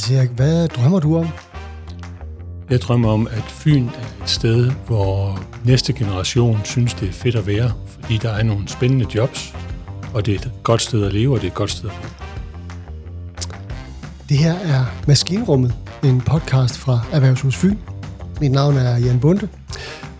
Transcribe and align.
Niels 0.00 0.20
Erik, 0.20 0.30
hvad 0.30 0.68
drømmer 0.68 1.00
du 1.00 1.16
om? 1.16 1.28
Jeg 2.70 2.80
drømmer 2.80 3.10
om, 3.10 3.26
at 3.26 3.42
Fyn 3.42 3.86
er 3.86 4.22
et 4.22 4.30
sted, 4.30 4.70
hvor 4.86 5.42
næste 5.64 5.92
generation 5.92 6.60
synes, 6.64 6.94
det 6.94 7.08
er 7.08 7.12
fedt 7.12 7.36
at 7.36 7.46
være, 7.46 7.72
fordi 7.86 8.16
der 8.16 8.30
er 8.30 8.42
nogle 8.42 8.68
spændende 8.68 9.06
jobs, 9.14 9.54
og 10.14 10.26
det 10.26 10.34
er 10.34 10.38
et 10.38 10.52
godt 10.62 10.82
sted 10.82 11.04
at 11.04 11.12
leve, 11.12 11.34
og 11.34 11.40
det 11.40 11.46
er 11.46 11.50
et 11.50 11.54
godt 11.54 11.70
sted 11.70 11.88
at 11.88 11.94
bo. 12.02 12.24
Det 14.28 14.38
her 14.38 14.54
er 14.54 14.84
Maskinrummet, 15.06 15.74
en 16.04 16.20
podcast 16.20 16.78
fra 16.78 17.00
Erhvervshus 17.12 17.56
Fyn. 17.56 17.76
Mit 18.40 18.52
navn 18.52 18.76
er 18.76 18.98
Jan 18.98 19.20
Bunde, 19.20 19.48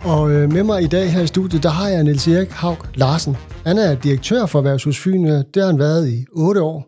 og 0.01 0.31
øh, 0.31 0.51
med 0.51 0.63
mig 0.63 0.83
i 0.83 0.87
dag 0.87 1.11
her 1.11 1.21
i 1.21 1.27
studiet, 1.27 1.63
der 1.63 1.69
har 1.69 1.87
jeg 1.87 2.03
Niels 2.03 2.27
Erik 2.27 2.51
Haug 2.51 2.77
Larsen. 2.95 3.37
Han 3.65 3.77
er 3.77 3.95
direktør 3.95 4.45
for 4.45 4.59
Erhvervshus 4.59 4.99
Fyn, 4.99 5.25
det 5.25 5.55
har 5.55 5.65
han 5.65 5.79
været 5.79 6.09
i 6.09 6.25
otte 6.31 6.61
år. 6.61 6.87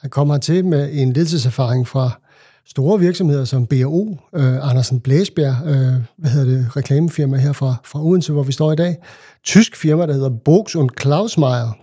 Han 0.00 0.10
kommer 0.10 0.38
til 0.38 0.64
med 0.64 0.88
en 0.92 1.12
ledelseserfaring 1.12 1.88
fra 1.88 2.10
store 2.68 3.00
virksomheder 3.00 3.44
som 3.44 3.66
BAO, 3.66 4.18
øh, 4.34 4.68
Andersen 4.68 5.00
Blæsbjerg, 5.00 5.56
øh, 5.66 5.94
hvad 6.16 6.30
hedder 6.30 6.56
det, 6.56 6.76
reklamefirma 6.76 7.36
her 7.36 7.52
fra, 7.52 7.74
fra 7.84 8.04
Odense, 8.04 8.32
hvor 8.32 8.42
vi 8.42 8.52
står 8.52 8.72
i 8.72 8.76
dag. 8.76 8.96
Tysk 9.44 9.76
firma, 9.76 10.06
der 10.06 10.12
hedder 10.12 10.30
Bogs 10.44 10.76
und 10.76 10.90
Klausmeier. 10.90 11.76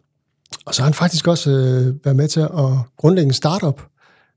Og 0.65 0.75
så 0.75 0.81
har 0.81 0.85
han 0.85 0.93
faktisk 0.93 1.27
også 1.27 1.49
øh, 1.49 2.05
været 2.05 2.15
med 2.15 2.27
til 2.27 2.39
at 2.39 2.49
grundlægge 2.97 3.27
en 3.27 3.33
startup, 3.33 3.81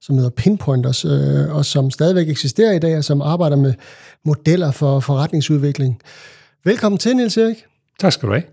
som 0.00 0.16
hedder 0.16 0.30
Pinpointers, 0.30 1.04
øh, 1.04 1.54
og 1.54 1.64
som 1.64 1.90
stadigvæk 1.90 2.28
eksisterer 2.28 2.72
i 2.72 2.78
dag, 2.78 2.96
og 2.96 3.04
som 3.04 3.22
arbejder 3.22 3.56
med 3.56 3.74
modeller 4.24 4.70
for 4.70 5.00
forretningsudvikling. 5.00 6.00
Velkommen 6.64 6.98
til, 6.98 7.16
Niels 7.16 7.36
Erik. 7.36 7.64
Tak 8.00 8.12
skal 8.12 8.28
du 8.28 8.32
have. 8.32 8.44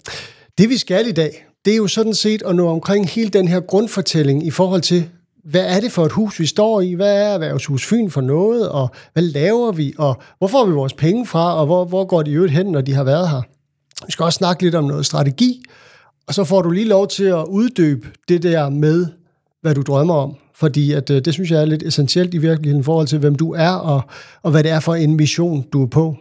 Det 0.57 0.69
vi 0.69 0.77
skal 0.77 1.07
i 1.07 1.11
dag, 1.11 1.45
det 1.65 1.73
er 1.73 1.77
jo 1.77 1.87
sådan 1.87 2.13
set 2.13 2.43
at 2.45 2.55
nå 2.55 2.69
omkring 2.69 3.09
hele 3.09 3.29
den 3.29 3.47
her 3.47 3.59
grundfortælling 3.59 4.47
i 4.47 4.51
forhold 4.51 4.81
til, 4.81 5.09
hvad 5.43 5.65
er 5.65 5.79
det 5.79 5.91
for 5.91 6.05
et 6.05 6.11
hus, 6.11 6.39
vi 6.39 6.45
står 6.45 6.81
i? 6.81 6.93
Hvad 6.93 7.17
er 7.17 7.33
Erhvervshus 7.33 7.85
Fyn 7.85 8.09
for 8.09 8.21
noget? 8.21 8.69
Og 8.69 8.89
hvad 9.13 9.23
laver 9.23 9.71
vi? 9.71 9.93
Og 9.97 10.21
hvor 10.37 10.47
får 10.47 10.65
vi 10.65 10.71
vores 10.71 10.93
penge 10.93 11.25
fra? 11.25 11.59
Og 11.59 11.65
hvor, 11.65 11.85
hvor 11.85 12.05
går 12.05 12.23
de 12.23 12.31
øvrigt 12.31 12.53
hen, 12.53 12.65
når 12.65 12.81
de 12.81 12.93
har 12.93 13.03
været 13.03 13.29
her? 13.29 13.41
Vi 14.05 14.11
skal 14.11 14.23
også 14.23 14.37
snakke 14.37 14.63
lidt 14.63 14.75
om 14.75 14.83
noget 14.83 15.05
strategi. 15.05 15.63
Og 16.27 16.33
så 16.33 16.43
får 16.43 16.61
du 16.61 16.69
lige 16.69 16.87
lov 16.87 17.07
til 17.07 17.23
at 17.23 17.45
uddybe 17.49 18.07
det 18.29 18.43
der 18.43 18.69
med, 18.69 19.07
hvad 19.61 19.75
du 19.75 19.81
drømmer 19.81 20.13
om. 20.13 20.35
Fordi 20.55 20.91
at, 20.91 21.09
øh, 21.09 21.25
det 21.25 21.33
synes 21.33 21.51
jeg 21.51 21.61
er 21.61 21.65
lidt 21.65 21.83
essentielt 21.83 22.33
i 22.33 22.37
virkeligheden 22.37 22.81
i 22.81 22.83
forhold 22.83 23.07
til, 23.07 23.19
hvem 23.19 23.35
du 23.35 23.53
er, 23.53 23.71
og, 23.71 24.01
og 24.43 24.51
hvad 24.51 24.63
det 24.63 24.71
er 24.71 24.79
for 24.79 24.95
en 24.95 25.15
mission, 25.15 25.65
du 25.73 25.83
er 25.83 25.87
på. 25.87 26.15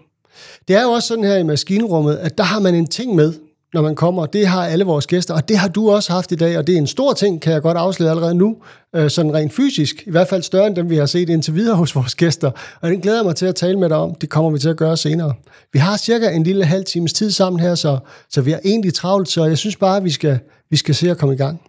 Det 0.68 0.76
er 0.76 0.82
jo 0.82 0.88
også 0.88 1.08
sådan 1.08 1.24
her 1.24 1.36
i 1.36 1.42
maskinrummet, 1.42 2.16
at 2.16 2.38
der 2.38 2.44
har 2.44 2.60
man 2.60 2.74
en 2.74 2.86
ting 2.86 3.14
med, 3.14 3.32
når 3.72 3.82
man 3.82 3.94
kommer. 3.94 4.26
Det 4.26 4.46
har 4.46 4.66
alle 4.66 4.84
vores 4.84 5.06
gæster, 5.06 5.34
og 5.34 5.48
det 5.48 5.58
har 5.58 5.68
du 5.68 5.90
også 5.90 6.12
haft 6.12 6.32
i 6.32 6.34
dag, 6.34 6.58
og 6.58 6.66
det 6.66 6.74
er 6.74 6.78
en 6.78 6.86
stor 6.86 7.12
ting, 7.12 7.42
kan 7.42 7.52
jeg 7.52 7.62
godt 7.62 7.76
afsløre 7.76 8.10
allerede 8.10 8.34
nu, 8.34 8.56
øh, 8.96 9.10
sådan 9.10 9.34
rent 9.34 9.52
fysisk, 9.52 10.02
i 10.06 10.10
hvert 10.10 10.28
fald 10.28 10.42
større 10.42 10.66
end 10.66 10.76
dem, 10.76 10.90
vi 10.90 10.96
har 10.96 11.06
set 11.06 11.28
indtil 11.28 11.54
videre 11.54 11.76
hos 11.76 11.96
vores 11.96 12.14
gæster. 12.14 12.50
Og 12.80 12.90
den 12.90 13.00
glæder 13.00 13.18
jeg 13.18 13.24
mig 13.24 13.36
til 13.36 13.46
at 13.46 13.54
tale 13.54 13.78
med 13.78 13.88
dig 13.88 13.96
om. 13.96 14.14
Det 14.14 14.28
kommer 14.28 14.50
vi 14.50 14.58
til 14.58 14.68
at 14.68 14.76
gøre 14.76 14.96
senere. 14.96 15.34
Vi 15.72 15.78
har 15.78 15.96
cirka 15.96 16.30
en 16.30 16.42
lille 16.42 16.64
halv 16.64 16.84
times 16.84 17.12
tid 17.12 17.30
sammen 17.30 17.60
her, 17.60 17.74
så, 17.74 17.98
så 18.30 18.40
vi 18.40 18.52
er 18.52 18.58
egentlig 18.64 18.94
travlt, 18.94 19.28
så 19.28 19.44
jeg 19.44 19.58
synes 19.58 19.76
bare, 19.76 19.96
at 19.96 20.04
vi 20.04 20.10
skal, 20.10 20.38
vi 20.70 20.76
skal 20.76 20.94
se 20.94 21.10
at 21.10 21.18
komme 21.18 21.34
i 21.34 21.38
gang. 21.38 21.60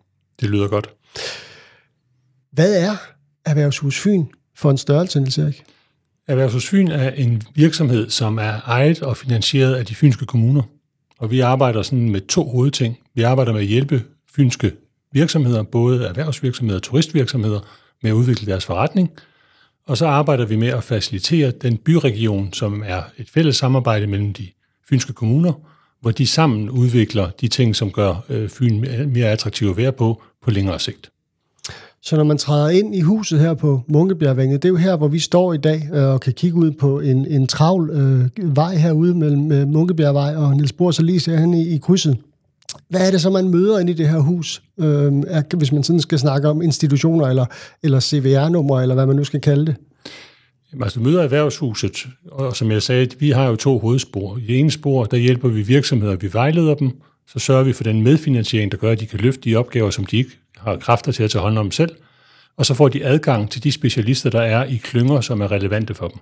Det 0.41 0.49
lyder 0.49 0.67
godt. 0.67 0.89
Hvad 2.51 2.75
er 2.75 2.95
Erhvervshus 3.45 3.99
Fyn 3.99 4.25
for 4.57 4.71
en 4.71 4.77
størrelse, 4.77 5.19
Niels 5.19 5.37
Erik? 5.37 5.63
Erhvervshus 6.27 6.69
Fyn 6.69 6.87
er 6.87 7.09
en 7.09 7.43
virksomhed, 7.55 8.09
som 8.09 8.37
er 8.37 8.61
ejet 8.67 9.01
og 9.01 9.17
finansieret 9.17 9.75
af 9.75 9.85
de 9.85 9.95
fynske 9.95 10.25
kommuner. 10.25 10.63
Og 11.23 11.31
vi 11.31 11.39
arbejder 11.39 11.81
sådan 11.81 12.09
med 12.09 12.21
to 12.21 12.43
hovedting. 12.49 12.99
Vi 13.13 13.21
arbejder 13.21 13.53
med 13.53 13.61
at 13.61 13.67
hjælpe 13.67 14.03
fynske 14.35 14.71
virksomheder, 15.11 15.63
både 15.63 16.05
erhvervsvirksomheder 16.05 16.79
og 16.79 16.83
turistvirksomheder, 16.83 17.59
med 18.01 18.11
at 18.11 18.15
udvikle 18.15 18.47
deres 18.51 18.65
forretning. 18.65 19.11
Og 19.85 19.97
så 19.97 20.07
arbejder 20.07 20.45
vi 20.45 20.55
med 20.55 20.67
at 20.67 20.83
facilitere 20.83 21.51
den 21.51 21.77
byregion, 21.77 22.53
som 22.53 22.83
er 22.85 23.01
et 23.17 23.29
fælles 23.29 23.55
samarbejde 23.55 24.07
mellem 24.07 24.33
de 24.33 24.47
fynske 24.89 25.13
kommuner, 25.13 25.53
hvor 26.01 26.11
de 26.11 26.27
sammen 26.27 26.69
udvikler 26.69 27.29
de 27.29 27.47
ting, 27.47 27.75
som 27.75 27.91
gør 27.91 28.25
øh, 28.29 28.49
Fyn 28.49 28.85
mere 29.13 29.27
attraktiv 29.27 29.69
at 29.69 29.77
være 29.77 29.91
på 29.91 30.21
på 30.43 30.51
længere 30.51 30.79
sigt. 30.79 31.12
Så 32.05 32.15
når 32.15 32.23
man 32.23 32.37
træder 32.37 32.69
ind 32.69 32.95
i 32.95 33.01
huset 33.01 33.39
her 33.39 33.53
på 33.53 33.81
Munkebjergvænget, 33.87 34.63
det 34.63 34.69
er 34.69 34.71
jo 34.71 34.75
her, 34.75 34.95
hvor 34.95 35.07
vi 35.07 35.19
står 35.19 35.53
i 35.53 35.57
dag 35.57 35.89
øh, 35.93 36.03
og 36.03 36.21
kan 36.21 36.33
kigge 36.33 36.57
ud 36.57 36.71
på 36.71 36.99
en, 36.99 37.25
en 37.25 37.47
travl 37.47 37.89
øh, 37.89 38.55
vej 38.55 38.75
herude 38.75 39.15
mellem 39.15 39.51
øh, 39.51 39.67
Munkebjergvej 39.67 40.35
og 40.35 40.55
Niels 40.55 40.73
Bohr 40.73 40.91
så 40.91 41.03
lige 41.03 41.19
ser 41.19 41.37
han 41.37 41.53
i, 41.53 41.75
i 41.75 41.77
krydset. 41.77 42.17
Hvad 42.89 43.07
er 43.07 43.11
det 43.11 43.21
så, 43.21 43.29
man 43.29 43.49
møder 43.49 43.79
ind 43.79 43.89
i 43.89 43.93
det 43.93 44.09
her 44.09 44.19
hus, 44.19 44.63
øh, 44.79 44.85
er, 45.27 45.55
hvis 45.57 45.71
man 45.71 45.83
sådan 45.83 45.99
skal 45.99 46.19
snakke 46.19 46.49
om 46.49 46.61
institutioner 46.61 47.27
eller, 47.27 47.45
eller 47.83 47.99
CVR-numre, 47.99 48.81
eller 48.81 48.95
hvad 48.95 49.05
man 49.05 49.15
nu 49.15 49.23
skal 49.23 49.41
kalde 49.41 49.65
det? 49.65 49.75
Jamen, 50.71 50.83
altså, 50.83 50.99
du 50.99 51.05
møder 51.05 51.23
erhvervshuset, 51.23 52.07
og 52.31 52.55
som 52.55 52.71
jeg 52.71 52.81
sagde, 52.81 53.09
vi 53.19 53.29
har 53.29 53.47
jo 53.47 53.55
to 53.55 53.79
hovedspor. 53.79 54.37
I 54.37 54.41
det 54.47 54.59
ene 54.59 54.71
spor, 54.71 55.05
der 55.05 55.17
hjælper 55.17 55.49
vi 55.49 55.61
virksomheder, 55.61 56.15
vi 56.15 56.33
vejleder 56.33 56.75
dem, 56.75 56.91
så 57.27 57.39
sørger 57.39 57.63
vi 57.63 57.73
for 57.73 57.83
den 57.83 58.01
medfinansiering, 58.01 58.71
der 58.71 58.77
gør, 58.77 58.91
at 58.91 58.99
de 58.99 59.05
kan 59.05 59.19
løfte 59.19 59.41
de 59.49 59.55
opgaver, 59.55 59.89
som 59.89 60.05
de 60.05 60.17
ikke 60.17 60.42
har 60.63 60.75
kræfter 60.77 61.11
til 61.11 61.23
at 61.23 61.31
tage 61.31 61.41
hånd 61.41 61.57
om 61.57 61.71
selv, 61.71 61.95
og 62.57 62.65
så 62.65 62.73
får 62.73 62.87
de 62.87 63.05
adgang 63.05 63.51
til 63.51 63.63
de 63.63 63.71
specialister, 63.71 64.29
der 64.29 64.41
er 64.41 64.63
i 64.63 64.75
klynger, 64.75 65.21
som 65.21 65.41
er 65.41 65.51
relevante 65.51 65.93
for 65.93 66.07
dem. 66.07 66.17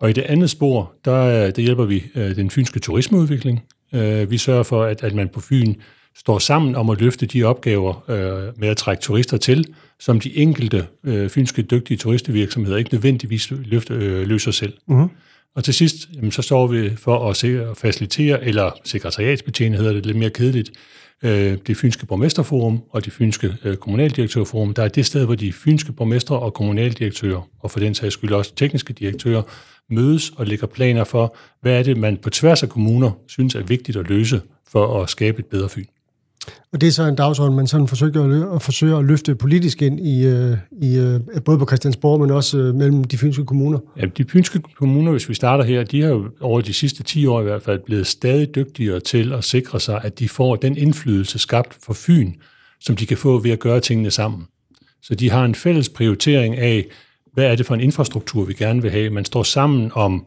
Og 0.00 0.10
i 0.10 0.12
det 0.12 0.22
andet 0.22 0.50
spor, 0.50 0.92
der, 1.04 1.50
der 1.50 1.62
hjælper 1.62 1.84
vi 1.84 2.04
øh, 2.14 2.36
den 2.36 2.50
fynske 2.50 2.80
turismeudvikling. 2.80 3.64
Øh, 3.92 4.30
vi 4.30 4.38
sørger 4.38 4.62
for, 4.62 4.84
at, 4.84 5.04
at 5.04 5.14
man 5.14 5.28
på 5.28 5.40
Fyn 5.40 5.74
står 6.16 6.38
sammen 6.38 6.74
om 6.74 6.90
at 6.90 7.00
løfte 7.00 7.26
de 7.26 7.44
opgaver 7.44 8.10
øh, 8.10 8.60
med 8.60 8.68
at 8.68 8.76
trække 8.76 9.00
turister 9.00 9.36
til, 9.36 9.64
som 10.00 10.20
de 10.20 10.36
enkelte 10.36 10.86
øh, 11.04 11.30
fynske 11.30 11.62
dygtige 11.62 11.96
turistevirksomheder 11.96 12.76
ikke 12.76 12.94
nødvendigvis 12.94 13.50
løfte, 13.50 13.94
øh, 13.94 14.26
løser 14.26 14.50
selv. 14.50 14.72
Uh-huh. 14.90 15.08
Og 15.54 15.64
til 15.64 15.74
sidst, 15.74 16.08
jamen, 16.14 16.32
så 16.32 16.42
står 16.42 16.66
vi 16.66 16.96
for 16.96 17.30
at, 17.30 17.36
se, 17.36 17.62
at 17.62 17.76
facilitere, 17.76 18.44
eller 18.44 18.70
sekretariatsbetjene 18.84 19.76
hedder 19.76 19.92
det 19.92 20.06
lidt 20.06 20.16
mere 20.16 20.30
kedeligt, 20.30 20.70
øh, 21.22 21.58
det 21.66 21.76
fynske 21.76 22.06
borgmesterforum 22.06 22.82
og 22.90 23.04
det 23.04 23.12
fynske 23.12 23.56
øh, 23.64 23.76
kommunaldirektørforum. 23.76 24.74
Der 24.74 24.82
er 24.82 24.88
det 24.88 25.06
sted, 25.06 25.24
hvor 25.24 25.34
de 25.34 25.52
fynske 25.52 25.92
borgmestre 25.92 26.38
og 26.38 26.54
kommunaldirektører, 26.54 27.48
og 27.60 27.70
for 27.70 27.80
den 27.80 27.94
sags 27.94 28.14
skyld 28.14 28.32
også 28.32 28.54
tekniske 28.54 28.92
direktører, 28.92 29.42
mødes 29.90 30.30
og 30.30 30.46
lægger 30.46 30.66
planer 30.66 31.04
for, 31.04 31.36
hvad 31.60 31.78
er 31.78 31.82
det, 31.82 31.96
man 31.96 32.16
på 32.16 32.30
tværs 32.30 32.62
af 32.62 32.68
kommuner 32.68 33.10
synes 33.28 33.54
er 33.54 33.62
vigtigt 33.62 33.96
at 33.96 34.08
løse 34.08 34.40
for 34.68 35.02
at 35.02 35.10
skabe 35.10 35.38
et 35.38 35.46
bedre 35.46 35.68
Fyn. 35.68 35.84
Og 36.72 36.80
det 36.80 36.86
er 36.86 36.90
så 36.90 37.02
en 37.02 37.14
dagsorden, 37.14 37.56
man 37.56 37.66
sådan 37.66 37.88
forsøger 37.88 38.24
at, 38.24 38.30
lø- 38.30 38.54
at 38.54 38.62
forsøge 38.62 38.96
at 38.96 39.04
løfte 39.04 39.34
politisk 39.34 39.82
ind 39.82 40.00
i, 40.00 40.26
øh, 40.26 40.56
i 40.82 40.98
øh, 40.98 41.20
både 41.44 41.58
på 41.58 41.66
Christiansborg, 41.66 42.20
men 42.20 42.30
også 42.30 42.58
øh, 42.58 42.74
mellem 42.74 43.04
de 43.04 43.18
fynske 43.18 43.44
kommuner. 43.44 43.78
Ja, 43.96 44.06
de 44.06 44.24
fynske 44.32 44.60
kommuner, 44.78 45.12
hvis 45.12 45.28
vi 45.28 45.34
starter 45.34 45.64
her, 45.64 45.84
de 45.84 46.02
har 46.02 46.08
jo 46.08 46.28
over 46.40 46.60
de 46.60 46.72
sidste 46.72 47.02
10 47.02 47.26
år 47.26 47.40
i 47.40 47.44
hvert 47.44 47.62
fald 47.62 47.80
blevet 47.86 48.06
stadig 48.06 48.54
dygtigere 48.54 49.00
til 49.00 49.32
at 49.32 49.44
sikre 49.44 49.80
sig, 49.80 50.00
at 50.04 50.18
de 50.18 50.28
får 50.28 50.56
den 50.56 50.76
indflydelse 50.76 51.38
skabt 51.38 51.76
for 51.82 51.92
Fyn, 51.92 52.32
som 52.80 52.96
de 52.96 53.06
kan 53.06 53.16
få 53.16 53.38
ved 53.38 53.50
at 53.50 53.58
gøre 53.58 53.80
tingene 53.80 54.10
sammen. 54.10 54.44
Så 55.02 55.14
de 55.14 55.30
har 55.30 55.44
en 55.44 55.54
fælles 55.54 55.88
prioritering 55.88 56.56
af, 56.56 56.86
hvad 57.32 57.44
er 57.44 57.56
det 57.56 57.66
for 57.66 57.74
en 57.74 57.80
infrastruktur, 57.80 58.44
vi 58.44 58.52
gerne 58.52 58.82
vil 58.82 58.90
have. 58.90 59.10
Man 59.10 59.24
står 59.24 59.42
sammen 59.42 59.90
om 59.94 60.26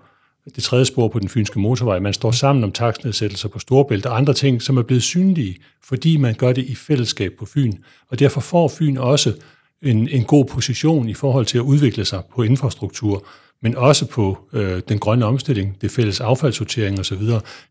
det 0.55 0.63
tredje 0.63 0.85
spor 0.85 1.07
på 1.07 1.19
den 1.19 1.29
fynske 1.29 1.59
motorvej. 1.59 1.99
Man 1.99 2.13
står 2.13 2.31
sammen 2.31 2.63
om 2.63 2.71
taksnedsættelser 2.71 3.49
på 3.49 3.59
Storbælt 3.59 4.05
og 4.05 4.17
andre 4.17 4.33
ting, 4.33 4.61
som 4.61 4.77
er 4.77 4.81
blevet 4.81 5.03
synlige, 5.03 5.57
fordi 5.83 6.17
man 6.17 6.33
gør 6.33 6.51
det 6.51 6.65
i 6.65 6.75
fællesskab 6.75 7.33
på 7.39 7.45
Fyn. 7.45 7.73
Og 8.09 8.19
derfor 8.19 8.41
får 8.41 8.67
Fyn 8.67 8.97
også 8.97 9.33
en, 9.81 10.07
en 10.07 10.23
god 10.23 10.45
position 10.45 11.09
i 11.09 11.13
forhold 11.13 11.45
til 11.45 11.57
at 11.57 11.61
udvikle 11.61 12.05
sig 12.05 12.21
på 12.35 12.43
infrastruktur, 12.43 13.25
men 13.61 13.75
også 13.75 14.05
på 14.05 14.37
øh, 14.53 14.81
den 14.89 14.99
grønne 14.99 15.25
omstilling, 15.25 15.77
det 15.81 15.91
fælles 15.91 16.19
affaldssortering 16.19 16.99
osv. 16.99 17.21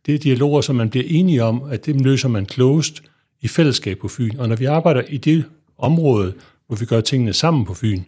Det 0.06 0.15
er 0.15 0.19
dialoger, 0.19 0.60
som 0.60 0.77
man 0.77 0.91
bliver 0.91 1.06
enige 1.09 1.45
om, 1.45 1.62
at 1.71 1.87
det 1.87 2.00
løser 2.00 2.28
man 2.28 2.47
klogest 2.47 3.03
i 3.41 3.48
fællesskab 3.48 3.98
på 3.98 4.09
Fyn. 4.09 4.39
Og 4.39 4.48
når 4.48 4.57
vi 4.57 4.65
arbejder 4.65 5.03
i 5.09 5.16
det 5.16 5.45
område, 5.78 6.33
hvor 6.66 6.77
vi 6.77 6.84
gør 6.84 7.01
tingene 7.01 7.33
sammen 7.33 7.65
på 7.65 7.75
Fyn, 7.75 8.03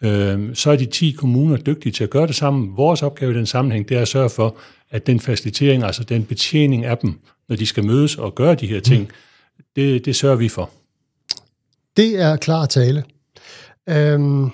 øh, 0.00 0.54
så 0.54 0.70
er 0.70 0.76
de 0.76 0.86
10 0.86 1.10
kommuner 1.10 1.56
dygtige 1.56 1.92
til 1.92 2.04
at 2.04 2.10
gøre 2.10 2.26
det 2.26 2.34
sammen. 2.34 2.76
Vores 2.76 3.02
opgave 3.02 3.32
i 3.32 3.36
den 3.36 3.46
sammenhæng, 3.46 3.88
det 3.88 3.96
er 3.96 4.02
at 4.02 4.08
sørge 4.08 4.30
for, 4.30 4.56
at 4.90 5.06
den 5.06 5.20
facilitering, 5.20 5.84
altså 5.84 6.04
den 6.04 6.24
betjening 6.24 6.84
af 6.84 6.98
dem, 6.98 7.20
når 7.48 7.56
de 7.56 7.66
skal 7.66 7.84
mødes 7.84 8.16
og 8.16 8.34
gøre 8.34 8.54
de 8.54 8.66
her 8.66 8.80
ting, 8.80 9.02
mm. 9.02 9.64
det, 9.76 10.04
det 10.04 10.16
sørger 10.16 10.36
vi 10.36 10.48
for. 10.48 10.70
Det 11.96 12.20
er 12.20 12.36
klar 12.36 12.66
tale. 12.66 13.04
Øhm, 13.88 14.50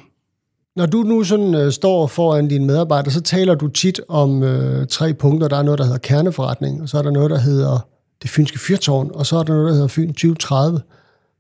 når 0.76 0.86
du 0.86 1.02
nu 1.02 1.24
sådan 1.24 1.54
øh, 1.54 1.72
står 1.72 2.06
foran 2.06 2.48
dine 2.48 2.66
medarbejdere, 2.66 3.12
så 3.12 3.20
taler 3.20 3.54
du 3.54 3.68
tit 3.68 4.00
om 4.08 4.42
øh, 4.42 4.86
tre 4.86 5.14
punkter. 5.14 5.48
Der 5.48 5.56
er 5.56 5.62
noget, 5.62 5.78
der 5.78 5.84
hedder 5.84 5.98
kerneforretning, 5.98 6.82
og 6.82 6.88
så 6.88 6.98
er 6.98 7.02
der 7.02 7.10
noget, 7.10 7.30
der 7.30 7.38
hedder 7.38 7.88
det 8.22 8.30
fynske 8.30 8.58
fyrtårn, 8.58 9.10
og 9.14 9.26
så 9.26 9.36
er 9.36 9.42
der 9.42 9.52
noget, 9.52 9.68
der 9.68 9.72
hedder 9.72 9.88
Fyn 9.88 10.08
2030. 10.08 10.80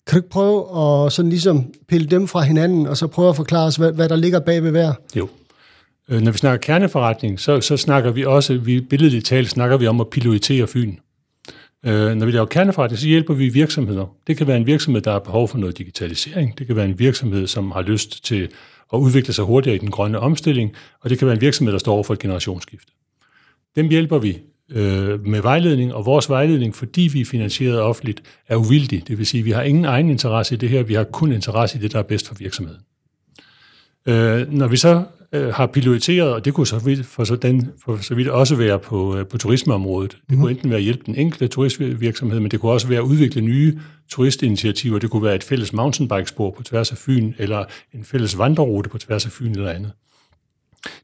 Kan 0.06 0.14
du 0.14 0.18
ikke 0.18 0.28
prøve 0.28 0.60
at 1.06 1.12
sådan 1.12 1.28
ligesom 1.28 1.72
pille 1.88 2.06
dem 2.06 2.28
fra 2.28 2.40
hinanden, 2.40 2.86
og 2.86 2.96
så 2.96 3.06
prøve 3.06 3.28
at 3.28 3.36
forklare 3.36 3.66
os, 3.66 3.76
hvad, 3.76 3.92
hvad 3.92 4.08
der 4.08 4.16
ligger 4.16 4.40
bag 4.40 4.62
ved 4.62 4.70
hver? 4.70 4.92
Jo. 5.16 5.28
Øh, 6.08 6.20
når 6.20 6.32
vi 6.32 6.38
snakker 6.38 6.58
kerneforretning, 6.66 7.40
så, 7.40 7.60
så 7.60 7.76
snakker 7.76 8.10
vi 8.10 8.24
også, 8.24 8.58
vi 8.58 8.80
billedligt 8.80 9.26
talt, 9.26 9.50
snakker 9.50 9.76
vi 9.76 9.86
om 9.86 10.00
at 10.00 10.10
pilotere 10.10 10.66
Fyn. 10.66 10.96
Øh, 11.86 12.14
når 12.14 12.26
vi 12.26 12.32
laver 12.32 12.46
kerneforretning, 12.46 12.98
så 12.98 13.06
hjælper 13.06 13.34
vi 13.34 13.48
virksomheder. 13.48 14.06
Det 14.26 14.36
kan 14.36 14.46
være 14.46 14.56
en 14.56 14.66
virksomhed, 14.66 15.02
der 15.02 15.12
har 15.12 15.18
behov 15.18 15.48
for 15.48 15.58
noget 15.58 15.78
digitalisering. 15.78 16.58
Det 16.58 16.66
kan 16.66 16.76
være 16.76 16.84
en 16.84 16.98
virksomhed, 16.98 17.46
som 17.46 17.70
har 17.70 17.82
lyst 17.82 18.24
til 18.24 18.48
at 18.92 18.98
udvikle 18.98 19.32
sig 19.32 19.44
hurtigere 19.44 19.76
i 19.76 19.78
den 19.78 19.90
grønne 19.90 20.20
omstilling. 20.20 20.72
Og 21.00 21.10
det 21.10 21.18
kan 21.18 21.26
være 21.26 21.34
en 21.34 21.40
virksomhed, 21.40 21.72
der 21.72 21.78
står 21.78 21.94
over 21.94 22.02
for 22.02 22.14
et 22.14 22.20
generationsskifte. 22.20 22.92
Dem 23.76 23.88
hjælper 23.88 24.18
vi 24.18 24.38
øh, 24.70 25.26
med 25.26 25.42
vejledning, 25.42 25.94
og 25.94 26.06
vores 26.06 26.30
vejledning, 26.30 26.74
fordi 26.74 27.10
vi 27.12 27.20
er 27.20 27.24
finansieret 27.24 27.80
offentligt, 27.80 28.22
er 28.48 28.56
uvildig. 28.56 29.08
Det 29.08 29.18
vil 29.18 29.26
sige, 29.26 29.38
at 29.38 29.44
vi 29.44 29.50
har 29.50 29.62
ingen 29.62 29.84
egen 29.84 30.10
interesse 30.10 30.54
i 30.54 30.58
det 30.58 30.68
her, 30.68 30.82
vi 30.82 30.94
har 30.94 31.04
kun 31.04 31.32
interesse 31.32 31.78
i 31.78 31.80
det, 31.80 31.92
der 31.92 31.98
er 31.98 32.02
bedst 32.02 32.28
for 32.28 32.34
virksomheden. 32.34 32.80
Øh, 34.06 34.52
når 34.52 34.66
vi 34.66 34.76
så 34.76 35.04
øh, 35.32 35.54
har 35.54 35.66
piloteret, 35.66 36.32
og 36.32 36.44
det 36.44 36.54
kunne 36.54 36.66
så 36.66 36.78
vidt, 36.78 37.06
for, 37.06 37.24
så 37.24 37.36
den, 37.36 37.72
for 37.84 37.96
så 37.96 38.14
vidt 38.14 38.28
også 38.28 38.56
være 38.56 38.78
på, 38.78 39.16
øh, 39.16 39.26
på 39.26 39.38
turismeområdet. 39.38 40.10
Det 40.10 40.30
mm. 40.30 40.40
kunne 40.40 40.50
enten 40.50 40.70
være 40.70 40.78
at 40.78 40.84
hjælpe 40.84 41.02
den 41.06 41.14
enkelte 41.14 41.48
turistvirksomhed, 41.48 42.40
men 42.40 42.50
det 42.50 42.60
kunne 42.60 42.72
også 42.72 42.88
være 42.88 42.98
at 42.98 43.04
udvikle 43.04 43.40
nye 43.40 43.78
turistinitiativer. 44.08 44.98
Det 44.98 45.10
kunne 45.10 45.22
være 45.22 45.34
et 45.34 45.44
fælles 45.44 45.72
mountainbikespor 45.72 46.50
på 46.50 46.62
tværs 46.62 46.92
af 46.92 46.98
Fyn, 46.98 47.32
eller 47.38 47.64
en 47.94 48.04
fælles 48.04 48.38
vandrerute 48.38 48.90
på 48.90 48.98
tværs 48.98 49.26
af 49.26 49.32
Fyn 49.32 49.50
eller 49.50 49.70
andet. 49.70 49.92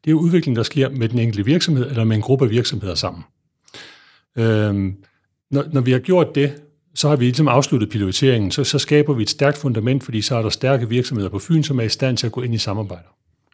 Det 0.05 0.11
er 0.11 0.15
udvikling, 0.15 0.57
der 0.57 0.63
sker 0.63 0.89
med 0.89 1.09
den 1.09 1.19
enkelte 1.19 1.45
virksomhed, 1.45 1.91
eller 1.91 2.05
med 2.05 2.17
en 2.17 2.23
gruppe 2.23 2.45
af 2.45 2.51
virksomheder 2.51 2.95
sammen. 2.95 3.25
Øhm, 4.37 4.97
når, 5.51 5.65
når 5.73 5.81
vi 5.81 5.93
har 5.93 5.99
gjort 5.99 6.35
det, 6.35 6.63
så 6.95 7.09
har 7.09 7.17
vi 7.17 7.25
ligesom 7.25 7.49
afsluttet 7.49 7.91
piloteringen, 7.91 8.51
så, 8.51 8.65
så 8.65 8.79
skaber 8.79 9.15
vi 9.15 9.23
et 9.23 9.31
stærkt 9.31 9.59
fundament, 9.59 10.05
fordi 10.05 10.23
så 10.23 10.37
er 10.37 10.43
der 10.43 10.49
stærke 10.49 10.89
virksomheder 10.89 11.31
på 11.31 11.39
Fyn, 11.39 11.63
som 11.63 11.79
er 11.81 11.85
i 11.85 11.89
stand 11.89 12.17
til 12.17 12.27
at 12.27 12.33
gå 12.33 12.43
ind 12.43 12.55
i 12.55 12.59
samarbejder. 12.59 13.09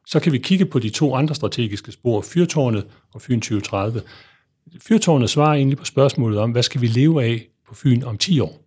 Så 0.06 0.20
kan 0.20 0.32
vi 0.32 0.38
kigge 0.38 0.64
på 0.64 0.78
de 0.78 0.90
to 0.90 1.14
andre 1.14 1.34
strategiske 1.34 1.92
spor, 1.92 2.20
Fyrtårnet 2.20 2.86
og 3.14 3.22
Fyn 3.22 3.40
2030. 3.40 4.02
Fyrtårnet 4.88 5.30
svarer 5.30 5.54
egentlig 5.54 5.78
på 5.78 5.84
spørgsmålet 5.84 6.38
om, 6.38 6.50
hvad 6.50 6.62
skal 6.62 6.80
vi 6.80 6.86
leve 6.86 7.24
af 7.24 7.48
på 7.68 7.74
Fyn 7.74 8.02
om 8.02 8.18
10 8.18 8.40
år? 8.40 8.64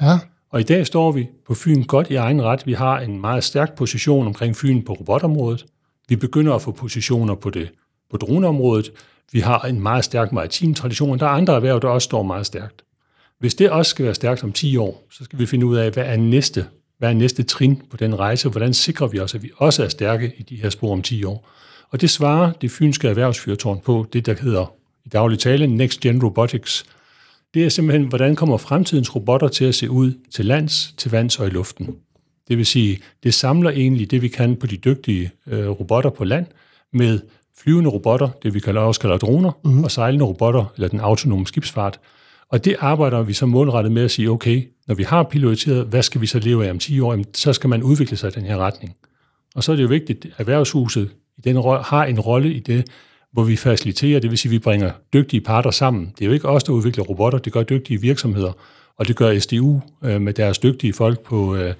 Ja. 0.00 0.18
Og 0.50 0.60
i 0.60 0.62
dag 0.62 0.86
står 0.86 1.12
vi 1.12 1.28
på 1.46 1.54
Fyn 1.54 1.82
godt 1.82 2.10
i 2.10 2.14
egen 2.14 2.42
ret. 2.42 2.66
Vi 2.66 2.72
har 2.72 3.00
en 3.00 3.20
meget 3.20 3.44
stærk 3.44 3.76
position 3.76 4.26
omkring 4.26 4.56
Fyn 4.56 4.82
på 4.82 4.92
robotområdet. 4.92 5.66
Vi 6.08 6.16
begynder 6.16 6.54
at 6.54 6.62
få 6.62 6.72
positioner 6.72 7.34
på 7.34 7.50
det 7.50 7.70
på 8.10 8.16
droneområdet. 8.16 8.92
Vi 9.32 9.40
har 9.40 9.60
en 9.60 9.80
meget 9.80 10.04
stærk 10.04 10.32
maritim 10.32 10.74
tradition, 10.74 11.10
og 11.10 11.20
der 11.20 11.26
er 11.26 11.30
andre 11.30 11.54
erhverv, 11.54 11.80
der 11.80 11.88
også 11.88 12.04
står 12.04 12.22
meget 12.22 12.46
stærkt. 12.46 12.84
Hvis 13.38 13.54
det 13.54 13.70
også 13.70 13.90
skal 13.90 14.04
være 14.04 14.14
stærkt 14.14 14.44
om 14.44 14.52
10 14.52 14.76
år, 14.76 15.06
så 15.10 15.24
skal 15.24 15.38
vi 15.38 15.46
finde 15.46 15.66
ud 15.66 15.76
af, 15.76 15.90
hvad 15.90 16.04
er 16.04 16.16
næste, 16.16 16.66
hvad 16.98 17.08
er 17.08 17.12
næste 17.12 17.42
trin 17.42 17.82
på 17.90 17.96
den 17.96 18.18
rejse, 18.18 18.48
hvordan 18.48 18.74
sikrer 18.74 19.06
vi 19.06 19.18
os, 19.18 19.34
at 19.34 19.42
vi 19.42 19.50
også 19.56 19.84
er 19.84 19.88
stærke 19.88 20.32
i 20.36 20.42
de 20.42 20.56
her 20.56 20.70
spor 20.70 20.92
om 20.92 21.02
10 21.02 21.24
år. 21.24 21.48
Og 21.90 22.00
det 22.00 22.10
svarer 22.10 22.52
det 22.52 22.70
fynske 22.70 23.08
erhvervsfyrtårn 23.08 23.80
på, 23.80 24.06
det 24.12 24.26
der 24.26 24.34
hedder 24.34 24.74
i 25.04 25.08
daglig 25.08 25.38
tale 25.38 25.66
Next 25.66 26.00
Gen 26.00 26.22
Robotics. 26.22 26.84
Det 27.54 27.64
er 27.64 27.68
simpelthen, 27.68 28.08
hvordan 28.08 28.36
kommer 28.36 28.56
fremtidens 28.56 29.14
robotter 29.14 29.48
til 29.48 29.64
at 29.64 29.74
se 29.74 29.90
ud 29.90 30.12
til 30.30 30.44
lands, 30.44 30.94
til 30.96 31.10
vands 31.10 31.38
og 31.38 31.46
i 31.46 31.50
luften. 31.50 31.96
Det 32.48 32.58
vil 32.58 32.66
sige, 32.66 32.98
det 33.22 33.34
samler 33.34 33.70
egentlig 33.70 34.10
det, 34.10 34.22
vi 34.22 34.28
kan 34.28 34.56
på 34.56 34.66
de 34.66 34.76
dygtige 34.76 35.30
øh, 35.46 35.68
robotter 35.68 36.10
på 36.10 36.24
land, 36.24 36.46
med 36.92 37.20
flyvende 37.58 37.90
robotter, 37.90 38.28
det 38.42 38.54
vi 38.54 38.60
kalder, 38.60 38.80
også 38.80 39.00
kalder 39.00 39.16
droner, 39.16 39.50
mm-hmm. 39.64 39.84
og 39.84 39.90
sejlende 39.90 40.24
robotter, 40.24 40.64
eller 40.76 40.88
den 40.88 41.00
autonome 41.00 41.46
skibsfart. 41.46 42.00
Og 42.48 42.64
det 42.64 42.76
arbejder 42.80 43.22
vi 43.22 43.32
så 43.32 43.46
målrettet 43.46 43.92
med 43.92 44.04
at 44.04 44.10
sige, 44.10 44.30
okay, 44.30 44.68
når 44.88 44.94
vi 44.94 45.02
har 45.02 45.22
piloteret, 45.22 45.86
hvad 45.86 46.02
skal 46.02 46.20
vi 46.20 46.26
så 46.26 46.38
leve 46.38 46.66
af 46.66 46.70
om 46.70 46.78
10 46.78 47.00
år? 47.00 47.12
Jamen, 47.12 47.26
så 47.34 47.52
skal 47.52 47.70
man 47.70 47.82
udvikle 47.82 48.16
sig 48.16 48.28
i 48.28 48.40
den 48.40 48.44
her 48.44 48.56
retning. 48.56 48.96
Og 49.54 49.64
så 49.64 49.72
er 49.72 49.76
det 49.76 49.82
jo 49.82 49.88
vigtigt, 49.88 50.24
at 50.24 50.32
erhvervshuset 50.38 51.10
i 51.38 51.40
den 51.40 51.56
har 51.56 52.04
en 52.04 52.20
rolle 52.20 52.52
i 52.52 52.60
det, 52.60 52.86
hvor 53.32 53.44
vi 53.44 53.56
faciliterer, 53.56 54.20
det 54.20 54.30
vil 54.30 54.38
sige, 54.38 54.50
at 54.50 54.52
vi 54.52 54.58
bringer 54.58 54.90
dygtige 55.12 55.40
parter 55.40 55.70
sammen. 55.70 56.12
Det 56.18 56.24
er 56.24 56.26
jo 56.26 56.32
ikke 56.32 56.48
os, 56.48 56.64
der 56.64 56.72
udvikler 56.72 57.04
robotter, 57.04 57.38
det 57.38 57.52
gør 57.52 57.62
dygtige 57.62 58.00
virksomheder, 58.00 58.52
og 58.98 59.08
det 59.08 59.16
gør 59.16 59.38
SDU 59.38 59.80
øh, 60.04 60.20
med 60.20 60.32
deres 60.32 60.58
dygtige 60.58 60.92
folk 60.92 61.20
på, 61.20 61.56
øh, 61.56 61.74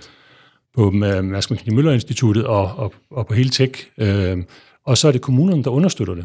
på 0.75 0.91
Mads 0.91 1.51
Møller 1.51 1.93
Instituttet 1.93 2.47
og, 2.47 2.73
og, 2.77 2.93
og 3.11 3.27
på 3.27 3.35
hele 3.35 3.51
tech. 3.51 3.87
Øh, 3.99 4.39
og 4.85 4.99
så 4.99 5.09
er 5.09 5.13
det 5.13 5.21
kommunerne, 5.21 5.65
der 5.65 5.71
understøtter 5.71 6.15
det 6.15 6.25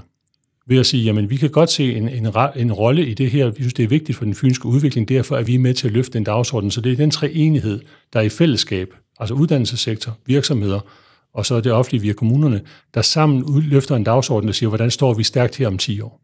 ved 0.68 0.80
at 0.80 0.86
sige, 0.86 1.04
jamen 1.04 1.30
vi 1.30 1.38
kan 1.38 1.50
godt 1.50 1.72
se 1.72 1.96
en, 1.96 2.10
en, 2.10 2.28
en 2.56 2.74
rolle 2.74 3.08
i 3.08 3.14
det 3.14 3.32
her. 3.32 3.50
Vi 3.50 3.56
synes, 3.56 3.74
det 3.74 3.84
er 3.84 3.88
vigtigt 3.88 4.18
for 4.18 4.26
den 4.26 4.36
fynske 4.36 4.66
udvikling, 4.66 5.10
derfor 5.10 5.38
er 5.38 5.44
vi 5.44 5.58
med 5.58 5.74
til 5.74 5.88
at 5.88 5.94
løfte 5.94 6.14
den 6.14 6.24
dagsorden. 6.24 6.72
Så 6.72 6.82
det 6.82 6.92
er 6.92 6.96
den 6.96 7.12
tre 7.12 7.32
enighed, 7.32 7.80
der 8.14 8.20
er 8.20 8.24
i 8.24 8.30
fællesskab, 8.30 8.94
altså 9.20 9.34
uddannelsessektor, 9.36 10.18
virksomheder, 10.26 10.80
og 11.34 11.46
så 11.46 11.56
er 11.56 11.62
det 11.62 11.72
offentlige 11.72 12.02
via 12.02 12.14
kommunerne, 12.14 12.62
der 12.94 13.02
sammen 13.02 13.64
løfter 13.70 13.96
en 13.96 14.04
dagsorden, 14.04 14.48
der 14.48 14.54
siger, 14.54 14.70
hvordan 14.70 14.92
står 14.92 15.14
vi 15.14 15.24
stærkt 15.24 15.56
her 15.56 15.68
om 15.68 15.78
10 15.78 16.02
år. 16.02 16.22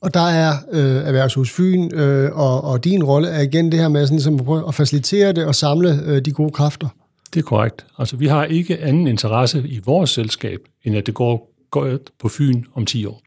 Og 0.00 0.14
der 0.14 0.28
er 0.28 0.52
øh, 0.72 1.06
Erhvervshus 1.06 1.50
Fyn, 1.50 1.90
øh, 1.94 2.30
og, 2.32 2.64
og 2.64 2.84
din 2.84 3.04
rolle 3.04 3.28
er 3.28 3.40
igen 3.40 3.72
det 3.72 3.80
her 3.80 3.88
med 3.88 4.06
sådan, 4.06 4.16
ligesom 4.16 4.34
at 4.34 4.44
prøve 4.44 4.68
at 4.68 4.74
facilitere 4.74 5.32
det 5.32 5.44
og 5.46 5.54
samle 5.54 6.00
øh, 6.04 6.24
de 6.24 6.32
gode 6.32 6.50
kræfter. 6.50 6.88
Det 7.34 7.40
er 7.40 7.44
korrekt. 7.44 7.86
Altså, 7.98 8.16
vi 8.16 8.26
har 8.26 8.44
ikke 8.44 8.78
anden 8.78 9.06
interesse 9.06 9.64
i 9.68 9.80
vores 9.84 10.10
selskab, 10.10 10.60
end 10.84 10.96
at 10.96 11.06
det 11.06 11.14
går 11.14 11.52
godt 11.70 12.10
på 12.18 12.28
Fyn 12.28 12.64
om 12.74 12.86
10 12.86 13.06
år 13.06 13.22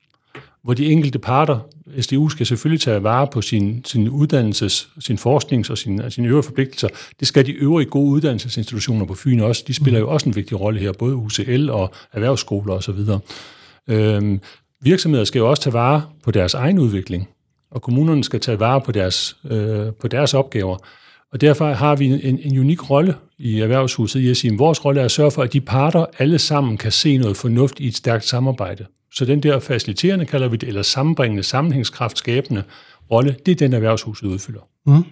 hvor 0.66 0.74
de 0.74 0.86
enkelte 0.86 1.20
parter, 1.20 1.60
SDU 2.00 2.30
skal 2.30 2.46
selvfølgelig 2.46 2.82
tage 2.82 3.04
vare 3.04 3.28
på 3.28 3.42
sin, 3.42 3.86
sin 3.86 4.10
uddannelses, 4.10 4.90
sin 5.00 5.18
forsknings 5.18 5.70
og 5.70 5.78
sin, 5.78 6.12
sine 6.12 6.28
øvrige 6.28 6.44
forpligtelser. 6.44 6.88
Det 7.20 7.28
skal 7.28 7.46
de 7.46 7.52
øvrige 7.52 7.90
gode 7.90 8.12
uddannelsesinstitutioner 8.12 9.06
på 9.06 9.14
Fyn 9.14 9.40
også. 9.40 9.64
De 9.68 9.74
spiller 9.74 10.00
jo 10.00 10.10
også 10.10 10.30
en 10.30 10.36
vigtig 10.36 10.60
rolle 10.60 10.80
her, 10.80 10.92
både 10.92 11.16
UCL 11.16 11.70
og 11.70 11.94
erhvervsskoler 12.14 12.74
osv. 12.74 13.00
Øhm, 13.88 14.42
virksomheder 14.82 15.26
skal 15.26 15.40
jo 15.40 15.50
også 15.50 15.64
tage 15.64 15.74
vare 15.74 16.04
på 16.24 16.32
deres 16.32 16.54
egen 16.54 16.80
udvikling, 16.80 17.30
og 17.72 17.82
kommunerne 17.82 18.24
skal 18.24 18.40
tage 18.40 18.60
vare 18.60 18.82
på 18.82 18.92
deres, 18.92 19.38
øh, 19.50 19.94
på 20.02 20.08
deres 20.08 20.34
opgaver. 20.34 20.78
Og 21.32 21.42
derfor 21.42 21.74
har 21.74 21.96
vi 21.96 22.06
en, 22.06 22.40
en 22.40 22.60
unik 22.60 22.90
rolle 22.90 23.16
i 23.38 23.60
Erhvervshuset 23.60 24.20
i 24.20 24.30
at 24.30 24.38
sige, 24.38 24.54
at 24.54 24.60
vores 24.60 24.86
rolle 24.86 25.02
er 25.02 25.06
at 25.06 25.12
sørge 25.12 25.32
for, 25.32 25.44
at 25.44 25.54
de 25.54 25.62
parter 25.62 26.06
alle 26.20 26.40
sammen 26.40 26.78
kan 26.78 26.92
se 26.92 27.18
noget 27.18 27.38
fornuft 27.38 27.80
i 27.80 27.88
et 27.88 27.96
stærkt 27.96 28.26
samarbejde. 28.26 28.86
Så 29.14 29.26
den 29.26 29.44
der 29.44 29.60
faciliterende, 29.60 30.26
kalder 30.26 30.48
vi 30.48 30.58
det, 30.58 30.68
eller 30.68 30.82
sammenbringende, 30.82 31.44
sammenhængskraft 31.44 32.18
skabende 32.18 32.64
rolle, 33.12 33.36
det 33.46 33.52
er 33.52 33.56
den, 33.56 33.74
erhvervshuset 33.74 34.28
udfylder. 34.28 34.62
Mm. 34.86 35.04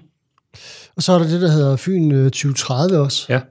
Og 0.96 1.04
så 1.04 1.14
er 1.14 1.20
der 1.20 1.28
det, 1.28 1.42
der 1.42 1.52
hedder 1.52 1.76
Fyn 1.76 2.10
2030 2.10 2.96
øh, 2.96 3.02
også. 3.02 3.26
Ja. 3.30 3.42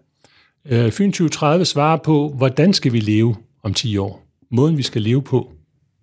Øh, 0.66 0.92
Fyn 0.92 1.12
2030 1.12 1.64
svarer 1.64 1.96
på, 1.96 2.34
hvordan 2.36 2.72
skal 2.72 2.92
vi 2.92 3.00
leve 3.00 3.36
om 3.62 3.74
10 3.74 3.96
år? 3.96 4.22
Måden, 4.50 4.78
vi 4.78 4.82
skal 4.82 5.02
leve 5.02 5.22
på. 5.22 5.52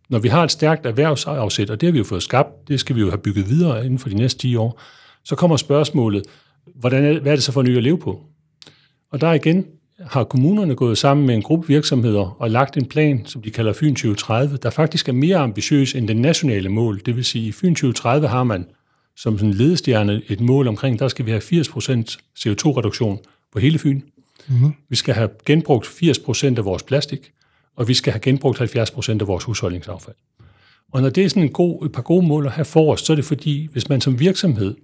Når 0.09 0.19
vi 0.19 0.27
har 0.27 0.43
et 0.43 0.51
stærkt 0.51 0.85
erhvervsafsæt, 0.85 1.69
og 1.69 1.81
det 1.81 1.87
har 1.87 1.91
vi 1.91 1.97
jo 1.97 2.03
fået 2.03 2.23
skabt, 2.23 2.67
det 2.67 2.79
skal 2.79 2.95
vi 2.95 3.01
jo 3.01 3.09
have 3.09 3.17
bygget 3.17 3.49
videre 3.49 3.85
inden 3.85 3.99
for 3.99 4.09
de 4.09 4.15
næste 4.15 4.39
10 4.39 4.55
år, 4.55 4.81
så 5.23 5.35
kommer 5.35 5.57
spørgsmålet, 5.57 6.23
hvordan 6.75 7.03
er, 7.03 7.19
hvad 7.19 7.31
er 7.31 7.35
det 7.35 7.43
så 7.43 7.51
for 7.51 7.61
ny 7.61 7.77
at 7.77 7.83
leve 7.83 7.97
på? 7.97 8.21
Og 9.11 9.21
der 9.21 9.27
er 9.27 9.33
igen 9.33 9.65
har 9.99 10.23
kommunerne 10.23 10.75
gået 10.75 10.97
sammen 10.97 11.27
med 11.27 11.35
en 11.35 11.41
gruppe 11.41 11.67
virksomheder 11.67 12.41
og 12.41 12.51
lagt 12.51 12.77
en 12.77 12.85
plan, 12.85 13.25
som 13.25 13.41
de 13.41 13.51
kalder 13.51 13.73
Fyn 13.73 13.95
2030, 13.95 14.57
der 14.57 14.69
faktisk 14.69 15.09
er 15.09 15.13
mere 15.13 15.37
ambitiøs 15.37 15.95
end 15.95 16.07
det 16.07 16.17
nationale 16.17 16.69
mål. 16.69 17.01
Det 17.05 17.15
vil 17.15 17.25
sige, 17.25 17.47
i 17.47 17.51
Fyn 17.51 17.75
2030 17.75 18.27
har 18.27 18.43
man 18.43 18.65
som 19.17 19.37
sådan 19.37 19.53
ledestjerne 19.53 20.21
et 20.27 20.39
mål 20.39 20.67
omkring, 20.67 20.99
der 20.99 21.07
skal 21.07 21.25
vi 21.25 21.31
have 21.31 21.41
80% 21.41 22.17
CO2-reduktion 22.39 23.19
på 23.51 23.59
hele 23.59 23.79
Fyn. 23.79 24.01
Mm-hmm. 24.47 24.73
Vi 24.89 24.95
skal 24.95 25.13
have 25.13 25.29
genbrugt 25.45 25.85
80% 25.85 26.45
af 26.45 26.65
vores 26.65 26.83
plastik, 26.83 27.31
og 27.75 27.87
vi 27.87 27.93
skal 27.93 28.13
have 28.13 28.21
genbrugt 28.21 28.61
70% 28.61 29.11
af 29.11 29.27
vores 29.27 29.43
husholdningsaffald. 29.43 30.15
Og 30.91 31.01
når 31.01 31.09
det 31.09 31.25
er 31.25 31.29
sådan 31.29 31.43
en 31.43 31.49
god, 31.49 31.85
et 31.85 31.91
par 31.91 32.01
gode 32.01 32.27
mål 32.27 32.45
at 32.45 32.51
have 32.51 32.65
for 32.65 32.93
os, 32.93 33.01
så 33.01 33.13
er 33.13 33.15
det 33.15 33.25
fordi, 33.25 33.69
hvis 33.71 33.89
man 33.89 34.01
som 34.01 34.19
virksomhed 34.19 34.75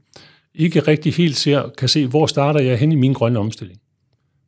ikke 0.58 0.80
rigtig 0.80 1.14
helt 1.14 1.36
ser, 1.36 1.70
kan 1.78 1.90
se, 1.90 2.08
hvor 2.08 2.26
starter 2.26 2.60
jeg 2.60 2.78
hen 2.78 2.92
i 2.92 2.96
min 2.96 3.14
grønne 3.14 3.40
omstilling, 3.40 3.80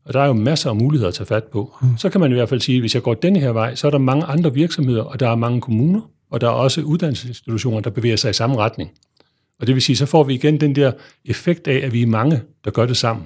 og 0.06 0.14
der 0.14 0.20
er 0.20 0.28
jo 0.28 0.34
masser 0.34 0.70
af 0.70 0.76
muligheder 0.76 1.08
at 1.08 1.14
tage 1.14 1.28
fat 1.28 1.44
på. 1.44 1.78
Mm. 1.82 1.98
Så 1.98 2.10
kan 2.10 2.22
man 2.22 2.32
i 2.32 2.34
hvert 2.34 2.50
fald 2.50 2.62
sige, 2.62 2.76
at 2.76 2.82
hvis 2.82 2.96
jeg 2.96 3.04
går 3.04 3.14
denne 3.14 3.40
her 3.40 3.52
vej, 3.52 3.76
så 3.76 3.88
er 3.88 3.92
der 3.92 3.98
mange 3.98 4.26
andre 4.26 4.54
virksomheder, 4.54 5.04
og 5.04 5.20
der 5.20 5.30
er 5.30 5.36
mange 5.36 5.62
kommuner, 5.62 6.02
og 6.32 6.42
der 6.42 6.48
er 6.48 6.52
også 6.52 6.82
uddannelsesinstitutioner, 6.82 7.80
der 7.80 7.90
bevæger 7.90 8.16
sig 8.16 8.30
i 8.30 8.34
samme 8.34 8.58
retning. 8.58 8.92
Og 9.60 9.68
det 9.68 9.76
vil 9.76 9.82
sige, 9.82 9.96
så 9.96 10.06
får 10.06 10.24
vi 10.24 10.34
igen 10.34 10.60
den 10.60 10.76
der 10.76 10.92
effekt 11.26 11.68
af, 11.68 11.86
at 11.86 11.94
vi 11.94 12.02
er 12.02 12.08
mange, 12.08 12.42
der 12.66 12.72
gør 12.72 12.86
det 12.86 12.98
sammen. 12.98 13.26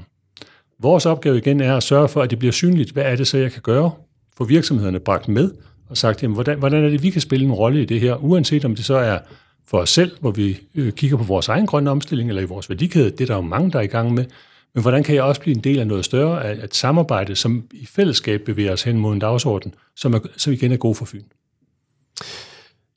Vores 0.80 1.06
opgave 1.06 1.38
igen 1.38 1.62
er 1.62 1.78
at 1.78 1.84
sørge 1.84 2.08
for, 2.08 2.22
at 2.22 2.30
det 2.30 2.40
bliver 2.40 2.52
synligt, 2.52 2.92
hvad 2.92 3.04
er 3.04 3.16
det 3.16 3.28
så, 3.28 3.38
jeg 3.38 3.52
kan 3.52 3.62
gøre, 3.62 3.92
for 4.38 4.46
virksomhederne 4.46 5.00
bragt 5.00 5.28
med, 5.28 5.52
og 5.90 5.98
sagt, 5.98 6.24
jamen, 6.24 6.34
hvordan, 6.34 6.60
hvordan 6.60 6.84
er 6.84 6.90
det, 6.90 7.04
vi 7.04 7.10
kan 7.10 7.22
spille 7.22 7.46
en 7.46 7.52
rolle 7.52 7.82
i 7.82 7.86
det 7.86 8.00
her, 8.00 8.16
uanset 8.16 8.66
om 8.66 8.76
det 8.76 8.86
så 8.86 8.96
er 8.96 9.20
for 9.68 9.78
os 9.78 9.90
selv, 9.90 10.12
hvor 10.20 10.32
vi 10.32 10.60
øh, 10.76 10.92
kigger 10.92 11.18
på 11.18 11.24
vores 11.24 11.48
egen 11.48 11.66
grønne 11.66 11.90
omstilling, 11.90 12.30
eller 12.30 12.42
i 12.42 12.46
vores 12.46 12.70
værdikæde, 12.70 13.10
det 13.10 13.22
er 13.22 13.26
der 13.26 13.36
jo 13.36 13.42
mange, 13.42 13.72
der 13.72 13.80
er 13.80 13.84
i 13.84 13.88
gang 13.88 14.14
med, 14.14 14.26
men 14.74 14.82
hvordan 14.82 15.04
kan 15.04 15.16
jeg 15.16 15.24
også 15.24 15.42
blive 15.42 15.56
en 15.56 15.64
del 15.64 15.80
af 15.80 15.88
noget 15.88 16.06
større, 16.06 16.44
af 16.44 16.64
et 16.64 16.76
samarbejde, 16.76 17.36
som 17.36 17.64
i 17.72 17.86
fællesskab 17.86 18.42
bevæger 18.46 18.74
os 18.74 18.84
hen 18.84 18.98
mod 18.98 19.14
en 19.14 19.20
dagsorden, 19.20 19.74
som, 19.96 20.14
er, 20.14 20.20
som 20.38 20.54
igen 20.54 20.72
er 20.72 20.78
god 20.78 20.96
for 20.96 21.06
Fyn? 21.06 21.24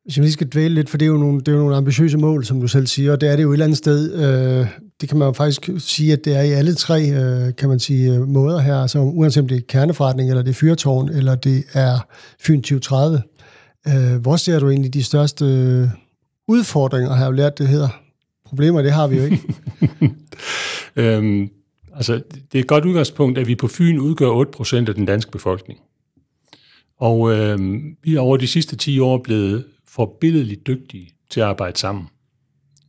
Hvis 0.04 0.16
jeg 0.16 0.22
lige 0.22 0.32
skal 0.32 0.48
dvæle 0.48 0.74
lidt, 0.74 0.90
for 0.90 0.98
det 0.98 1.06
er, 1.06 1.10
jo 1.10 1.16
nogle, 1.16 1.40
det 1.40 1.48
er 1.48 1.52
jo 1.52 1.58
nogle 1.58 1.76
ambitiøse 1.76 2.18
mål, 2.18 2.44
som 2.44 2.60
du 2.60 2.68
selv 2.68 2.86
siger, 2.86 3.12
og 3.12 3.20
det 3.20 3.28
er 3.28 3.36
det 3.36 3.42
jo 3.42 3.50
et 3.50 3.54
eller 3.54 3.64
andet 3.64 3.78
sted. 3.78 4.14
Øh, 4.14 4.66
det 5.00 5.08
kan 5.08 5.18
man 5.18 5.26
jo 5.26 5.32
faktisk 5.32 5.70
sige, 5.78 6.12
at 6.12 6.24
det 6.24 6.36
er 6.36 6.42
i 6.42 6.50
alle 6.50 6.74
tre, 6.74 7.10
øh, 7.10 7.56
kan 7.56 7.68
man 7.68 7.80
sige, 7.80 8.14
øh, 8.14 8.28
måder 8.28 8.58
her. 8.58 8.76
Altså 8.76 8.98
uanset 8.98 9.40
om 9.40 9.48
det 9.48 9.56
er 9.56 9.60
kerneforretning, 9.68 10.30
eller 10.30 10.42
det 10.42 10.50
er 10.50 10.54
fyrtårn, 10.54 11.08
eller 11.08 11.34
det 11.34 11.64
er 11.72 12.06
Fyn 12.40 12.56
2030. 12.60 13.22
Øh, 13.88 14.20
hvor 14.20 14.36
ser 14.36 14.60
du 14.60 14.70
egentlig 14.70 14.94
de 14.94 15.02
største 15.02 15.44
udfordringer, 16.48 17.10
har 17.10 17.24
jeg 17.24 17.26
jo 17.26 17.36
lært, 17.36 17.58
det 17.58 17.68
hedder 17.68 17.88
problemer, 18.44 18.82
det 18.82 18.92
har 18.92 19.06
vi 19.06 19.16
jo 19.16 19.24
ikke. 19.24 19.40
øhm, 20.96 21.50
altså, 21.94 22.14
det 22.52 22.58
er 22.58 22.62
et 22.62 22.66
godt 22.66 22.84
udgangspunkt, 22.84 23.38
at 23.38 23.46
vi 23.46 23.54
på 23.54 23.68
Fyn 23.68 23.98
udgør 23.98 24.44
8% 24.84 24.88
af 24.88 24.94
den 24.94 25.06
danske 25.06 25.30
befolkning. 25.30 25.80
Og 26.98 27.32
øhm, 27.32 27.96
vi 28.02 28.14
er 28.14 28.20
over 28.20 28.36
de 28.36 28.46
sidste 28.46 28.76
10 28.76 28.98
år 29.00 29.18
blevet 29.18 29.64
forbilledeligt 29.88 30.66
dygtige 30.66 31.10
til 31.30 31.40
at 31.40 31.46
arbejde 31.46 31.78
sammen. 31.78 32.06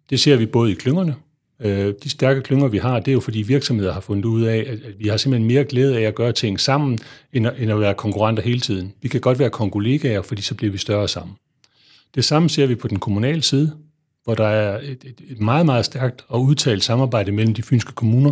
Det 0.10 0.20
ser 0.20 0.36
vi 0.36 0.46
både 0.46 0.72
i 0.72 0.76
klyngerne. 0.76 1.16
Øh, 1.60 1.94
de 2.04 2.10
stærke 2.10 2.42
klynger, 2.42 2.68
vi 2.68 2.78
har, 2.78 3.00
det 3.00 3.08
er 3.08 3.14
jo 3.14 3.20
fordi 3.20 3.42
virksomheder 3.42 3.94
har 3.94 4.00
fundet 4.00 4.26
ud 4.26 4.44
af, 4.44 4.66
at 4.68 4.80
vi 5.00 5.08
har 5.08 5.18
simpelthen 5.18 5.48
mere 5.48 5.64
glæde 5.64 5.98
af 5.98 6.02
at 6.02 6.16
gøre 6.16 6.32
ting 6.32 6.60
sammen, 6.60 7.00
end 7.34 7.48
at, 7.48 7.54
end 7.60 7.72
at 7.72 7.80
være 7.80 7.94
konkurrenter 7.94 8.44
hele 8.44 8.60
tiden. 8.60 8.94
Vi 9.02 9.08
kan 9.08 9.22
godt 9.22 9.40
være 9.40 9.50
konkollegaer, 9.50 10.22
fordi 10.22 10.42
så 10.42 10.56
bliver 10.56 10.72
vi 10.72 10.78
større 10.78 11.08
sammen. 11.08 11.36
Det 12.16 12.26
samme 12.26 12.50
ser 12.50 12.66
vi 12.66 12.76
på 12.76 12.88
den 12.88 13.00
kommunale 13.00 13.42
side, 13.42 13.72
hvor 14.24 14.36
der 14.36 14.48
er 14.48 14.80
et, 14.80 15.04
et, 15.06 15.22
et 15.30 15.40
meget, 15.40 15.66
meget 15.66 15.86
stærkt 15.86 16.26
og 16.28 16.44
udtalt 16.44 16.84
samarbejde 16.84 17.32
mellem 17.32 17.54
de 17.54 17.64
fynske 17.64 17.92
kommuner. 17.92 18.32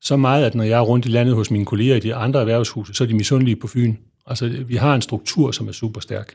Så 0.00 0.16
meget, 0.16 0.44
at 0.44 0.54
når 0.54 0.64
jeg 0.64 0.78
er 0.78 0.82
rundt 0.82 1.06
i 1.06 1.08
landet 1.08 1.34
hos 1.34 1.50
mine 1.50 1.64
kolleger 1.64 1.96
i 1.96 2.00
de 2.00 2.14
andre 2.14 2.40
erhvervshuse, 2.40 2.94
så 2.94 3.04
er 3.04 3.08
de 3.08 3.14
misundelige 3.14 3.56
på 3.56 3.66
Fyn. 3.66 3.94
Altså, 4.26 4.48
vi 4.66 4.76
har 4.76 4.94
en 4.94 5.02
struktur, 5.02 5.50
som 5.50 5.68
er 5.68 5.72
super 5.72 6.00
stærk. 6.00 6.34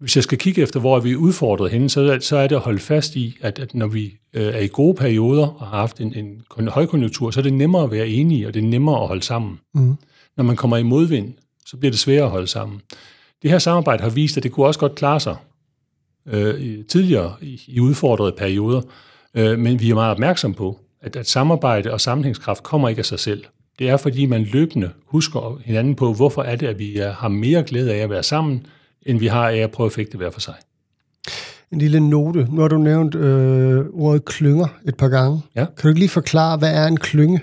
Hvis 0.00 0.16
jeg 0.16 0.24
skal 0.24 0.38
kigge 0.38 0.62
efter, 0.62 0.80
hvor 0.80 1.00
vi 1.00 1.12
er 1.12 1.16
udfordret 1.16 1.70
henne, 1.70 1.90
så, 1.90 2.18
så 2.20 2.36
er 2.36 2.46
det 2.46 2.56
at 2.56 2.62
holde 2.62 2.78
fast 2.78 3.16
i, 3.16 3.36
at, 3.40 3.58
at 3.58 3.74
når 3.74 3.86
vi 3.86 4.16
øh, 4.34 4.54
er 4.54 4.58
i 4.58 4.68
gode 4.68 4.94
perioder 4.94 5.46
og 5.46 5.66
har 5.66 5.76
haft 5.76 6.00
en, 6.00 6.14
en 6.58 6.68
højkonjunktur, 6.68 7.30
så 7.30 7.40
er 7.40 7.42
det 7.42 7.52
nemmere 7.52 7.84
at 7.84 7.90
være 7.90 8.08
enige, 8.08 8.46
og 8.46 8.54
det 8.54 8.64
er 8.64 8.68
nemmere 8.68 9.00
at 9.00 9.08
holde 9.08 9.22
sammen. 9.22 9.58
Mm. 9.74 9.96
Når 10.36 10.44
man 10.44 10.56
kommer 10.56 10.76
i 10.76 10.82
modvind, 10.82 11.34
så 11.66 11.76
bliver 11.76 11.90
det 11.90 12.00
sværere 12.00 12.24
at 12.24 12.30
holde 12.30 12.46
sammen. 12.46 12.80
Det 13.42 13.50
her 13.50 13.58
samarbejde 13.58 14.02
har 14.02 14.10
vist, 14.10 14.36
at 14.36 14.42
det 14.42 14.52
kunne 14.52 14.66
også 14.66 14.80
godt 14.80 14.94
klare 14.94 15.20
sig 15.20 15.36
øh, 16.32 16.84
tidligere 16.84 17.32
i, 17.40 17.60
i 17.66 17.80
udfordrede 17.80 18.32
perioder, 18.32 18.80
øh, 19.34 19.58
men 19.58 19.80
vi 19.80 19.90
er 19.90 19.94
meget 19.94 20.10
opmærksom 20.10 20.54
på, 20.54 20.78
at, 21.00 21.16
at 21.16 21.28
samarbejde 21.28 21.92
og 21.92 22.00
sammenhængskraft 22.00 22.62
kommer 22.62 22.88
ikke 22.88 22.98
af 22.98 23.04
sig 23.06 23.18
selv. 23.18 23.44
Det 23.78 23.88
er, 23.88 23.96
fordi 23.96 24.26
man 24.26 24.42
løbende 24.42 24.90
husker 25.06 25.60
hinanden 25.64 25.94
på, 25.94 26.12
hvorfor 26.12 26.42
er 26.42 26.56
det, 26.56 26.66
at 26.66 26.78
vi 26.78 26.98
er, 26.98 27.12
har 27.12 27.28
mere 27.28 27.62
glæde 27.62 27.94
af 27.94 27.98
at 27.98 28.10
være 28.10 28.22
sammen, 28.22 28.66
end 29.02 29.18
vi 29.18 29.26
har 29.26 29.48
af 29.48 29.56
at 29.56 29.70
prøve 29.70 29.86
at 29.86 29.92
fægte 29.92 30.16
hver 30.16 30.30
for 30.30 30.40
sig. 30.40 30.54
En 31.72 31.78
lille 31.78 32.00
note. 32.00 32.46
Nu 32.50 32.60
har 32.60 32.68
du 32.68 32.78
nævnt 32.78 33.14
øh, 33.14 33.86
ordet 33.92 34.24
klynger 34.24 34.66
et 34.88 34.96
par 34.96 35.08
gange. 35.08 35.42
Ja. 35.56 35.64
Kan 35.64 35.82
du 35.82 35.88
ikke 35.88 36.00
lige 36.00 36.08
forklare, 36.08 36.58
hvad 36.58 36.74
er 36.74 36.86
en 36.86 36.96
klynge? 36.96 37.40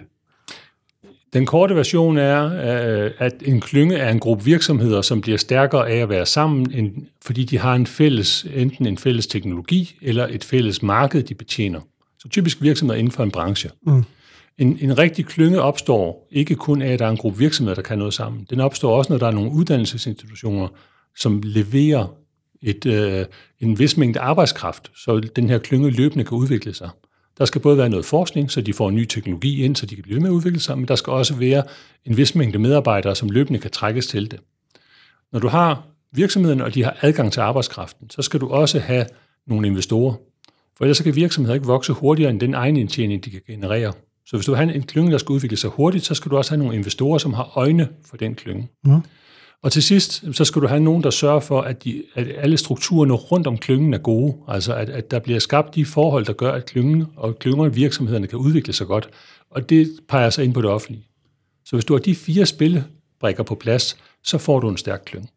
Den 1.36 1.46
korte 1.46 1.76
version 1.76 2.18
er, 2.18 2.46
øh, 2.46 3.12
at 3.18 3.34
en 3.46 3.62
klynge 3.62 3.96
er 3.96 4.10
en 4.10 4.20
gruppe 4.20 4.46
virksomheder, 4.46 5.02
som 5.02 5.22
bliver 5.22 5.38
stærkere 5.38 5.90
af 5.90 5.98
at 5.98 6.10
være 6.10 6.26
sammen, 6.26 7.08
fordi 7.22 7.44
de 7.44 7.58
har 7.58 7.76
en 7.76 7.88
fælles, 7.88 8.48
enten 8.54 8.86
en 8.86 8.98
fælles 8.98 9.28
teknologi 9.28 9.96
eller 10.02 10.28
et 10.28 10.44
fælles 10.44 10.84
marked, 10.84 11.24
de 11.24 11.36
betjener. 11.36 11.80
Så 12.20 12.30
typisk 12.30 12.62
virksomheder 12.62 13.00
inden 13.00 13.12
for 13.12 13.24
en 13.24 13.32
branche. 13.32 13.70
Mm. 13.86 14.04
En, 14.58 14.78
en 14.82 14.98
rigtig 14.98 15.26
klynge 15.26 15.62
opstår 15.62 16.28
ikke 16.32 16.56
kun 16.56 16.82
af, 16.82 16.94
at 16.94 17.00
der 17.00 17.06
er 17.06 17.10
en 17.10 17.18
gruppe 17.18 17.40
virksomheder, 17.40 17.76
der 17.76 17.82
kan 17.82 17.98
noget 17.98 18.14
sammen. 18.14 18.48
Den 18.50 18.60
opstår 18.60 18.98
også, 18.98 19.14
når 19.14 19.18
der 19.18 19.28
er 19.28 19.32
nogle 19.32 19.52
uddannelsesinstitutioner, 19.52 20.68
som 21.18 21.42
leverer 21.44 22.16
et, 22.62 22.86
øh, 22.86 23.26
en 23.60 23.80
vis 23.80 23.98
mængde 23.98 24.20
arbejdskraft, 24.20 24.92
så 24.98 25.20
den 25.36 25.50
her 25.50 25.58
klynge 25.58 25.90
løbende 25.90 26.24
kan 26.24 26.38
udvikle 26.38 26.74
sig. 26.74 26.90
Der 27.38 27.46
skal 27.46 27.62
både 27.62 27.78
være 27.78 27.90
noget 27.90 28.06
forskning, 28.06 28.52
så 28.52 28.62
de 28.62 28.74
får 28.74 28.90
ny 28.90 29.06
teknologi 29.06 29.64
ind, 29.64 29.76
så 29.76 29.86
de 29.86 29.96
kan 29.96 30.04
blive 30.04 30.20
med 30.20 30.30
at 30.30 30.34
udvikle 30.34 30.60
sig, 30.60 30.78
men 30.78 30.88
der 30.88 30.96
skal 30.96 31.14
også 31.14 31.36
være 31.36 31.64
en 32.06 32.18
vis 32.18 32.36
mængde 32.36 32.60
medarbejdere, 32.60 33.16
som 33.16 33.30
løbende 33.30 33.60
kan 33.60 33.72
trækkes 33.72 34.08
til 34.08 34.32
det. 34.32 34.40
Når 35.32 35.40
du 35.40 35.48
har 35.48 35.88
virksomheden, 36.12 36.62
og 36.62 36.74
de 36.74 36.84
har 36.84 36.98
adgang 37.02 37.32
til 37.34 37.40
arbejdskraften, 37.40 38.10
så 38.10 38.22
skal 38.22 38.40
du 38.40 38.48
også 38.48 38.80
have 38.80 39.06
nogle 39.48 39.68
investorer. 39.68 40.14
For 40.78 40.86
ellers 40.86 41.02
kan 41.02 41.16
virksomheder 41.16 41.56
ikke 41.56 41.68
vokse 41.68 41.94
hurtigere 41.94 42.30
end 42.30 42.40
den 42.40 42.54
egen 42.54 42.78
indtjening, 42.78 43.26
de 43.26 43.30
kan 43.30 43.42
generere. 43.48 43.94
Så 44.26 44.38
hvis 44.38 44.46
du 44.46 44.54
har 44.54 44.64
en 44.64 44.84
klynge, 44.84 45.12
der 45.12 45.18
skal 45.18 45.34
udvikle 45.34 45.58
sig 45.58 45.70
hurtigt, 45.70 46.06
så 46.06 46.16
skal 46.16 46.32
du 46.32 46.38
også 46.38 46.52
have 46.52 46.60
nogle 46.60 46.76
investorer, 46.76 47.18
som 47.18 47.34
har 47.34 47.52
øjne 47.56 47.90
for 48.06 48.18
den 48.18 48.36
klynge. 48.36 48.68
Mm. 48.84 49.02
Og 49.66 49.72
til 49.72 49.84
sidst, 49.84 50.24
så 50.32 50.46
skal 50.46 50.62
du 50.62 50.68
have 50.68 50.80
nogen, 50.80 51.04
der 51.04 51.10
sørger 51.10 51.40
for, 51.40 51.62
at, 51.62 51.84
de, 51.84 52.04
at 52.16 52.28
alle 52.38 52.58
strukturerne 52.58 53.14
rundt 53.14 53.48
om 53.48 53.58
klyngen 53.58 53.94
er 53.94 53.98
gode. 53.98 54.34
Altså 54.48 54.74
at, 54.74 54.90
at 54.90 55.12
der 55.12 55.20
bliver 55.20 55.40
skabt 55.40 55.76
de 55.76 55.86
forhold, 55.86 56.26
der 56.26 56.34
gør, 56.34 56.52
at 56.52 56.66
klyngen 56.66 57.06
og 57.16 57.40
klyngerne 57.40 57.74
virksomhederne 57.74 58.28
kan 58.28 58.40
udvikle 58.40 58.74
sig 58.74 58.88
godt. 58.88 59.10
Og 59.52 59.70
det 59.70 59.92
peger 60.10 60.30
sig 60.30 60.44
ind 60.44 60.54
på 60.54 60.62
det 60.62 60.70
offentlige. 60.70 61.08
Så 61.66 61.76
hvis 61.76 61.86
du 61.86 61.94
har 61.94 62.00
de 62.00 62.16
fire 62.16 62.46
spillebrikker 62.46 63.44
på 63.44 63.56
plads, 63.56 63.98
så 64.24 64.38
får 64.38 64.60
du 64.60 64.70
en 64.70 64.78
stærk 64.78 65.02
klynge. 65.06 65.28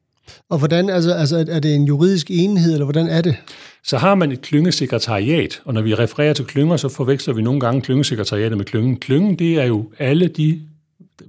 Og 0.50 0.58
hvordan, 0.58 0.90
altså, 0.90 1.12
altså 1.12 1.44
er 1.48 1.60
det 1.60 1.74
en 1.74 1.84
juridisk 1.84 2.30
enhed, 2.30 2.72
eller 2.72 2.84
hvordan 2.84 3.08
er 3.08 3.20
det? 3.20 3.36
Så 3.84 3.98
har 3.98 4.14
man 4.14 4.32
et 4.32 4.40
klyngesekretariat, 4.40 5.60
og 5.64 5.74
når 5.74 5.82
vi 5.82 5.94
refererer 5.94 6.32
til 6.32 6.44
klynger, 6.44 6.76
så 6.76 6.88
forveksler 6.88 7.34
vi 7.34 7.42
nogle 7.42 7.60
gange 7.60 7.80
klyngesekretariatet 7.80 8.58
med 8.58 8.64
klyngen. 8.64 8.96
Klyngen, 8.96 9.38
det 9.38 9.54
er 9.54 9.64
jo 9.64 9.90
alle 9.98 10.28
de 10.28 10.60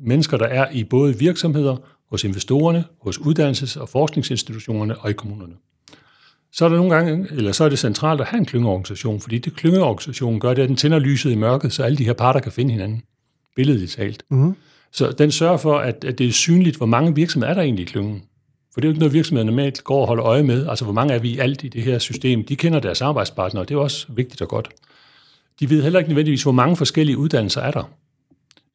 mennesker, 0.02 0.38
der 0.38 0.46
er 0.46 0.72
i 0.72 0.84
både 0.84 1.20
virksomheder 1.20 1.78
hos 2.12 2.24
investorerne, 2.24 2.84
hos 3.02 3.18
uddannelses- 3.18 3.80
og 3.80 3.90
forskningsinstitutionerne 3.90 4.98
og 4.98 5.10
i 5.10 5.14
kommunerne. 5.14 5.54
Så 6.52 6.66
er 6.66 6.70
der 6.70 6.76
nogle 6.76 6.96
gange, 6.96 7.28
eller 7.32 7.52
så 7.52 7.64
er 7.64 7.70
det 7.70 7.80
centralt 7.80 8.22
at 8.22 8.28
have 8.28 8.40
en 8.40 8.46
klyngeorganisation, 8.46 9.22
fordi 9.22 9.38
det 9.38 9.56
klyngeorganisation 9.56 10.40
gør 10.40 10.54
det, 10.54 10.62
at 10.62 10.70
den 10.70 10.76
tænder 10.76 11.00
lyset 11.00 11.32
i 11.32 11.36
mørket, 11.36 11.74
så 11.74 11.84
alle 11.84 11.98
de 11.98 12.06
her 12.06 12.14
parter 12.14 12.40
kan 12.40 12.52
finde 12.52 12.72
hinanden, 12.72 13.02
billedligt 13.56 13.92
talt. 13.92 14.24
Mm. 14.30 14.56
Så 14.92 15.12
den 15.12 15.32
sørger 15.32 15.58
for, 15.58 15.78
at, 15.78 16.04
at 16.04 16.18
det 16.18 16.28
er 16.28 16.32
synligt, 16.32 16.78
hvor 16.78 16.86
mange 16.86 17.16
virksomheder 17.16 17.52
er 17.52 17.56
der 17.56 17.62
egentlig 17.62 17.84
i 17.84 17.86
klyngen. 17.86 18.24
For 18.74 18.82
det 18.82 18.88
er 18.88 18.90
jo 18.90 18.92
ikke 18.92 19.00
noget, 19.00 19.14
virksomheder 19.14 19.46
normalt 19.46 19.84
går 19.84 20.02
og 20.02 20.08
holder 20.08 20.26
øje 20.26 20.44
med. 20.44 20.68
Altså, 20.68 20.86
hvor 20.86 20.94
mange 20.94 21.14
er 21.14 21.20
vi 21.20 21.30
i 21.30 21.38
alt 21.38 21.64
i 21.64 21.68
det 21.68 21.84
her 21.84 22.00
system? 22.00 22.46
De 22.46 22.56
kender 22.56 22.80
deres 22.80 23.02
arbejdspartnere, 23.02 23.64
og 23.64 23.70
det 23.70 23.76
er 23.76 23.80
også 23.80 24.06
vigtigt 24.10 24.42
og 24.42 24.48
godt. 24.48 24.70
De 25.60 25.70
ved 25.70 25.84
heller 25.84 26.00
ikke 26.00 26.10
nødvendigvis, 26.10 26.44
hvor 26.44 26.52
mange 26.52 26.76
forskellige 26.76 27.18
uddannelser 27.18 27.62
er 27.62 27.72
der. 27.72 27.92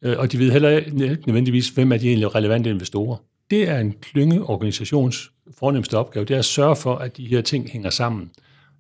Øh, 0.03 0.19
og 0.19 0.33
de 0.33 0.39
ved 0.39 0.51
heller 0.51 0.69
ikke 0.69 1.27
nødvendigvis, 1.27 1.69
hvem 1.69 1.93
er 1.93 1.97
de 1.97 2.09
egentlig 2.09 2.35
relevante 2.35 2.71
investorer. 2.71 3.17
Det 3.51 3.69
er 3.69 3.79
en 3.79 3.95
klyngeorganisations 4.01 5.31
fornemmeste 5.59 5.99
opgave, 5.99 6.25
det 6.25 6.35
er 6.35 6.39
at 6.39 6.45
sørge 6.45 6.77
for, 6.77 6.97
at 6.97 7.17
de 7.17 7.27
her 7.27 7.41
ting 7.41 7.71
hænger 7.71 7.91
sammen. 7.91 8.31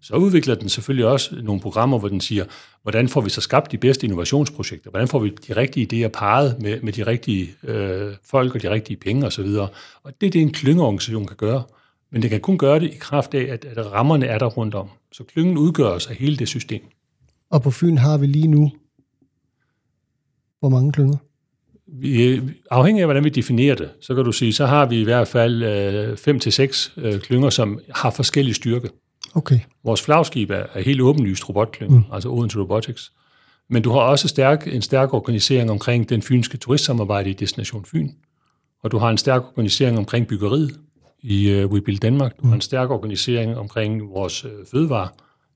Så 0.02 0.14
udvikler 0.14 0.54
den 0.54 0.68
selvfølgelig 0.68 1.06
også 1.06 1.37
nogle 1.42 1.61
programmer, 1.61 1.99
hvor 1.99 2.09
den 2.09 2.21
siger, 2.21 2.44
hvordan 2.83 3.09
får 3.09 3.21
vi 3.21 3.30
så 3.30 3.40
skabt 3.40 3.73
de 3.73 3.78
bedste 3.78 4.04
innovationsprojekter? 4.06 4.90
Hvordan 4.90 5.09
får 5.09 5.18
vi 5.18 5.33
de 5.49 5.56
rigtige 5.56 6.06
idéer 6.06 6.09
parret 6.09 6.56
med, 6.61 6.80
med 6.80 6.92
de 6.92 7.06
rigtige 7.06 7.54
øh, 7.62 8.12
folk 8.25 8.54
og 8.54 8.62
de 8.62 8.71
rigtige 8.71 8.97
penge 8.97 9.26
osv.? 9.26 9.47
Og 10.02 10.12
det 10.21 10.26
er 10.26 10.30
det, 10.30 10.40
en 10.40 10.52
klyngeorganisation 10.52 11.26
kan 11.26 11.37
gøre. 11.37 11.62
Men 12.12 12.23
det 12.23 12.30
kan 12.30 12.40
kun 12.40 12.59
gøre 12.59 12.80
det 12.80 12.90
i 12.90 12.97
kraft 13.00 13.35
af, 13.35 13.52
at, 13.52 13.64
at 13.64 13.92
rammerne 13.92 14.26
er 14.26 14.38
der 14.38 14.47
rundt 14.47 14.75
om. 14.75 14.88
Så 15.12 15.25
klyngen 15.25 15.59
udgøres 15.59 16.06
af 16.06 16.16
hele 16.16 16.37
det 16.37 16.49
system. 16.49 16.83
Og 17.50 17.62
på 17.62 17.71
Fyn 17.71 17.97
har 17.97 18.18
vi 18.18 18.26
lige 18.26 18.49
nu 18.49 18.73
hvor 20.64 20.71
mange 20.71 20.92
klynger? 20.92 21.16
Vi, 21.87 22.40
afhængig 22.71 23.00
af, 23.00 23.06
hvordan 23.06 23.25
vi 23.25 23.28
definerer 23.28 23.75
det, 23.75 23.90
så 24.00 24.14
kan 24.14 24.25
du 24.25 24.33
sige, 24.33 24.52
så 24.52 24.66
har 24.66 24.87
vi 24.87 25.00
i 25.00 25.04
hvert 25.04 25.28
fald 25.28 25.62
øh, 25.62 26.16
fem 26.16 26.38
til 26.38 26.52
seks 26.52 26.92
øh, 26.97 27.21
klynger, 27.21 27.50
som 27.50 27.80
har 27.94 28.11
forskellige 28.11 28.54
styrke. 28.54 28.88
Okay. 29.35 29.61
Vores 29.85 30.02
flagskib 30.02 30.50
er, 30.50 30.64
er 30.75 30.83
helt 30.83 31.00
åbenlyst 31.00 31.49
robotklynge, 31.49 31.97
mm. 31.97 32.04
altså 32.12 32.28
Odense 32.28 32.59
Robotics. 32.59 33.12
Men 33.71 33.83
du 33.83 33.90
har 33.90 33.99
også 34.00 34.28
stærk, 34.28 34.66
en 34.66 34.83
stærk 34.83 35.14
organisering 35.14 35.71
omkring 35.71 36.09
den 36.09 36.23
fynske 36.23 36.56
turistsamarbejde 36.56 37.30
i 37.30 37.33
Destination 37.33 37.85
Fyn. 37.85 38.09
Og 38.83 38.90
du 38.90 38.99
har 38.99 39.11
en 39.11 39.18
stærk 39.18 39.42
organisering 39.42 39.99
omkring 39.99 40.26
byggeriet 40.26 40.75
i 41.23 41.62
uh, 41.62 41.73
We 41.73 41.80
Build 41.80 41.99
Danmark. 41.99 42.37
Du 42.37 42.42
mm. 42.42 42.49
har 42.49 42.54
en 42.54 42.61
stærk 42.61 42.90
organisering 42.90 43.56
omkring 43.56 44.11
vores 44.11 44.44
uh, 44.44 44.50
fødevare 44.71 45.09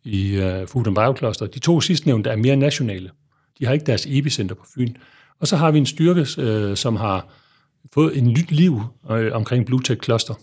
i 0.05 0.37
uh, 0.37 0.69
Food 0.69 0.87
and 0.87 0.95
Biocluster. 0.95 1.47
De 1.47 1.59
to 1.59 1.81
sidstnævnte 1.81 2.31
er 2.31 2.37
mere 2.37 2.57
nationale. 2.57 3.11
De 3.59 3.67
har 3.67 3.73
ikke 3.73 3.87
deres 3.87 4.07
epicenter 4.09 4.55
på 4.55 4.65
Fyn. 4.75 4.95
Og 5.41 5.49
så 5.49 5.57
har 5.57 5.71
vi 5.71 5.79
en 5.79 5.87
styrke, 5.87 6.27
øh, 6.39 6.77
som 6.77 6.97
har 6.97 7.27
fået 7.95 8.19
en 8.19 8.29
nyt 8.29 8.51
liv 8.51 8.83
øh, 9.11 9.33
omkring 9.35 9.67
Blue 9.67 9.83
Tech 9.83 10.03
Cluster. 10.03 10.35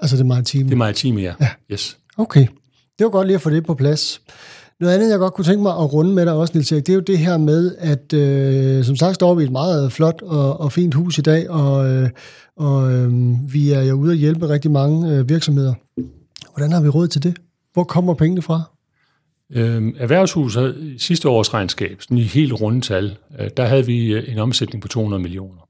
Altså 0.00 0.16
det 0.16 0.26
maritime? 0.26 0.70
Det 0.70 0.78
maritime, 0.78 1.20
ja. 1.20 1.34
ja. 1.40 1.48
Yes. 1.72 1.98
Okay. 2.16 2.46
Det 2.98 3.04
var 3.04 3.10
godt 3.10 3.26
lige 3.26 3.34
at 3.34 3.40
få 3.40 3.50
det 3.50 3.66
på 3.66 3.74
plads. 3.74 4.22
Noget 4.80 4.94
andet, 4.94 5.10
jeg 5.10 5.18
godt 5.18 5.34
kunne 5.34 5.44
tænke 5.44 5.62
mig 5.62 5.72
at 5.72 5.92
runde 5.92 6.12
med 6.14 6.26
dig 6.26 6.32
også, 6.32 6.52
Niels 6.54 6.68
det 6.68 6.88
er 6.88 6.94
jo 6.94 7.00
det 7.00 7.18
her 7.18 7.36
med, 7.36 7.76
at 7.78 8.12
øh, 8.12 8.84
som 8.84 8.96
sagt 8.96 9.14
står 9.14 9.34
vi 9.34 9.42
i 9.42 9.46
et 9.46 9.52
meget 9.52 9.92
flot 9.92 10.22
og, 10.22 10.60
og 10.60 10.72
fint 10.72 10.94
hus 10.94 11.18
i 11.18 11.20
dag, 11.20 11.50
og, 11.50 11.90
øh, 11.90 12.10
og 12.56 12.92
øh, 12.92 13.12
vi 13.52 13.72
er 13.72 13.82
jo 13.82 13.94
ude 13.94 14.12
at 14.12 14.18
hjælpe 14.18 14.48
rigtig 14.48 14.70
mange 14.70 15.10
øh, 15.10 15.28
virksomheder. 15.28 15.74
Hvordan 16.52 16.72
har 16.72 16.80
vi 16.80 16.88
råd 16.88 17.08
til 17.08 17.22
det? 17.22 17.36
Hvor 17.72 17.84
kommer 17.84 18.14
pengene 18.14 18.42
fra? 18.42 18.62
Øh, 19.54 19.92
erhvervshuset 19.96 20.94
sidste 20.98 21.28
års 21.28 21.54
regnskab, 21.54 22.02
sådan 22.02 22.18
i 22.18 22.22
helt 22.22 22.52
runde 22.52 22.80
tal, 22.80 23.16
øh, 23.40 23.50
der 23.56 23.64
havde 23.64 23.86
vi 23.86 24.12
øh, 24.12 24.32
en 24.32 24.38
omsætning 24.38 24.82
på 24.82 24.88
200 24.88 25.22
millioner. 25.22 25.68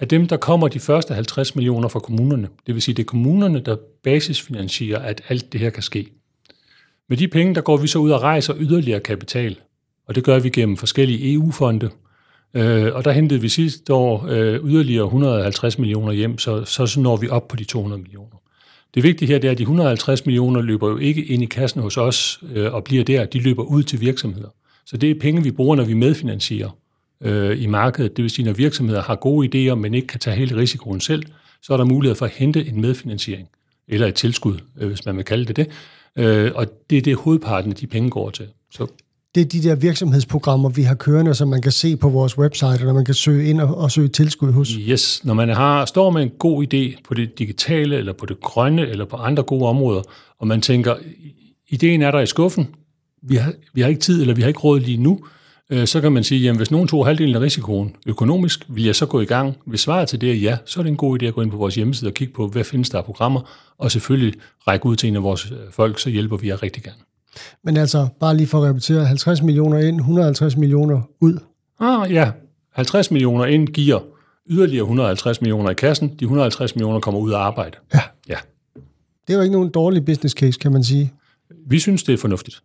Af 0.00 0.08
dem, 0.08 0.26
der 0.26 0.36
kommer 0.36 0.68
de 0.68 0.80
første 0.80 1.14
50 1.14 1.54
millioner 1.54 1.88
fra 1.88 2.00
kommunerne, 2.00 2.48
det 2.66 2.74
vil 2.74 2.82
sige, 2.82 2.94
det 2.94 3.02
er 3.02 3.06
kommunerne, 3.06 3.60
der 3.60 3.76
basisfinansierer, 4.04 4.98
at 4.98 5.22
alt 5.28 5.52
det 5.52 5.60
her 5.60 5.70
kan 5.70 5.82
ske. 5.82 6.08
Med 7.08 7.16
de 7.16 7.28
penge, 7.28 7.54
der 7.54 7.60
går 7.60 7.76
vi 7.76 7.86
så 7.86 7.98
ud 7.98 8.10
og 8.10 8.22
rejser 8.22 8.54
yderligere 8.58 9.00
kapital, 9.00 9.58
og 10.08 10.14
det 10.14 10.24
gør 10.24 10.38
vi 10.38 10.50
gennem 10.50 10.76
forskellige 10.76 11.32
EU-fonde, 11.32 11.90
øh, 12.54 12.94
og 12.94 13.04
der 13.04 13.10
hentede 13.10 13.40
vi 13.40 13.48
sidste 13.48 13.94
år 13.94 14.26
øh, 14.28 14.70
yderligere 14.70 15.04
150 15.04 15.78
millioner 15.78 16.12
hjem, 16.12 16.38
så, 16.38 16.64
så 16.64 17.00
når 17.00 17.16
vi 17.16 17.28
op 17.28 17.48
på 17.48 17.56
de 17.56 17.64
200 17.64 18.02
millioner. 18.02 18.36
Det 18.96 19.04
vigtige 19.04 19.28
her 19.28 19.38
det 19.38 19.48
er, 19.48 19.52
at 19.52 19.58
de 19.58 19.62
150 19.62 20.26
millioner 20.26 20.60
løber 20.60 20.88
jo 20.88 20.96
ikke 20.96 21.24
ind 21.24 21.42
i 21.42 21.46
kassen 21.46 21.80
hos 21.80 21.96
os 21.96 22.40
øh, 22.54 22.74
og 22.74 22.84
bliver 22.84 23.04
der. 23.04 23.24
De 23.24 23.38
løber 23.38 23.62
ud 23.62 23.82
til 23.82 24.00
virksomheder. 24.00 24.48
Så 24.86 24.96
det 24.96 25.10
er 25.10 25.14
penge, 25.20 25.42
vi 25.42 25.50
bruger, 25.50 25.76
når 25.76 25.84
vi 25.84 25.94
medfinansierer 25.94 26.70
øh, 27.20 27.62
i 27.62 27.66
markedet. 27.66 28.16
Det 28.16 28.22
vil 28.22 28.30
sige, 28.30 28.46
når 28.46 28.52
virksomheder 28.52 29.02
har 29.02 29.16
gode 29.16 29.70
idéer, 29.70 29.74
men 29.74 29.94
ikke 29.94 30.06
kan 30.06 30.20
tage 30.20 30.36
hele 30.36 30.56
risikoen 30.56 31.00
selv, 31.00 31.22
så 31.62 31.72
er 31.72 31.76
der 31.76 31.84
mulighed 31.84 32.16
for 32.16 32.26
at 32.26 32.32
hente 32.32 32.66
en 32.66 32.80
medfinansiering, 32.80 33.48
eller 33.88 34.06
et 34.06 34.14
tilskud, 34.14 34.58
øh, 34.78 34.88
hvis 34.88 35.06
man 35.06 35.16
vil 35.16 35.24
kalde 35.24 35.44
det 35.44 35.56
det. 35.56 35.68
Øh, 36.16 36.52
og 36.54 36.66
det 36.90 36.98
er 36.98 37.02
det 37.02 37.16
hovedparten 37.16 37.70
af 37.70 37.76
de 37.76 37.86
penge 37.86 38.10
går 38.10 38.30
til. 38.30 38.46
Så 38.70 38.86
det 39.36 39.44
er 39.44 39.60
de 39.60 39.68
der 39.68 39.74
virksomhedsprogrammer, 39.74 40.68
vi 40.68 40.82
har 40.82 40.94
kørende, 40.94 41.34
som 41.34 41.48
man 41.48 41.62
kan 41.62 41.72
se 41.72 41.96
på 41.96 42.08
vores 42.08 42.38
website, 42.38 42.74
eller 42.80 42.92
man 42.92 43.04
kan 43.04 43.14
søge 43.14 43.50
ind 43.50 43.60
og, 43.60 43.76
og 43.76 43.90
søge 43.90 44.08
tilskud 44.08 44.52
hos. 44.52 44.68
Yes, 44.68 45.24
når 45.24 45.34
man 45.34 45.48
har, 45.48 45.84
står 45.84 46.10
med 46.10 46.22
en 46.22 46.30
god 46.38 46.64
idé 46.64 47.02
på 47.08 47.14
det 47.14 47.38
digitale, 47.38 47.96
eller 47.96 48.12
på 48.12 48.26
det 48.26 48.40
grønne, 48.40 48.88
eller 48.88 49.04
på 49.04 49.16
andre 49.16 49.42
gode 49.42 49.66
områder, 49.66 50.02
og 50.38 50.46
man 50.46 50.60
tænker, 50.60 50.94
ideen 51.68 52.02
er 52.02 52.10
der 52.10 52.20
i 52.20 52.26
skuffen, 52.26 52.68
vi 53.22 53.36
har, 53.36 53.52
vi 53.72 53.80
har 53.80 53.88
ikke 53.88 54.00
tid, 54.00 54.20
eller 54.20 54.34
vi 54.34 54.42
har 54.42 54.48
ikke 54.48 54.60
råd 54.60 54.80
lige 54.80 54.96
nu, 54.96 55.20
øh, 55.70 55.86
så 55.86 56.00
kan 56.00 56.12
man 56.12 56.24
sige, 56.24 56.40
jamen 56.40 56.56
hvis 56.56 56.70
nogen 56.70 56.88
tog 56.88 57.06
halvdelen 57.06 57.34
af 57.34 57.40
risikoen 57.40 57.96
økonomisk, 58.06 58.66
vil 58.68 58.84
jeg 58.84 58.94
så 58.94 59.06
gå 59.06 59.20
i 59.20 59.24
gang? 59.24 59.56
Hvis 59.66 59.80
svaret 59.80 60.08
til 60.08 60.20
det 60.20 60.30
er 60.30 60.34
ja, 60.34 60.56
så 60.66 60.80
er 60.80 60.82
det 60.82 60.90
en 60.90 60.96
god 60.96 61.22
idé 61.22 61.26
at 61.26 61.34
gå 61.34 61.40
ind 61.40 61.50
på 61.50 61.56
vores 61.56 61.74
hjemmeside 61.74 62.08
og 62.08 62.14
kigge 62.14 62.34
på, 62.34 62.48
hvad 62.48 62.64
findes 62.64 62.90
der 62.90 62.98
af 62.98 63.04
programmer, 63.04 63.40
og 63.78 63.90
selvfølgelig 63.90 64.34
række 64.68 64.86
ud 64.86 64.96
til 64.96 65.08
en 65.08 65.16
af 65.16 65.22
vores 65.22 65.50
øh, 65.50 65.58
folk, 65.70 65.98
så 65.98 66.10
hjælper 66.10 66.36
vi 66.36 66.48
jer 66.48 66.62
rigtig 66.62 66.82
gerne. 66.82 67.05
Men 67.64 67.76
altså, 67.76 68.08
bare 68.20 68.36
lige 68.36 68.46
for 68.46 68.62
at 68.62 68.68
repetere, 68.68 69.04
50 69.04 69.42
millioner 69.42 69.78
ind, 69.78 69.96
150 69.96 70.56
millioner 70.56 71.02
ud. 71.20 71.38
Ah 71.80 72.12
ja, 72.12 72.30
50 72.72 73.10
millioner 73.10 73.44
ind 73.44 73.68
giver 73.68 74.00
yderligere 74.50 74.82
150 74.82 75.40
millioner 75.40 75.70
i 75.70 75.74
kassen. 75.74 76.08
De 76.08 76.24
150 76.24 76.74
millioner 76.74 77.00
kommer 77.00 77.20
ud 77.20 77.32
af 77.32 77.38
arbejde. 77.38 77.78
Ja. 77.94 78.00
Ja. 78.28 78.36
Det 79.26 79.32
er 79.32 79.34
jo 79.34 79.42
ikke 79.42 79.52
nogen 79.52 79.70
dårlig 79.70 80.04
business 80.04 80.34
case, 80.34 80.58
kan 80.58 80.72
man 80.72 80.84
sige. 80.84 81.12
Vi 81.66 81.78
synes, 81.78 82.02
det 82.02 82.12
er 82.12 82.18
fornuftigt. 82.18 82.62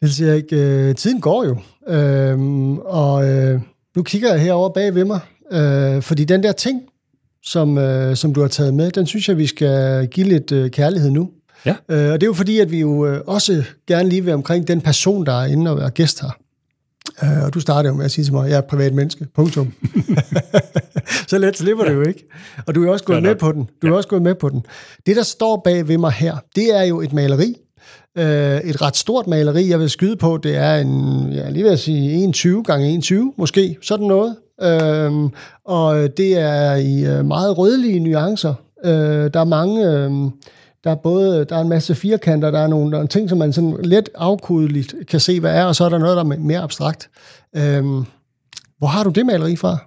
Det 0.00 0.10
siger 0.10 0.34
ikke. 0.34 0.56
Øh, 0.56 0.94
tiden 0.94 1.20
går 1.20 1.44
jo. 1.44 1.56
Øh, 1.94 2.38
og 2.78 3.28
øh, 3.28 3.60
nu 3.96 4.02
kigger 4.02 4.32
jeg 4.32 4.42
herover 4.42 4.68
bag 4.68 4.94
ved 4.94 5.04
mig. 5.04 5.20
Øh, 5.52 6.02
fordi 6.02 6.24
den 6.24 6.42
der 6.42 6.52
ting, 6.52 6.82
som, 7.42 7.78
øh, 7.78 8.16
som 8.16 8.34
du 8.34 8.40
har 8.40 8.48
taget 8.48 8.74
med, 8.74 8.90
den 8.90 9.06
synes 9.06 9.28
jeg, 9.28 9.36
vi 9.36 9.46
skal 9.46 10.06
give 10.06 10.28
lidt 10.28 10.52
øh, 10.52 10.70
kærlighed 10.70 11.10
nu. 11.10 11.30
Ja. 11.66 11.74
Øh, 11.88 12.12
og 12.12 12.20
det 12.20 12.22
er 12.22 12.26
jo 12.26 12.32
fordi, 12.32 12.58
at 12.58 12.70
vi 12.70 12.80
jo 12.80 13.06
øh, 13.06 13.20
også 13.26 13.64
gerne 13.86 14.08
lige 14.08 14.24
vil 14.24 14.34
omkring 14.34 14.68
den 14.68 14.80
person, 14.80 15.26
der 15.26 15.42
er 15.42 15.46
inde 15.46 15.70
og 15.70 15.82
er 15.82 15.90
gæst 15.90 16.20
her. 16.20 16.30
Øh, 17.22 17.44
og 17.44 17.54
du 17.54 17.60
starter 17.60 17.90
jo 17.90 17.96
med 17.96 18.04
at 18.04 18.10
sige 18.10 18.24
til 18.24 18.32
mig, 18.32 18.44
at 18.44 18.50
jeg 18.50 18.56
er 18.56 18.60
privat 18.60 18.94
menneske. 18.94 19.26
Punktum. 19.34 19.72
så 21.28 21.38
let 21.38 21.56
slipper 21.56 21.84
ja. 21.84 21.90
det 21.90 21.96
jo 21.96 22.02
ikke. 22.02 22.24
Og 22.66 22.74
du 22.74 22.84
er 22.84 22.92
også 22.92 23.04
gået 23.04 23.22
med 23.22 23.34
på 23.34 23.52
den. 23.52 23.68
Du 23.82 23.86
er 23.86 23.96
også 23.96 24.08
gået 24.08 24.22
med 24.22 24.34
på 24.34 24.48
den. 24.48 24.66
Det, 25.06 25.16
der 25.16 25.22
står 25.22 25.60
bag 25.64 25.88
ved 25.88 25.98
mig 25.98 26.12
her, 26.12 26.36
det 26.56 26.76
er 26.76 26.82
jo 26.82 27.00
et 27.00 27.12
maleri. 27.12 27.54
Øh, 28.18 28.60
et 28.60 28.82
ret 28.82 28.96
stort 28.96 29.26
maleri, 29.26 29.68
jeg 29.68 29.80
vil 29.80 29.90
skyde 29.90 30.16
på. 30.16 30.38
Det 30.42 30.56
er 30.56 30.76
en, 30.76 31.32
ja, 31.32 31.50
lige 31.50 31.62
vil 31.62 31.70
jeg 31.70 31.78
sige, 31.78 32.12
21 32.12 32.64
gange 32.64 32.88
21 32.88 33.32
måske. 33.36 33.76
Sådan 33.82 34.06
noget. 34.06 34.36
Øh, 34.62 35.30
og 35.64 36.16
det 36.16 36.38
er 36.38 36.74
i 36.74 37.04
øh, 37.04 37.24
meget 37.24 37.58
rødlige 37.58 38.00
nuancer. 38.00 38.54
Øh, 38.84 39.30
der 39.34 39.40
er 39.40 39.44
mange... 39.44 39.90
Øh, 39.90 40.10
der 40.88 40.94
er 40.94 40.98
både 40.98 41.44
der 41.44 41.56
er 41.56 41.60
en 41.60 41.68
masse 41.68 41.94
firkanter, 41.94 42.50
der 42.50 42.58
er 42.58 42.66
nogle, 42.66 42.92
der 42.92 43.02
er 43.02 43.06
ting, 43.06 43.28
som 43.28 43.38
man 43.38 43.52
sådan 43.52 43.76
let 43.84 44.08
afkodeligt 44.14 44.94
kan 45.08 45.20
se, 45.20 45.40
hvad 45.40 45.54
er, 45.54 45.64
og 45.64 45.76
så 45.76 45.84
er 45.84 45.88
der 45.88 45.98
noget, 45.98 46.16
der 46.16 46.24
er 46.24 46.38
mere 46.38 46.60
abstrakt. 46.60 47.10
Øhm, 47.56 48.04
hvor 48.78 48.86
har 48.86 49.04
du 49.04 49.10
det 49.10 49.26
maleri 49.26 49.56
fra? 49.56 49.78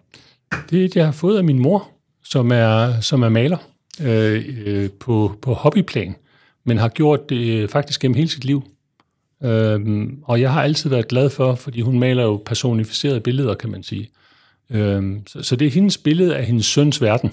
Det 0.70 0.81
er 0.81 0.86
et, 0.86 0.96
jeg 0.96 1.05
har 1.05 1.12
fået 1.12 1.38
af 1.38 1.43
min 1.43 1.60
mor, 1.60 1.89
som 2.24 2.51
er, 2.51 3.00
som 3.00 3.24
er 3.24 3.29
maler 3.29 3.58
øh, 4.01 4.46
øh, 4.65 4.89
på, 4.89 5.31
på 5.41 5.53
hobbyplan, 5.53 6.15
men 6.65 6.77
har 6.77 6.89
gjort 6.89 7.29
det 7.29 7.70
faktisk 7.70 8.01
gennem 8.01 8.15
hele 8.15 8.29
sit 8.29 8.46
liv. 8.46 8.63
Øhm, 9.43 10.20
og 10.24 10.41
jeg 10.41 10.53
har 10.53 10.63
altid 10.63 10.89
været 10.89 11.08
glad 11.08 11.29
for, 11.29 11.55
fordi 11.55 11.81
hun 11.81 12.00
maler 12.00 12.24
jo 12.24 12.41
personificerede 12.46 13.20
billeder, 13.20 13.53
kan 13.53 13.70
man 13.72 13.84
sige. 13.84 14.10
Øhm, 14.70 15.27
så, 15.27 15.43
så 15.43 15.55
det 15.55 15.68
er 15.68 15.72
hendes 15.72 15.98
billede 15.98 16.35
af 16.35 16.46
hendes 16.46 16.66
søns 16.66 17.01
verden. 17.01 17.31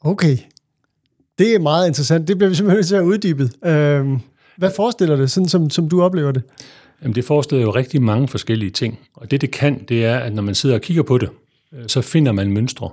Okay. 0.00 0.38
Det 1.38 1.54
er 1.54 1.58
meget 1.58 1.86
interessant. 1.88 2.28
Det 2.28 2.38
bliver 2.38 2.48
vi 2.48 2.54
simpelthen 2.54 2.76
nødt 2.76 2.86
til 2.86 2.94
at 2.96 3.02
uddybe. 3.02 3.48
Øhm, 3.64 4.20
hvad 4.56 4.70
forestiller 4.76 5.16
det, 5.16 5.30
sådan 5.30 5.48
som, 5.48 5.70
som 5.70 5.88
du 5.88 6.02
oplever 6.02 6.32
det? 6.32 6.42
Jamen, 7.02 7.14
det 7.14 7.24
forestiller 7.24 7.62
jo 7.62 7.70
rigtig 7.70 8.02
mange 8.02 8.28
forskellige 8.28 8.70
ting. 8.70 8.98
Og 9.14 9.30
det, 9.30 9.40
det 9.40 9.50
kan, 9.50 9.84
det 9.84 10.04
er, 10.04 10.18
at 10.18 10.34
når 10.34 10.42
man 10.42 10.54
sidder 10.54 10.74
og 10.74 10.80
kigger 10.82 11.02
på 11.02 11.18
det, 11.18 11.28
øh, 11.72 11.84
så 11.86 12.00
finder 12.00 12.32
man 12.32 12.52
mønstre. 12.52 12.90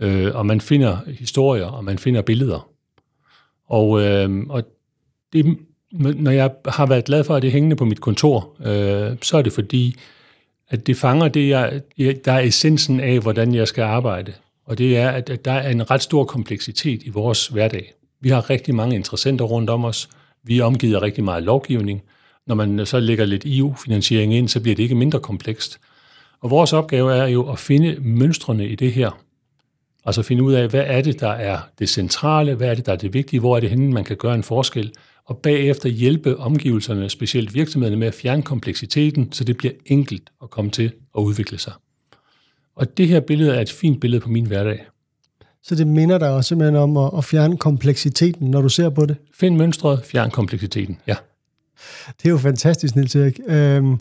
Øh, 0.00 0.34
og 0.34 0.46
man 0.46 0.60
finder 0.60 0.98
historier, 1.06 1.66
og 1.66 1.84
man 1.84 1.98
finder 1.98 2.22
billeder. 2.22 2.68
Og, 3.68 4.02
øh, 4.02 4.40
og 4.48 4.62
det, 5.32 5.58
når 5.92 6.30
jeg 6.30 6.50
har 6.66 6.86
været 6.86 7.04
glad 7.04 7.24
for, 7.24 7.34
at 7.34 7.42
det 7.42 7.48
er 7.48 7.52
hængende 7.52 7.76
på 7.76 7.84
mit 7.84 8.00
kontor, 8.00 8.56
øh, 8.60 9.16
så 9.22 9.36
er 9.38 9.42
det 9.42 9.52
fordi, 9.52 9.96
at 10.68 10.86
det 10.86 10.96
fanger 10.96 11.28
det, 11.28 11.48
jeg, 11.48 11.80
der 12.24 12.32
er 12.32 12.40
essensen 12.40 13.00
af, 13.00 13.20
hvordan 13.20 13.54
jeg 13.54 13.68
skal 13.68 13.82
arbejde 13.82 14.32
og 14.66 14.78
det 14.78 14.96
er, 14.96 15.10
at 15.10 15.44
der 15.44 15.52
er 15.52 15.70
en 15.70 15.90
ret 15.90 16.02
stor 16.02 16.24
kompleksitet 16.24 17.02
i 17.02 17.08
vores 17.08 17.46
hverdag. 17.46 17.92
Vi 18.20 18.28
har 18.28 18.50
rigtig 18.50 18.74
mange 18.74 18.96
interessenter 18.96 19.44
rundt 19.44 19.70
om 19.70 19.84
os. 19.84 20.08
Vi 20.42 20.58
er 20.58 20.64
omgivet 20.64 20.94
af 20.94 21.02
rigtig 21.02 21.24
meget 21.24 21.42
lovgivning. 21.42 22.02
Når 22.46 22.54
man 22.54 22.86
så 22.86 23.00
lægger 23.00 23.24
lidt 23.24 23.42
EU-finansiering 23.46 24.34
ind, 24.34 24.48
så 24.48 24.60
bliver 24.60 24.76
det 24.76 24.82
ikke 24.82 24.94
mindre 24.94 25.20
komplekst. 25.20 25.78
Og 26.40 26.50
vores 26.50 26.72
opgave 26.72 27.14
er 27.14 27.26
jo 27.26 27.50
at 27.50 27.58
finde 27.58 27.96
mønstrene 28.00 28.68
i 28.68 28.74
det 28.74 28.92
her. 28.92 29.20
Altså 30.04 30.22
finde 30.22 30.42
ud 30.42 30.52
af, 30.52 30.68
hvad 30.68 30.84
er 30.86 31.02
det, 31.02 31.20
der 31.20 31.28
er 31.28 31.58
det 31.78 31.88
centrale, 31.88 32.54
hvad 32.54 32.68
er 32.68 32.74
det, 32.74 32.86
der 32.86 32.92
er 32.92 32.96
det 32.96 33.14
vigtige, 33.14 33.40
hvor 33.40 33.56
er 33.56 33.60
det 33.60 33.70
henne, 33.70 33.92
man 33.92 34.04
kan 34.04 34.16
gøre 34.16 34.34
en 34.34 34.42
forskel, 34.42 34.92
og 35.24 35.38
bagefter 35.38 35.88
hjælpe 35.88 36.36
omgivelserne, 36.36 37.10
specielt 37.10 37.54
virksomhederne, 37.54 37.96
med 37.96 38.06
at 38.06 38.14
fjerne 38.14 38.42
kompleksiteten, 38.42 39.32
så 39.32 39.44
det 39.44 39.56
bliver 39.56 39.74
enkelt 39.86 40.30
at 40.42 40.50
komme 40.50 40.70
til 40.70 40.92
at 41.18 41.20
udvikle 41.20 41.58
sig. 41.58 41.72
Og 42.76 42.96
det 42.96 43.08
her 43.08 43.20
billede 43.20 43.54
er 43.54 43.60
et 43.60 43.72
fint 43.72 44.00
billede 44.00 44.20
på 44.20 44.28
min 44.28 44.46
hverdag. 44.46 44.86
Så 45.62 45.74
det 45.74 45.86
minder 45.86 46.18
dig 46.18 46.30
også 46.30 46.48
simpelthen 46.48 46.76
om 46.76 46.96
at, 46.96 47.10
at 47.18 47.24
fjerne 47.24 47.56
kompleksiteten, 47.56 48.50
når 48.50 48.62
du 48.62 48.68
ser 48.68 48.90
på 48.90 49.06
det? 49.06 49.16
Find 49.34 49.56
mønstret, 49.56 50.04
fjern 50.04 50.30
kompleksiteten, 50.30 50.98
ja. 51.06 51.14
Det 52.08 52.26
er 52.26 52.30
jo 52.30 52.38
fantastisk, 52.38 52.96
Niels 52.96 53.14
Erik. 53.14 53.40
Øhm, 53.48 53.98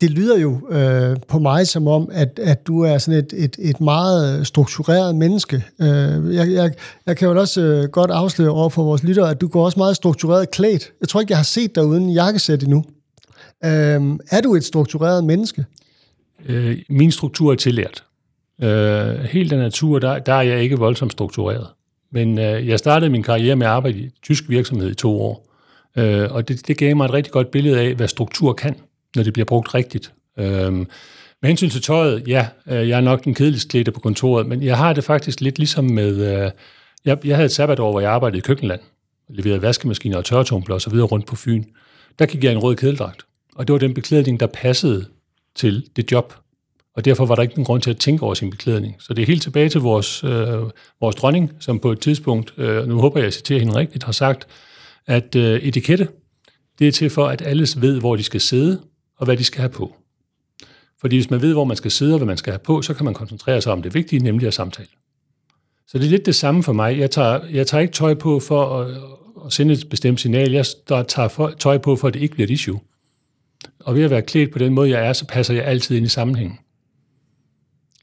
det 0.00 0.10
lyder 0.10 0.38
jo 0.38 0.68
øh, 0.70 1.16
på 1.28 1.38
mig 1.38 1.66
som 1.66 1.88
om, 1.88 2.08
at, 2.12 2.38
at 2.42 2.66
du 2.66 2.80
er 2.80 2.98
sådan 2.98 3.18
et, 3.18 3.32
et, 3.36 3.56
et 3.58 3.80
meget 3.80 4.46
struktureret 4.46 5.16
menneske. 5.16 5.64
Øh, 5.80 6.34
jeg, 6.34 6.52
jeg, 6.52 6.72
jeg 7.06 7.16
kan 7.16 7.28
jo 7.28 7.40
også 7.40 7.60
øh, 7.60 7.88
godt 7.88 8.10
afsløre 8.10 8.50
over 8.50 8.68
for 8.68 8.84
vores 8.84 9.02
lyttere, 9.02 9.30
at 9.30 9.40
du 9.40 9.48
går 9.48 9.64
også 9.64 9.78
meget 9.78 9.96
struktureret 9.96 10.50
klædt. 10.50 10.92
Jeg 11.00 11.08
tror 11.08 11.20
ikke, 11.20 11.30
jeg 11.30 11.38
har 11.38 11.44
set 11.44 11.74
dig 11.74 11.84
uden 11.84 12.10
jakkesæt 12.10 12.62
endnu. 12.62 12.84
Øh, 13.64 14.18
er 14.30 14.40
du 14.42 14.54
et 14.54 14.64
struktureret 14.64 15.24
menneske? 15.24 15.64
Øh, 16.46 16.78
min 16.88 17.12
struktur 17.12 17.52
er 17.52 17.56
tillært. 17.56 18.04
Øh, 18.62 19.24
helt 19.24 19.52
af 19.52 19.58
natur, 19.58 19.98
der, 19.98 20.18
der 20.18 20.32
er 20.32 20.42
jeg 20.42 20.62
ikke 20.62 20.78
voldsomt 20.78 21.12
struktureret. 21.12 21.66
Men 22.12 22.38
øh, 22.38 22.68
jeg 22.68 22.78
startede 22.78 23.10
min 23.10 23.22
karriere 23.22 23.56
med 23.56 23.66
at 23.66 23.72
arbejde 23.72 23.98
i 23.98 24.10
tysk 24.22 24.48
virksomhed 24.48 24.90
i 24.90 24.94
to 24.94 25.22
år. 25.22 25.46
Øh, 25.96 26.32
og 26.32 26.48
det, 26.48 26.66
det 26.66 26.76
gav 26.76 26.96
mig 26.96 27.04
et 27.04 27.12
rigtig 27.12 27.32
godt 27.32 27.50
billede 27.50 27.80
af, 27.80 27.94
hvad 27.94 28.08
struktur 28.08 28.52
kan, 28.52 28.74
når 29.16 29.22
det 29.22 29.32
bliver 29.32 29.46
brugt 29.46 29.74
rigtigt. 29.74 30.12
Øh, 30.38 30.72
med 31.42 31.48
hensyn 31.48 31.70
til 31.70 31.82
tøjet, 31.82 32.28
ja, 32.28 32.48
øh, 32.66 32.88
jeg 32.88 32.96
er 32.96 33.00
nok 33.00 33.24
den 33.24 33.34
kedeligste 33.34 33.68
klæder 33.68 33.92
på 33.92 34.00
kontoret, 34.00 34.46
men 34.46 34.62
jeg 34.62 34.76
har 34.76 34.92
det 34.92 35.04
faktisk 35.04 35.40
lidt 35.40 35.58
ligesom 35.58 35.84
med... 35.84 36.42
Øh, 36.44 36.50
jeg, 37.04 37.26
jeg 37.26 37.36
havde 37.36 37.46
et 37.46 37.52
sabbatår, 37.52 37.90
hvor 37.90 38.00
jeg 38.00 38.10
arbejdede 38.12 38.38
i 38.38 38.40
køkkenland, 38.40 38.80
leverede 39.28 39.62
vaskemaskiner 39.62 40.16
og 40.18 40.24
tørretumbler 40.24 40.74
osv. 40.76 40.80
så 40.80 40.90
videre 40.90 41.06
rundt 41.06 41.26
på 41.26 41.36
Fyn. 41.36 41.64
Der 42.18 42.26
gik 42.26 42.44
jeg 42.44 42.52
en 42.52 42.58
rød 42.58 42.76
kedeldragt, 42.76 43.22
og 43.54 43.66
det 43.66 43.72
var 43.72 43.78
den 43.78 43.94
beklædning, 43.94 44.40
der 44.40 44.46
passede 44.46 45.06
til 45.54 45.86
det 45.96 46.12
job, 46.12 46.34
og 46.96 47.04
derfor 47.04 47.26
var 47.26 47.34
der 47.34 47.42
ikke 47.42 47.54
nogen 47.54 47.64
grund 47.64 47.82
til 47.82 47.90
at 47.90 47.96
tænke 47.96 48.22
over 48.22 48.34
sin 48.34 48.50
beklædning. 48.50 48.96
Så 48.98 49.14
det 49.14 49.22
er 49.22 49.26
helt 49.26 49.42
tilbage 49.42 49.68
til 49.68 49.80
vores, 49.80 50.24
øh, 50.24 50.62
vores 51.00 51.16
dronning, 51.16 51.52
som 51.60 51.78
på 51.78 51.92
et 51.92 52.00
tidspunkt, 52.00 52.54
øh, 52.56 52.88
nu 52.88 53.00
håber 53.00 53.18
jeg, 53.18 53.24
at 53.24 53.26
jeg 53.26 53.32
citerer 53.32 53.58
hende 53.58 53.76
rigtigt, 53.76 54.04
har 54.04 54.12
sagt, 54.12 54.46
at 55.06 55.36
øh, 55.36 55.60
etikette, 55.60 56.08
det 56.78 56.88
er 56.88 56.92
til 56.92 57.10
for, 57.10 57.26
at 57.26 57.42
alle 57.42 57.66
ved, 57.76 58.00
hvor 58.00 58.16
de 58.16 58.22
skal 58.22 58.40
sidde, 58.40 58.80
og 59.16 59.24
hvad 59.24 59.36
de 59.36 59.44
skal 59.44 59.60
have 59.60 59.70
på. 59.70 59.94
Fordi 61.00 61.16
hvis 61.16 61.30
man 61.30 61.42
ved, 61.42 61.52
hvor 61.52 61.64
man 61.64 61.76
skal 61.76 61.90
sidde 61.90 62.14
og 62.14 62.18
hvad 62.18 62.26
man 62.26 62.36
skal 62.36 62.52
have 62.52 62.58
på, 62.58 62.82
så 62.82 62.94
kan 62.94 63.04
man 63.04 63.14
koncentrere 63.14 63.60
sig 63.60 63.72
om 63.72 63.82
det 63.82 63.94
vigtige, 63.94 64.22
nemlig 64.22 64.46
at 64.46 64.54
samtale. 64.54 64.88
Så 65.86 65.98
det 65.98 66.04
er 66.04 66.10
lidt 66.10 66.26
det 66.26 66.34
samme 66.34 66.62
for 66.62 66.72
mig. 66.72 66.98
Jeg 66.98 67.10
tager, 67.10 67.40
jeg 67.52 67.66
tager 67.66 67.80
ikke 67.80 67.94
tøj 67.94 68.14
på 68.14 68.40
for 68.40 68.80
at, 68.80 68.96
at 69.46 69.52
sende 69.52 69.74
et 69.74 69.88
bestemt 69.90 70.20
signal. 70.20 70.52
Jeg 70.52 70.66
tager 70.88 71.28
for, 71.28 71.48
tøj 71.58 71.78
på, 71.78 71.96
for 71.96 72.08
at 72.08 72.14
det 72.14 72.22
ikke 72.22 72.34
bliver 72.34 72.46
et 72.46 72.50
issue. 72.50 72.80
Og 73.80 73.94
ved 73.94 74.02
at 74.02 74.10
være 74.10 74.22
klædt 74.22 74.52
på 74.52 74.58
den 74.58 74.74
måde, 74.74 74.90
jeg 74.90 75.06
er, 75.06 75.12
så 75.12 75.26
passer 75.26 75.54
jeg 75.54 75.64
altid 75.64 75.96
ind 75.96 76.06
i 76.06 76.08
sammenhængen. 76.08 76.58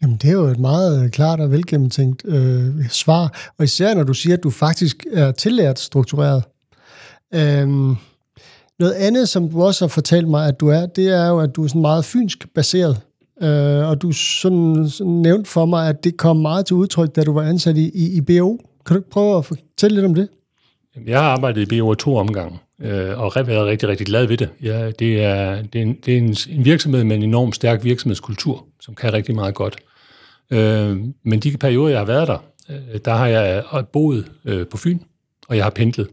Jamen, 0.02 0.18
det 0.18 0.30
er 0.30 0.34
jo 0.34 0.46
et 0.46 0.60
meget 0.60 1.04
øh, 1.04 1.10
klart 1.10 1.40
og 1.40 1.52
velgennemtænkt 1.52 2.26
øh, 2.26 2.90
svar. 2.90 3.52
Og 3.58 3.64
især 3.64 3.94
når 3.94 4.04
du 4.04 4.14
siger, 4.14 4.38
at 4.38 4.44
du 4.44 4.50
faktisk 4.50 5.06
er 5.14 5.32
tillært 5.32 5.80
struktureret. 5.80 6.44
Øhm, 7.34 7.96
noget 8.80 8.94
andet, 8.94 9.30
som 9.30 9.50
du 9.50 9.64
også 9.64 9.86
har 9.86 9.90
fortalt 9.90 10.28
mig, 10.28 10.48
at 10.48 10.60
du 10.60 10.68
er, 10.68 10.86
det 10.86 11.08
er 11.08 11.28
jo, 11.28 11.40
at 11.40 11.56
du 11.56 11.64
er 11.64 11.68
sådan 11.68 11.82
meget 11.82 12.06
fynsk 12.06 12.48
baseret. 12.56 13.02
Øh, 13.42 13.90
og 13.90 14.02
du 14.02 14.12
sådan, 14.12 14.90
sådan 14.90 15.14
nævnt 15.14 15.48
for 15.48 15.66
mig, 15.66 15.90
at 15.90 16.04
det 16.04 16.18
kom 16.18 16.38
meget 16.38 16.66
til 16.66 16.76
udtryk, 16.76 17.16
da 17.16 17.24
du 17.24 17.34
var 17.34 17.44
ansat 17.44 17.78
i, 17.78 17.92
i, 17.94 18.18
i 18.18 18.22
BO. 18.22 18.58
Kan 18.86 18.96
du 18.96 19.04
prøve 19.12 19.38
at 19.38 19.46
fortælle 19.46 19.96
lidt 19.96 20.06
om 20.06 20.16
det? 20.16 20.30
Jeg 21.06 21.22
har 21.22 21.30
arbejdet 21.30 21.72
i 21.72 21.80
BO 21.80 21.94
to 21.94 22.18
omgange 22.18 22.60
øh, 22.82 23.20
og 23.20 23.34
været 23.36 23.66
rigtig, 23.66 23.90
rigtig 23.90 24.08
glad 24.08 24.26
ved 24.26 24.38
det. 24.38 24.50
Ja, 24.62 24.92
det 24.92 25.24
er, 25.24 25.62
det 25.62 25.80
er, 25.80 25.84
en, 25.84 25.94
det 26.06 26.14
er 26.14 26.18
en, 26.18 26.36
en 26.50 26.66
virksomhed 26.66 27.04
med 27.04 27.16
en 27.16 27.24
enorm 27.24 27.54
stærk 27.54 27.84
virksomhedskultur, 27.84 28.66
som 28.80 28.96
kan 28.96 29.14
rigtig 29.14 29.36
meget 29.36 29.56
godt. 29.56 29.78
Øh, 30.52 30.98
men 31.24 31.40
de 31.40 31.58
perioder, 31.58 31.90
jeg 31.90 32.00
har 32.00 32.06
været 32.06 32.28
der, 32.28 32.38
øh, 32.70 33.00
der 33.06 33.14
har 33.14 33.28
jeg 33.28 33.64
øh, 33.74 33.84
boet 33.94 34.32
øh, 34.46 34.68
på 34.68 34.78
Fyn, 34.78 35.00
og 35.48 35.56
jeg 35.56 35.66
har 35.66 35.70
pendlet. 35.70 36.08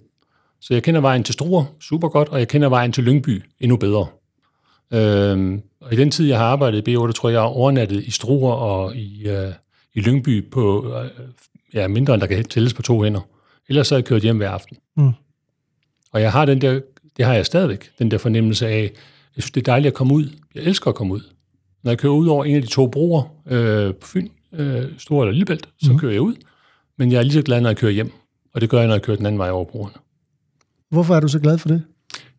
Så 0.60 0.74
jeg 0.74 0.82
kender 0.82 1.00
vejen 1.00 1.24
til 1.24 1.32
Struer 1.32 1.64
super 1.80 2.08
godt, 2.08 2.28
og 2.28 2.38
jeg 2.38 2.48
kender 2.48 2.68
vejen 2.68 2.92
til 2.92 3.04
Lyngby 3.04 3.42
endnu 3.60 3.76
bedre. 3.76 4.06
Øh, 4.92 5.58
og 5.80 5.92
i 5.92 5.96
den 5.96 6.10
tid, 6.10 6.26
jeg 6.26 6.38
har 6.38 6.46
arbejdet 6.46 6.88
i 6.88 6.96
B8, 6.96 7.12
tror 7.12 7.28
jeg, 7.28 7.34
jeg 7.34 7.42
har 7.42 7.48
overnattet 7.48 8.02
i 8.02 8.10
Struer 8.10 8.52
og 8.52 8.96
i, 8.96 9.28
øh, 9.28 9.52
i 9.94 10.00
Lyngby 10.00 10.50
på 10.50 10.94
øh, 10.98 11.10
ja, 11.74 11.88
mindre, 11.88 12.14
end 12.14 12.20
der 12.20 12.26
kan 12.26 12.44
tælles 12.44 12.74
på 12.74 12.82
to 12.82 13.02
hænder. 13.02 13.20
Ellers 13.68 13.86
så 13.86 13.94
har 13.94 13.98
jeg 13.98 14.04
kørt 14.04 14.22
hjem 14.22 14.36
hver 14.36 14.50
aften. 14.50 14.76
Mm. 14.96 15.12
Og 16.14 16.20
jeg 16.20 16.32
har 16.32 16.44
den 16.44 16.60
der, 16.60 16.80
det 17.16 17.24
har 17.24 17.34
jeg 17.34 17.46
stadigvæk, 17.46 17.90
den 17.98 18.10
der 18.10 18.18
fornemmelse 18.18 18.68
af, 18.68 18.82
jeg 19.36 19.42
synes, 19.42 19.50
det 19.50 19.60
er 19.60 19.64
dejligt 19.72 19.86
at 19.86 19.94
komme 19.94 20.14
ud. 20.14 20.28
Jeg 20.54 20.62
elsker 20.62 20.88
at 20.88 20.94
komme 20.94 21.14
ud. 21.14 21.20
Når 21.82 21.90
jeg 21.90 21.98
kører 21.98 22.12
ud 22.12 22.26
over 22.26 22.44
en 22.44 22.56
af 22.56 22.62
de 22.62 22.68
to 22.68 22.86
broer 22.86 23.22
øh, 23.46 23.94
på 23.94 24.06
Fyn, 24.06 24.28
øh, 24.52 24.82
Stor 24.98 25.22
eller 25.22 25.32
Lillebælt, 25.32 25.68
så 25.82 25.92
mm. 25.92 25.98
kører 25.98 26.12
jeg 26.12 26.20
ud. 26.20 26.34
Men 26.98 27.12
jeg 27.12 27.18
er 27.18 27.22
lige 27.22 27.32
så 27.32 27.42
glad, 27.42 27.60
når 27.60 27.68
jeg 27.68 27.76
kører 27.76 27.92
hjem. 27.92 28.12
Og 28.54 28.60
det 28.60 28.70
gør 28.70 28.78
jeg, 28.78 28.86
når 28.86 28.94
jeg 28.94 29.02
kører 29.02 29.16
den 29.16 29.26
anden 29.26 29.38
vej 29.38 29.50
over 29.50 29.64
broerne. 29.64 29.94
Hvorfor 30.90 31.16
er 31.16 31.20
du 31.20 31.28
så 31.28 31.38
glad 31.38 31.58
for 31.58 31.68
det? 31.68 31.82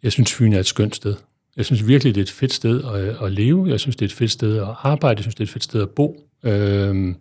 Jeg 0.04 0.12
synes, 0.12 0.34
Fyn 0.34 0.54
er 0.54 0.60
et 0.60 0.66
skønt 0.66 0.96
sted. 0.96 1.16
Jeg 1.58 1.66
synes 1.66 1.88
virkelig, 1.88 2.16
det 2.16 2.22
er 2.22 2.26
et 2.26 2.32
fedt 2.32 2.54
sted 2.54 2.84
at, 2.84 3.26
at 3.26 3.32
leve. 3.32 3.70
Jeg 3.70 3.80
synes, 3.80 3.96
det 3.96 4.06
er 4.06 4.10
et 4.10 4.14
fedt 4.14 4.32
sted 4.32 4.58
at 4.58 4.68
arbejde. 4.82 5.18
Jeg 5.18 5.24
synes, 5.24 5.36
det 5.36 5.42
er 5.42 5.46
et 5.46 5.54
fedt 5.54 5.64
sted 5.64 5.82
at 5.82 5.90
bo. 5.90 6.22
Øh, 6.44 7.16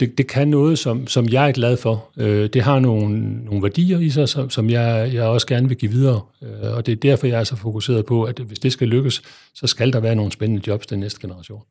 det, 0.00 0.18
det 0.18 0.26
kan 0.26 0.48
noget, 0.48 0.78
som, 0.78 1.06
som 1.06 1.28
jeg 1.28 1.48
er 1.48 1.52
glad 1.52 1.76
for. 1.76 2.10
Øh, 2.16 2.50
det 2.52 2.62
har 2.62 2.78
nogle, 2.78 3.18
nogle 3.44 3.62
værdier 3.62 3.98
i 3.98 4.10
sig, 4.10 4.28
som, 4.28 4.50
som 4.50 4.70
jeg, 4.70 5.10
jeg 5.14 5.22
også 5.22 5.46
gerne 5.46 5.68
vil 5.68 5.76
give 5.76 5.90
videre. 5.90 6.20
Øh, 6.42 6.76
og 6.76 6.86
det 6.86 6.92
er 6.92 6.96
derfor, 6.96 7.26
jeg 7.26 7.40
er 7.40 7.44
så 7.44 7.56
fokuseret 7.56 8.06
på, 8.06 8.22
at 8.22 8.38
hvis 8.38 8.58
det 8.58 8.72
skal 8.72 8.88
lykkes, 8.88 9.22
så 9.54 9.66
skal 9.66 9.92
der 9.92 10.00
være 10.00 10.14
nogle 10.14 10.32
spændende 10.32 10.62
jobs 10.66 10.86
den 10.86 11.00
næste 11.00 11.20
generation. 11.20 11.62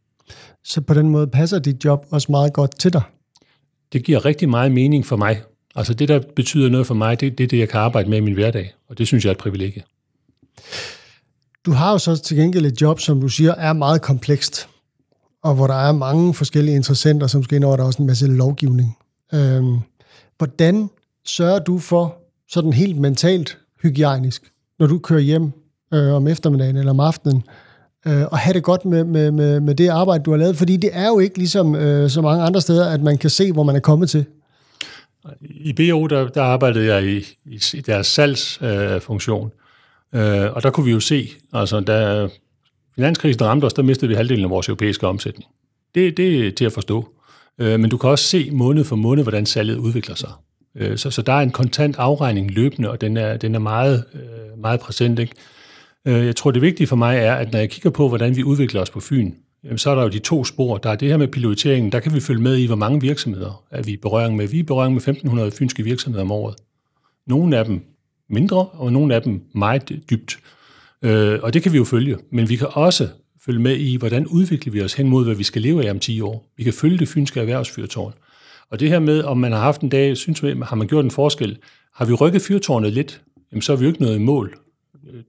Så 0.63 0.81
på 0.81 0.93
den 0.93 1.09
måde 1.09 1.27
passer 1.27 1.59
dit 1.59 1.85
job 1.85 2.05
også 2.11 2.31
meget 2.31 2.53
godt 2.53 2.79
til 2.79 2.93
dig? 2.93 3.01
Det 3.93 4.03
giver 4.03 4.25
rigtig 4.25 4.49
meget 4.49 4.71
mening 4.71 5.05
for 5.05 5.15
mig. 5.15 5.41
Altså 5.75 5.93
det, 5.93 6.07
der 6.07 6.19
betyder 6.35 6.69
noget 6.69 6.87
for 6.87 6.93
mig, 6.93 7.19
det, 7.19 7.37
det 7.37 7.43
er 7.43 7.47
det, 7.47 7.59
jeg 7.59 7.69
kan 7.69 7.79
arbejde 7.79 8.09
med 8.09 8.17
i 8.17 8.21
min 8.21 8.33
hverdag. 8.33 8.73
Og 8.89 8.97
det 8.97 9.07
synes 9.07 9.25
jeg 9.25 9.29
er 9.29 9.33
et 9.33 9.37
privilegie. 9.37 9.83
Du 11.65 11.71
har 11.71 11.91
jo 11.91 11.97
så 11.97 12.15
til 12.15 12.37
gengæld 12.37 12.65
et 12.65 12.81
job, 12.81 12.99
som 12.99 13.21
du 13.21 13.27
siger, 13.27 13.55
er 13.55 13.73
meget 13.73 14.01
komplekst 14.01 14.68
og 15.43 15.55
hvor 15.55 15.67
der 15.67 15.73
er 15.73 15.91
mange 15.91 16.33
forskellige 16.33 16.75
interessenter, 16.75 17.27
som 17.27 17.43
skal 17.43 17.55
ind 17.55 17.63
over, 17.63 17.75
der 17.75 17.83
er 17.83 17.87
også 17.87 18.01
en 18.01 18.07
masse 18.07 18.27
lovgivning. 18.27 18.97
Øhm, 19.33 19.77
hvordan 20.37 20.89
sørger 21.25 21.59
du 21.59 21.79
for 21.79 22.17
sådan 22.49 22.73
helt 22.73 22.97
mentalt 22.97 23.57
hygiejnisk, 23.83 24.51
når 24.79 24.87
du 24.87 24.99
kører 24.99 25.19
hjem 25.19 25.51
øh, 25.93 26.13
om 26.13 26.27
eftermiddagen 26.27 26.77
eller 26.77 26.91
om 26.91 26.99
aftenen, 26.99 27.43
øh, 28.07 28.25
og 28.31 28.37
have 28.37 28.53
det 28.53 28.63
godt 28.63 28.85
med, 28.85 29.03
med, 29.03 29.31
med, 29.31 29.59
med 29.59 29.75
det 29.75 29.87
arbejde, 29.87 30.23
du 30.23 30.31
har 30.31 30.37
lavet? 30.37 30.57
Fordi 30.57 30.77
det 30.77 30.89
er 30.93 31.07
jo 31.07 31.19
ikke 31.19 31.37
ligesom 31.37 31.75
øh, 31.75 32.09
så 32.09 32.21
mange 32.21 32.43
andre 32.43 32.61
steder, 32.61 32.89
at 32.89 33.01
man 33.01 33.17
kan 33.17 33.29
se, 33.29 33.51
hvor 33.51 33.63
man 33.63 33.75
er 33.75 33.79
kommet 33.79 34.09
til. 34.09 34.25
I 35.41 35.73
BO, 35.73 36.07
der, 36.07 36.27
der 36.27 36.43
arbejdede 36.43 36.93
jeg 36.93 37.05
i, 37.05 37.17
i, 37.45 37.61
i 37.73 37.81
deres 37.81 38.07
salgsfunktion, 38.07 39.51
øh, 40.13 40.43
øh, 40.43 40.53
og 40.53 40.63
der 40.63 40.69
kunne 40.69 40.85
vi 40.85 40.91
jo 40.91 40.99
se, 40.99 41.29
altså 41.53 41.79
der 41.79 42.29
finanskrisen 42.99 43.45
ramte 43.45 43.65
os, 43.65 43.73
der 43.73 43.83
mistede 43.83 44.09
vi 44.09 44.15
halvdelen 44.15 44.43
af 44.43 44.49
vores 44.49 44.67
europæiske 44.67 45.07
omsætning. 45.07 45.49
Det, 45.95 46.17
det 46.17 46.47
er 46.47 46.51
til 46.51 46.65
at 46.65 46.71
forstå. 46.71 47.09
Øh, 47.59 47.79
men 47.79 47.89
du 47.89 47.97
kan 47.97 48.09
også 48.09 48.25
se 48.25 48.49
måned 48.51 48.83
for 48.83 48.95
måned, 48.95 49.23
hvordan 49.23 49.45
salget 49.45 49.77
udvikler 49.77 50.15
sig. 50.15 50.29
Øh, 50.75 50.97
så, 50.97 51.11
så 51.11 51.21
der 51.21 51.33
er 51.33 51.41
en 51.41 51.51
kontant 51.51 51.95
afregning 51.97 52.51
løbende, 52.51 52.91
og 52.91 53.01
den 53.01 53.17
er, 53.17 53.37
den 53.37 53.55
er 53.55 53.59
meget, 53.59 54.03
øh, 54.13 54.59
meget 54.61 54.79
præsent. 54.79 55.19
Ikke? 55.19 55.33
Øh, 56.05 56.25
jeg 56.25 56.35
tror, 56.35 56.51
det 56.51 56.61
vigtige 56.61 56.87
for 56.87 56.95
mig 56.95 57.17
er, 57.17 57.35
at 57.35 57.51
når 57.51 57.59
jeg 57.59 57.69
kigger 57.69 57.89
på, 57.89 58.07
hvordan 58.07 58.35
vi 58.35 58.43
udvikler 58.43 58.81
os 58.81 58.89
på 58.89 58.99
Fyn, 58.99 59.31
så 59.75 59.89
er 59.89 59.95
der 59.95 60.01
jo 60.01 60.09
de 60.09 60.19
to 60.19 60.45
spor. 60.45 60.77
Der 60.77 60.89
er 60.89 60.95
det 60.95 61.07
her 61.07 61.17
med 61.17 61.27
piloteringen, 61.27 61.91
der 61.91 61.99
kan 61.99 62.13
vi 62.13 62.19
følge 62.19 62.41
med 62.41 62.57
i, 62.57 62.65
hvor 62.65 62.75
mange 62.75 63.01
virksomheder 63.01 63.63
er 63.71 63.83
vi 63.83 63.91
i 63.91 63.97
berøring 63.97 64.35
med. 64.35 64.47
Vi 64.47 64.57
er 64.57 64.59
i 64.59 64.63
berøring 64.63 64.93
med 64.93 65.01
1.500 65.51 65.57
fynske 65.57 65.83
virksomheder 65.83 66.23
om 66.23 66.31
året. 66.31 66.55
Nogle 67.27 67.57
af 67.57 67.65
dem 67.65 67.81
mindre, 68.29 68.65
og 68.65 68.93
nogle 68.93 69.15
af 69.15 69.21
dem 69.21 69.41
meget 69.53 69.89
dybt. 70.09 70.39
Øh, 71.01 71.39
og 71.43 71.53
det 71.53 71.63
kan 71.63 71.71
vi 71.71 71.77
jo 71.77 71.83
følge, 71.83 72.17
men 72.31 72.49
vi 72.49 72.55
kan 72.55 72.67
også 72.71 73.07
følge 73.45 73.59
med 73.59 73.77
i, 73.77 73.95
hvordan 73.95 74.27
udvikler 74.27 74.73
vi 74.73 74.81
os 74.81 74.93
hen 74.93 75.09
mod, 75.09 75.25
hvad 75.25 75.35
vi 75.35 75.43
skal 75.43 75.61
leve 75.61 75.85
af 75.85 75.91
om 75.91 75.99
10 75.99 76.21
år. 76.21 76.45
Vi 76.57 76.63
kan 76.63 76.73
følge 76.73 76.97
det 76.97 77.07
fynske 77.07 77.39
erhvervsfyrtårn. 77.39 78.13
Og 78.71 78.79
det 78.79 78.89
her 78.89 78.99
med, 78.99 79.23
om 79.23 79.37
man 79.37 79.51
har 79.51 79.59
haft 79.59 79.81
en 79.81 79.89
dag, 79.89 80.17
synes 80.17 80.43
vi, 80.43 80.55
har 80.63 80.75
man 80.75 80.87
gjort 80.87 81.05
en 81.05 81.11
forskel, 81.11 81.57
har 81.95 82.05
vi 82.05 82.13
rykket 82.13 82.41
fyrtårnet 82.41 82.93
lidt, 82.93 83.21
jamen 83.51 83.61
så 83.61 83.73
er 83.73 83.77
vi 83.77 83.83
jo 83.83 83.89
ikke 83.89 84.01
noget 84.01 84.15
i 84.15 84.19
mål. 84.19 84.59
Øh, 85.07 85.23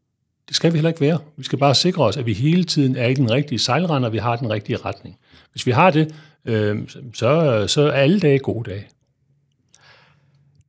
det 0.49 0.57
skal 0.57 0.73
vi 0.73 0.77
heller 0.77 0.91
ikke 0.91 1.01
være. 1.01 1.19
Vi 1.37 1.45
skal 1.45 1.59
bare 1.59 1.75
sikre 1.75 2.05
os, 2.05 2.17
at 2.17 2.27
vi 2.27 2.33
hele 2.33 2.65
tiden 2.65 2.97
er 2.97 3.07
i 3.07 3.15
den 3.15 3.31
rigtige 3.31 3.59
sejlrende, 3.59 4.09
og 4.09 4.13
vi 4.13 4.19
har 4.19 4.37
den 4.37 4.51
rigtige 4.51 4.77
retning. 4.77 5.17
Hvis 5.53 5.67
vi 5.67 5.71
har 5.71 5.91
det, 5.91 6.15
øh, 6.45 6.89
så, 7.15 7.65
så 7.69 7.83
er 7.83 7.91
alle 7.91 8.21
dage 8.21 8.39
gode 8.39 8.71
dage. 8.71 8.87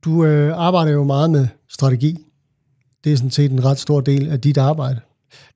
Du 0.04 0.24
øh, 0.24 0.58
arbejder 0.58 0.92
jo 0.92 1.04
meget 1.04 1.30
med 1.30 1.48
strategi 1.68 2.18
det 3.04 3.12
er 3.12 3.16
sådan 3.16 3.30
set 3.30 3.50
en 3.50 3.64
ret 3.64 3.78
stor 3.78 4.00
del 4.00 4.28
af 4.28 4.40
dit 4.40 4.58
arbejde. 4.58 5.00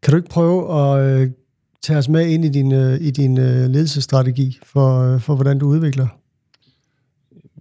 Kan 0.03 0.11
du 0.11 0.17
ikke 0.17 0.29
prøve 0.29 0.81
at 0.81 1.21
øh, 1.21 1.31
tage 1.83 1.99
os 1.99 2.09
med 2.09 2.27
ind 2.27 2.45
i 2.45 2.49
din, 2.49 2.73
øh, 2.73 3.01
i 3.01 3.11
din 3.11 3.39
øh, 3.39 3.71
ledelsesstrategi 3.71 4.59
for, 4.63 5.15
øh, 5.15 5.21
for, 5.21 5.35
hvordan 5.35 5.59
du 5.59 5.67
udvikler? 5.67 6.07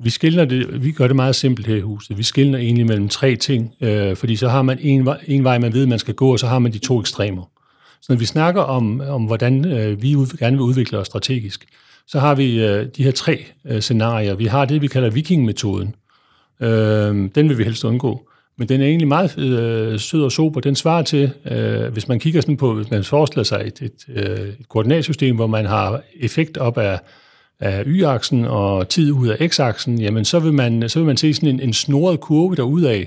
Vi 0.03 0.09
skiller 0.09 0.45
det, 0.45 0.83
vi 0.83 0.91
gør 0.91 1.07
det 1.07 1.15
meget 1.15 1.35
simpelt 1.35 1.67
her 1.67 1.75
i 1.75 1.81
huset. 1.81 2.17
Vi 2.17 2.23
skiller 2.23 2.57
egentlig 2.57 2.85
mellem 2.85 3.09
tre 3.09 3.35
ting, 3.35 3.73
øh, 3.81 4.15
fordi 4.15 4.35
så 4.35 4.49
har 4.49 4.61
man 4.61 4.77
en, 4.81 5.09
en 5.27 5.43
vej, 5.43 5.57
man 5.57 5.73
ved, 5.73 5.85
man 5.85 5.99
skal 5.99 6.13
gå, 6.13 6.31
og 6.31 6.39
så 6.39 6.47
har 6.47 6.59
man 6.59 6.73
de 6.73 6.77
to 6.77 6.99
ekstremer. 6.99 7.51
Så 8.01 8.13
når 8.13 8.17
vi 8.17 8.25
snakker 8.25 8.61
om, 8.61 9.01
om 9.01 9.25
hvordan 9.25 9.65
øh, 9.65 10.01
vi 10.01 10.15
ud, 10.15 10.37
gerne 10.37 10.57
vil 10.57 10.63
udvikle 10.63 10.97
os 10.97 11.07
strategisk, 11.07 11.65
så 12.07 12.19
har 12.19 12.35
vi 12.35 12.63
øh, 12.63 12.87
de 12.97 13.03
her 13.03 13.11
tre 13.11 13.45
øh, 13.65 13.81
scenarier. 13.81 14.35
Vi 14.35 14.45
har 14.45 14.65
det, 14.65 14.81
vi 14.81 14.87
kalder 14.87 15.09
vikingmetoden. 15.09 15.95
Øh, 16.59 17.29
den 17.35 17.49
vil 17.49 17.57
vi 17.57 17.63
helst 17.63 17.83
undgå. 17.83 18.29
Men 18.57 18.69
den 18.69 18.81
er 18.81 18.85
egentlig 18.85 19.07
meget 19.07 19.37
øh, 19.37 19.99
sød 19.99 20.23
og 20.23 20.31
sober. 20.31 20.59
Den 20.59 20.75
svarer 20.75 21.03
til, 21.03 21.31
øh, 21.51 21.93
hvis 21.93 22.07
man 22.07 22.19
kigger 22.19 22.41
sådan 22.41 22.57
på, 22.57 22.73
hvis 22.73 22.91
man 22.91 23.03
forestiller 23.03 23.43
sig 23.43 23.63
et, 23.65 23.81
et, 23.81 24.15
øh, 24.15 24.47
et 24.47 24.69
koordinatsystem, 24.69 25.35
hvor 25.35 25.47
man 25.47 25.65
har 25.65 26.01
effekt 26.19 26.57
op 26.57 26.77
af, 26.77 26.99
af 27.59 27.83
y-aksen 27.85 28.45
og 28.45 28.89
tid 28.89 29.11
ud 29.11 29.27
af 29.27 29.49
x-aksen, 29.49 30.01
jamen 30.01 30.25
så 30.25 30.39
vil 30.39 30.53
man, 30.53 30.89
så 30.89 30.99
vil 30.99 31.05
man 31.05 31.17
se 31.17 31.33
sådan 31.33 31.49
en, 31.49 31.59
en 31.59 31.73
snoret 31.73 32.19
kurve 32.19 32.55
derudad, 32.55 33.03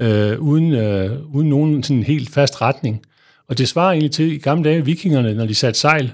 øh, 0.00 0.40
uden, 0.40 0.72
øh, 0.72 1.10
uden 1.34 1.48
nogen 1.48 1.82
sådan 1.82 2.02
helt 2.02 2.30
fast 2.30 2.62
retning. 2.62 3.02
Og 3.48 3.58
det 3.58 3.68
svarer 3.68 3.90
egentlig 3.90 4.10
til 4.10 4.32
i 4.32 4.38
gamle 4.38 4.70
dage, 4.70 4.84
vikingerne, 4.84 5.34
når 5.34 5.46
de 5.46 5.54
satte 5.54 5.80
sejl, 5.80 6.12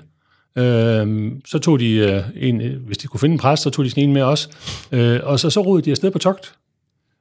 øh, 0.58 1.32
så 1.46 1.58
tog 1.58 1.80
de 1.80 1.90
øh, 1.94 2.22
en, 2.36 2.62
hvis 2.86 2.98
de 2.98 3.06
kunne 3.06 3.20
finde 3.20 3.32
en 3.32 3.38
præst, 3.38 3.62
så 3.62 3.70
tog 3.70 3.84
de 3.84 3.90
sådan 3.90 4.04
en 4.04 4.12
med 4.12 4.22
os, 4.22 4.48
øh, 4.92 5.20
og 5.22 5.40
så, 5.40 5.50
så 5.50 5.60
rodede 5.60 5.84
de 5.84 5.90
afsted 5.90 6.10
på 6.10 6.18
togt. 6.18 6.54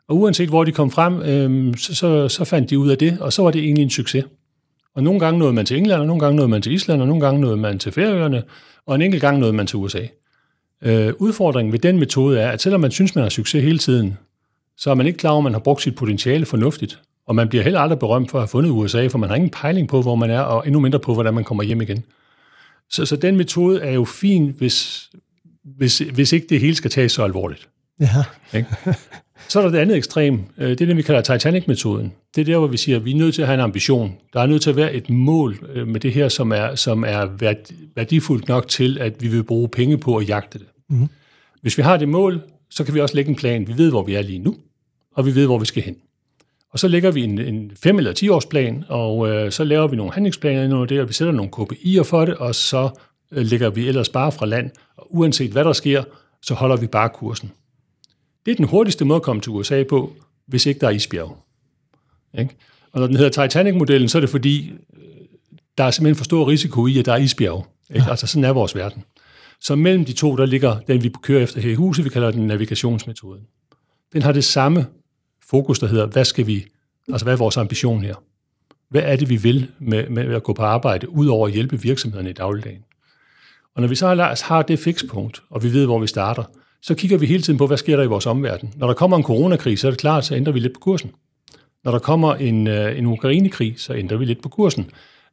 Og 0.07 0.17
uanset 0.17 0.49
hvor 0.49 0.63
de 0.63 0.71
kom 0.71 0.91
frem, 0.91 1.21
øh, 1.21 1.77
så, 1.77 1.95
så, 1.95 2.29
så 2.29 2.45
fandt 2.45 2.69
de 2.69 2.79
ud 2.79 2.89
af 2.89 2.97
det, 2.97 3.17
og 3.19 3.33
så 3.33 3.43
var 3.43 3.51
det 3.51 3.63
egentlig 3.63 3.83
en 3.83 3.89
succes. 3.89 4.25
Og 4.95 5.03
nogle 5.03 5.19
gange 5.19 5.39
nåede 5.39 5.53
man 5.53 5.65
til 5.65 5.77
England, 5.77 6.01
og 6.01 6.07
nogle 6.07 6.19
gange 6.19 6.35
nåede 6.35 6.49
man 6.49 6.61
til 6.61 6.71
Island, 6.71 7.01
og 7.01 7.07
nogle 7.07 7.25
gange 7.25 7.41
nåede 7.41 7.57
man 7.57 7.79
til 7.79 7.91
Færøerne, 7.91 8.43
og 8.85 8.95
en 8.95 9.01
enkelt 9.01 9.21
gang 9.21 9.39
nåede 9.39 9.53
man 9.53 9.67
til 9.67 9.77
USA. 9.77 10.07
Øh, 10.81 11.13
udfordringen 11.19 11.71
ved 11.71 11.79
den 11.79 11.99
metode 11.99 12.39
er, 12.39 12.49
at 12.49 12.61
selvom 12.61 12.81
man 12.81 12.91
synes, 12.91 13.15
man 13.15 13.21
har 13.23 13.29
succes 13.29 13.63
hele 13.63 13.77
tiden, 13.77 14.17
så 14.77 14.91
er 14.91 14.95
man 14.95 15.07
ikke 15.07 15.17
klar 15.17 15.31
over, 15.31 15.39
at 15.39 15.43
man 15.43 15.53
har 15.53 15.59
brugt 15.59 15.81
sit 15.81 15.95
potentiale 15.95 16.45
fornuftigt. 16.45 16.99
Og 17.27 17.35
man 17.35 17.49
bliver 17.49 17.63
heller 17.63 17.79
aldrig 17.79 17.99
berømt 17.99 18.31
for 18.31 18.37
at 18.37 18.41
have 18.41 18.47
fundet 18.47 18.69
USA, 18.69 19.07
for 19.07 19.17
man 19.17 19.29
har 19.29 19.35
ingen 19.35 19.51
pejling 19.51 19.87
på, 19.87 20.01
hvor 20.01 20.15
man 20.15 20.29
er, 20.29 20.39
og 20.39 20.67
endnu 20.67 20.79
mindre 20.79 20.99
på, 20.99 21.13
hvordan 21.13 21.33
man 21.33 21.43
kommer 21.43 21.63
hjem 21.63 21.81
igen. 21.81 22.05
Så, 22.89 23.05
så 23.05 23.15
den 23.15 23.37
metode 23.37 23.81
er 23.81 23.91
jo 23.91 24.05
fin, 24.05 24.55
hvis, 24.57 25.09
hvis, 25.63 25.99
hvis 25.99 26.33
ikke 26.33 26.47
det 26.49 26.59
hele 26.59 26.75
skal 26.75 26.91
tages 26.91 27.11
så 27.11 27.23
alvorligt. 27.23 27.69
Ja. 28.03 28.57
Ikke? 28.57 28.69
Så 29.49 29.59
er 29.59 29.63
der 29.63 29.71
det 29.71 29.77
andet 29.77 29.97
ekstrem. 29.97 30.39
Øh, 30.57 30.69
det 30.69 30.81
er 30.81 30.85
det, 30.85 30.97
vi 30.97 31.01
kalder 31.01 31.21
Titanic-metoden. 31.21 32.13
Det 32.35 32.41
er 32.41 32.45
der, 32.45 32.57
hvor 32.57 32.67
vi 32.67 32.77
siger, 32.77 32.97
at 32.97 33.05
vi 33.05 33.11
er 33.11 33.15
nødt 33.15 33.35
til 33.35 33.41
at 33.41 33.47
have 33.47 33.53
en 33.53 33.59
ambition. 33.59 34.15
Der 34.33 34.39
er 34.41 34.45
nødt 34.45 34.61
til 34.61 34.69
at 34.69 34.75
være 34.75 34.93
et 34.93 35.09
mål 35.09 35.69
øh, 35.73 35.87
med 35.87 35.99
det 35.99 36.13
her, 36.13 36.29
som 36.29 36.51
er, 36.51 36.75
som 36.75 37.03
er 37.03 37.25
værdifuldt 37.95 38.47
nok 38.47 38.67
til, 38.67 38.97
at 39.01 39.21
vi 39.21 39.27
vil 39.27 39.43
bruge 39.43 39.69
penge 39.69 39.97
på 39.97 40.17
at 40.17 40.29
jagte 40.29 40.59
det. 40.59 40.67
Mm. 40.89 41.07
Hvis 41.61 41.77
vi 41.77 41.83
har 41.83 41.97
det 41.97 42.09
mål, 42.09 42.41
så 42.69 42.83
kan 42.83 42.93
vi 42.93 42.99
også 42.99 43.15
lægge 43.15 43.29
en 43.29 43.35
plan. 43.35 43.67
Vi 43.67 43.77
ved, 43.77 43.89
hvor 43.89 44.03
vi 44.03 44.15
er 44.15 44.21
lige 44.21 44.39
nu, 44.39 44.55
og 45.15 45.25
vi 45.25 45.35
ved, 45.35 45.45
hvor 45.45 45.59
vi 45.59 45.65
skal 45.65 45.83
hen. 45.83 45.95
Og 46.71 46.79
så 46.79 46.87
lægger 46.87 47.11
vi 47.11 47.23
en, 47.23 47.39
en 47.39 47.71
5- 47.85 47.97
eller 47.97 48.13
10-årsplan, 48.13 48.83
og 48.87 49.29
øh, 49.29 49.51
så 49.51 49.63
laver 49.63 49.87
vi 49.87 49.95
nogle 49.95 50.13
handlingsplaner 50.13 50.63
ind 50.63 50.73
under 50.73 50.85
det, 50.85 51.01
og 51.01 51.07
vi 51.07 51.13
sætter 51.13 51.33
nogle 51.33 51.51
KPI'er 51.55 52.03
for 52.03 52.25
det, 52.25 52.35
og 52.35 52.55
så 52.55 52.89
øh, 53.31 53.45
lægger 53.45 53.69
vi 53.69 53.87
ellers 53.87 54.09
bare 54.09 54.31
fra 54.31 54.45
land. 54.45 54.71
Og 54.97 55.15
uanset 55.15 55.51
hvad 55.51 55.63
der 55.63 55.73
sker, 55.73 56.03
så 56.41 56.53
holder 56.53 56.75
vi 56.75 56.87
bare 56.87 57.09
kursen. 57.09 57.51
Det 58.45 58.51
er 58.51 58.55
den 58.55 58.65
hurtigste 58.65 59.05
måde 59.05 59.15
at 59.15 59.23
komme 59.23 59.41
til 59.41 59.51
USA 59.51 59.83
på, 59.83 60.13
hvis 60.47 60.65
ikke 60.65 60.79
der 60.79 60.87
er 60.87 60.91
isbjerg. 60.91 61.37
Ikke? 62.39 62.55
Og 62.91 62.99
når 62.99 63.07
den 63.07 63.15
hedder 63.15 63.43
Titanic-modellen, 63.43 64.09
så 64.09 64.17
er 64.17 64.19
det 64.19 64.29
fordi, 64.29 64.69
øh, 64.69 64.99
der 65.77 65.83
er 65.83 65.91
simpelthen 65.91 66.15
for 66.15 66.23
stor 66.23 66.47
risiko 66.49 66.87
i, 66.87 66.99
at 66.99 67.05
der 67.05 67.13
er 67.13 67.17
isbjerg. 67.17 67.67
Ikke? 67.89 68.03
Ja. 68.05 68.09
Altså 68.09 68.27
sådan 68.27 68.43
er 68.43 68.53
vores 68.53 68.75
verden. 68.75 69.03
Så 69.61 69.75
mellem 69.75 70.05
de 70.05 70.13
to, 70.13 70.35
der 70.35 70.45
ligger 70.45 70.79
den, 70.79 71.03
vi 71.03 71.11
kører 71.21 71.43
efter 71.43 71.61
her 71.61 71.71
i 71.71 71.75
huset, 71.75 72.05
vi 72.05 72.09
kalder 72.09 72.31
den 72.31 72.47
navigationsmetoden. 72.47 73.41
Den 74.13 74.21
har 74.21 74.31
det 74.31 74.43
samme 74.43 74.85
fokus, 75.49 75.79
der 75.79 75.87
hedder, 75.87 76.05
hvad 76.05 76.25
skal 76.25 76.47
vi, 76.47 76.65
altså 77.07 77.25
hvad 77.25 77.33
er 77.33 77.37
vores 77.37 77.57
ambition 77.57 78.03
her? 78.03 78.15
Hvad 78.89 79.01
er 79.05 79.15
det, 79.15 79.29
vi 79.29 79.35
vil 79.35 79.71
med, 79.79 80.09
med 80.09 80.35
at 80.35 80.43
gå 80.43 80.53
på 80.53 80.63
arbejde, 80.63 81.09
ud 81.09 81.27
over 81.27 81.47
at 81.47 81.53
hjælpe 81.53 81.81
virksomhederne 81.81 82.29
i 82.29 82.33
dagligdagen? 82.33 82.83
Og 83.75 83.81
når 83.81 83.87
vi 83.87 83.95
så 83.95 84.07
har, 84.07 84.43
har 84.47 84.61
det 84.61 84.79
fikspunkt, 84.79 85.43
og 85.49 85.63
vi 85.63 85.73
ved, 85.73 85.85
hvor 85.85 85.99
vi 85.99 86.07
starter, 86.07 86.43
så 86.83 86.95
kigger 86.95 87.17
vi 87.17 87.25
hele 87.25 87.43
tiden 87.43 87.57
på, 87.57 87.67
hvad 87.67 87.77
sker 87.77 87.95
der 87.95 88.03
i 88.03 88.07
vores 88.07 88.25
omverden. 88.25 88.73
Når 88.75 88.87
der 88.87 88.93
kommer 88.93 89.17
en 89.17 89.23
coronakrise, 89.23 89.81
så 89.81 89.87
er 89.87 89.91
det 89.91 89.99
klart, 89.99 90.25
så 90.25 90.35
ændrer 90.35 90.53
vi 90.53 90.59
lidt 90.59 90.73
på 90.73 90.79
kursen. 90.79 91.11
Når 91.83 91.91
der 91.91 91.99
kommer 91.99 92.35
en, 92.35 92.67
øh, 92.67 92.97
en 92.97 93.05
ukrainekrig, 93.05 93.73
så 93.77 93.93
ændrer 93.93 94.17
vi 94.17 94.25
lidt 94.25 94.41
på 94.41 94.49
kursen. 94.49 94.89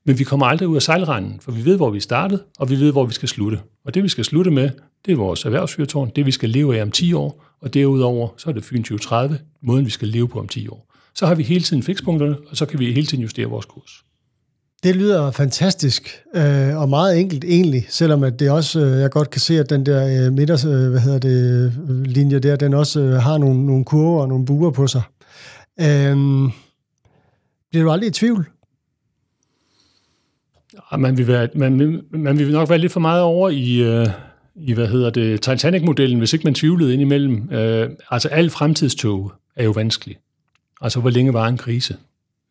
Men 0.07 0.19
vi 0.19 0.25
kommer 0.25 0.47
aldrig 0.47 0.69
ud 0.69 0.77
af 0.77 0.83
sejlrenden, 0.83 1.41
for 1.41 1.53
vi 1.53 1.65
ved, 1.65 1.77
hvor 1.77 1.91
vi 1.91 2.01
startede, 2.01 2.43
og 2.59 2.71
vi 2.71 2.81
ved, 2.81 2.93
hvor 2.93 3.05
vi 3.05 3.15
skal 3.15 3.29
slutte. 3.29 3.61
Og 3.85 3.95
det, 3.95 4.03
vi 4.03 4.09
skal 4.09 4.25
slutte 4.25 4.51
med, 4.51 4.71
det 5.07 5.13
er 5.13 5.17
vores 5.17 5.45
erhvervsfyrtårn, 5.45 6.11
det 6.17 6.27
vi 6.27 6.31
skal 6.31 6.51
leve 6.51 6.79
af 6.79 6.83
om 6.83 6.91
10 6.91 7.13
år, 7.13 7.45
og 7.61 7.75
derudover, 7.75 8.29
så 8.37 8.51
er 8.51 8.55
det 8.55 8.65
Fyn 8.65 8.83
2030, 8.83 9.39
måden 9.63 9.85
vi 9.85 9.91
skal 9.91 10.09
leve 10.09 10.29
på 10.29 10.39
om 10.39 10.49
10 10.49 10.69
år. 10.69 10.87
Så 11.15 11.27
har 11.27 11.35
vi 11.35 11.43
hele 11.43 11.65
tiden 11.65 11.83
fikspunkterne, 11.83 12.37
og 12.51 12.57
så 12.57 12.67
kan 12.67 12.79
vi 12.79 12.93
hele 12.93 13.07
tiden 13.07 13.23
justere 13.23 13.47
vores 13.47 13.67
kurs. 13.67 14.05
Det 14.83 14.97
lyder 14.97 15.31
fantastisk, 15.31 16.23
øh, 16.35 16.77
og 16.77 16.89
meget 16.89 17.21
enkelt 17.21 17.45
egentlig, 17.45 17.87
selvom 17.89 18.23
at 18.23 18.41
det 18.41 18.51
også, 18.51 18.81
øh, 18.81 19.01
jeg 19.01 19.11
godt 19.11 19.31
kan 19.31 19.41
se, 19.41 19.59
at 19.59 19.71
den 19.71 19.87
der 19.87 20.27
øh, 20.27 20.33
midters, 20.33 20.65
øh, 20.65 20.91
hvad 20.91 21.01
hedder 21.01 21.19
det, 21.19 21.73
øh, 21.89 22.03
linje 22.03 22.39
der, 22.39 22.57
den 22.57 22.75
også 22.75 23.01
øh, 23.01 23.13
har 23.13 23.39
nogle, 23.39 23.67
nogle 23.67 23.85
kurver 23.85 24.23
og 24.23 24.29
nogle 24.29 24.47
buer 24.47 24.71
på 24.71 24.87
sig. 24.87 25.03
Øh, 25.81 26.17
bliver 27.71 27.85
du 27.85 27.91
aldrig 27.91 28.09
i 28.09 28.11
tvivl? 28.11 28.49
Ja, 30.93 30.97
man, 30.97 31.19
vil 31.19 31.27
være, 31.27 31.49
man, 31.55 32.03
man 32.11 32.39
vil 32.39 32.53
nok 32.53 32.69
være 32.69 32.79
lidt 32.79 32.93
for 32.93 33.01
meget 33.01 33.23
over 33.23 33.49
i, 33.49 33.81
øh, 33.81 34.07
i 34.55 34.73
hvad 34.73 34.87
hedder 34.87 35.11
det, 35.11 35.43
Titanic-modellen, 35.43 36.19
hvis 36.19 36.33
ikke 36.33 36.45
man 36.45 36.55
tvivlede 36.55 36.93
indimellem. 36.93 37.53
Øh, 37.53 37.91
altså, 38.11 38.29
al 38.29 38.51
fremtidstog 38.51 39.33
er 39.57 39.65
jo 39.65 39.71
vanskelig. 39.71 40.17
Altså, 40.81 41.01
hvor 41.01 41.11
længe 41.11 41.33
var 41.33 41.49
en 41.49 41.57
krise? 41.57 41.97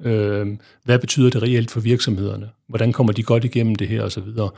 Øh, 0.03 0.47
hvad 0.83 0.99
betyder 0.99 1.29
det 1.29 1.41
reelt 1.43 1.71
for 1.71 1.79
virksomhederne? 1.79 2.49
Hvordan 2.67 2.93
kommer 2.93 3.13
de 3.13 3.23
godt 3.23 3.45
igennem 3.45 3.75
det 3.75 3.87
her, 3.87 4.03
og 4.03 4.11
så 4.11 4.21
videre. 4.21 4.49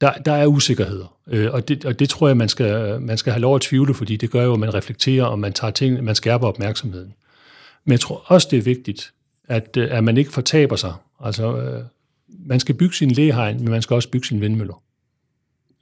Der, 0.00 0.12
der 0.12 0.32
er 0.32 0.46
usikkerheder, 0.46 1.16
øh, 1.26 1.52
og, 1.52 1.68
det, 1.68 1.84
og 1.84 1.98
det 1.98 2.08
tror 2.08 2.28
jeg, 2.28 2.36
man 2.36 2.48
skal, 2.48 3.00
man 3.00 3.18
skal 3.18 3.32
have 3.32 3.40
lov 3.40 3.54
at 3.54 3.60
tvivle, 3.60 3.94
fordi 3.94 4.16
det 4.16 4.30
gør 4.30 4.44
jo, 4.44 4.52
at 4.52 4.60
man 4.60 4.74
reflekterer, 4.74 5.24
og 5.24 5.38
man, 5.38 5.52
tager 5.52 5.70
ting, 5.70 6.04
man 6.04 6.14
skærper 6.14 6.46
opmærksomheden. 6.46 7.14
Men 7.84 7.92
jeg 7.92 8.00
tror 8.00 8.22
også, 8.26 8.48
det 8.50 8.58
er 8.58 8.62
vigtigt, 8.62 9.12
at, 9.48 9.76
øh, 9.76 9.88
at 9.90 10.04
man 10.04 10.16
ikke 10.16 10.32
fortaber 10.32 10.76
sig. 10.76 10.94
Altså, 11.20 11.56
øh, 11.56 11.82
man 12.46 12.60
skal 12.60 12.74
bygge 12.74 12.94
sin 12.94 13.10
lehegn, 13.10 13.56
men 13.56 13.70
man 13.70 13.82
skal 13.82 13.94
også 13.94 14.10
bygge 14.10 14.26
sin 14.26 14.40
vindmøller. 14.40 14.82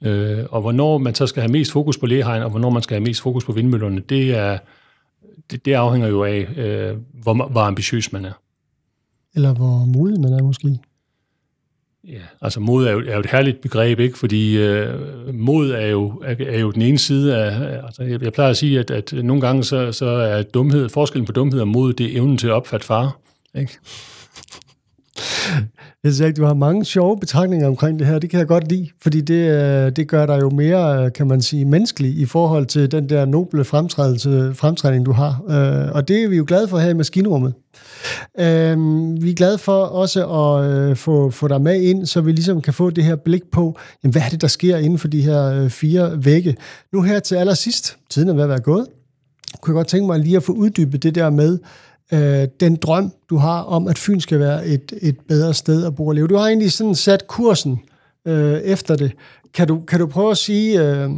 Øh, 0.03 0.45
og 0.49 0.61
hvornår 0.61 0.97
man 0.97 1.15
så 1.15 1.27
skal 1.27 1.41
have 1.41 1.51
mest 1.51 1.71
fokus 1.71 1.97
på 1.97 2.05
lehegn, 2.05 2.43
og 2.43 2.49
hvornår 2.49 2.69
man 2.69 2.83
skal 2.83 2.95
have 2.95 3.03
mest 3.03 3.21
fokus 3.21 3.45
på 3.45 3.51
vindmøllerne, 3.51 3.99
det, 3.99 4.35
er, 4.35 4.57
det, 5.51 5.65
det 5.65 5.73
afhænger 5.73 6.07
jo 6.07 6.23
af, 6.23 6.47
øh, 6.57 6.97
hvor, 7.13 7.47
hvor 7.47 7.61
ambitiøs 7.61 8.11
man 8.11 8.25
er. 8.25 8.33
Eller 9.39 9.53
hvor 9.53 9.85
modig 9.85 10.19
man 10.19 10.33
er 10.33 10.43
måske. 10.43 10.79
Ja, 12.07 12.21
altså 12.41 12.59
mod 12.59 12.85
er 12.85 12.91
jo, 12.91 12.99
er 13.07 13.13
jo 13.13 13.19
et 13.19 13.25
herligt 13.25 13.61
begreb, 13.61 13.99
ikke? 13.99 14.17
fordi 14.17 14.57
øh, 14.57 15.33
mod 15.33 15.71
er 15.71 15.85
jo, 15.85 16.21
er, 16.25 16.35
er 16.39 16.59
jo 16.59 16.71
den 16.71 16.81
ene 16.81 16.97
side 16.97 17.37
af, 17.37 17.79
altså 17.85 18.03
jeg, 18.03 18.23
jeg 18.23 18.33
plejer 18.33 18.49
at 18.49 18.57
sige, 18.57 18.79
at, 18.79 18.91
at 18.91 19.13
nogle 19.13 19.41
gange 19.41 19.63
så, 19.63 19.91
så 19.91 20.05
er 20.05 20.43
dumhed, 20.43 20.89
forskellen 20.89 21.25
på 21.25 21.31
dumhed 21.31 21.61
og 21.61 21.67
mod, 21.67 21.93
det 21.93 22.05
er 22.05 22.17
evnen 22.17 22.37
til 22.37 22.47
at 22.47 22.53
opfatte 22.53 22.85
fare. 22.85 23.11
Ikke? 23.55 23.77
Jeg 26.03 26.13
synes 26.13 26.27
ikke, 26.27 26.41
du 26.41 26.45
har 26.45 26.53
mange 26.53 26.85
sjove 26.85 27.17
betragtninger 27.19 27.67
omkring 27.67 27.99
det 27.99 28.07
her. 28.07 28.19
Det 28.19 28.29
kan 28.29 28.39
jeg 28.39 28.47
godt 28.47 28.69
lide, 28.69 28.89
fordi 29.01 29.21
det, 29.21 29.49
øh, 29.49 29.91
det 29.95 30.07
gør 30.07 30.25
dig 30.25 30.41
jo 30.41 30.49
mere, 30.49 31.05
øh, 31.05 31.11
kan 31.13 31.27
man 31.27 31.41
sige, 31.41 31.65
menneskelig 31.65 32.17
i 32.17 32.25
forhold 32.25 32.65
til 32.65 32.91
den 32.91 33.09
der 33.09 33.25
noble 33.25 33.63
fremtrædelse, 33.63 34.51
fremtrædning, 34.53 35.05
du 35.05 35.11
har. 35.11 35.41
Øh, 35.49 35.91
og 35.91 36.07
det 36.07 36.23
er 36.23 36.27
vi 36.27 36.37
jo 36.37 36.45
glade 36.47 36.67
for 36.67 36.77
her 36.77 36.89
i 36.89 36.93
maskinrummet. 36.93 37.53
Øhm, 38.39 39.23
vi 39.23 39.31
er 39.31 39.35
glade 39.35 39.57
for 39.57 39.83
også 39.83 40.27
at 40.27 40.97
få, 40.97 41.29
få 41.29 41.47
dig 41.47 41.61
med 41.61 41.81
ind, 41.81 42.05
så 42.05 42.21
vi 42.21 42.31
ligesom 42.31 42.61
kan 42.61 42.73
få 42.73 42.89
det 42.89 43.03
her 43.03 43.15
blik 43.15 43.43
på, 43.51 43.77
jamen, 44.03 44.11
hvad 44.11 44.21
er 44.21 44.29
det, 44.29 44.41
der 44.41 44.47
sker 44.47 44.77
inden 44.77 44.99
for 44.99 45.07
de 45.07 45.21
her 45.21 45.69
fire 45.69 46.25
vægge. 46.25 46.55
Nu 46.93 47.01
her 47.01 47.19
til 47.19 47.35
allersidst, 47.35 47.97
tiden 48.09 48.29
er 48.29 48.33
ved 48.33 48.43
at 48.43 48.49
være 48.49 48.59
gået, 48.59 48.85
kunne 49.61 49.71
jeg 49.71 49.75
godt 49.79 49.87
tænke 49.87 50.07
mig 50.07 50.19
lige 50.19 50.37
at 50.37 50.43
få 50.43 50.51
uddybet 50.53 51.03
det 51.03 51.15
der 51.15 51.29
med, 51.29 51.59
øh, 52.13 52.47
den 52.59 52.75
drøm, 52.75 53.11
du 53.29 53.37
har 53.37 53.61
om, 53.61 53.87
at 53.87 53.97
Fyn 53.97 54.19
skal 54.19 54.39
være 54.39 54.67
et, 54.67 54.93
et 55.01 55.17
bedre 55.27 55.53
sted 55.53 55.85
at 55.85 55.95
bo 55.95 56.07
og 56.07 56.15
leve. 56.15 56.27
Du 56.27 56.35
har 56.35 56.47
egentlig 56.47 56.71
sådan 56.71 56.95
sat 56.95 57.27
kursen 57.27 57.79
øh, 58.27 58.59
efter 58.59 58.95
det. 58.95 59.11
Kan 59.53 59.67
du, 59.67 59.79
kan 59.79 59.99
du 59.99 60.07
prøve 60.07 60.31
at 60.31 60.37
sige, 60.37 60.81
øh, 60.81 61.09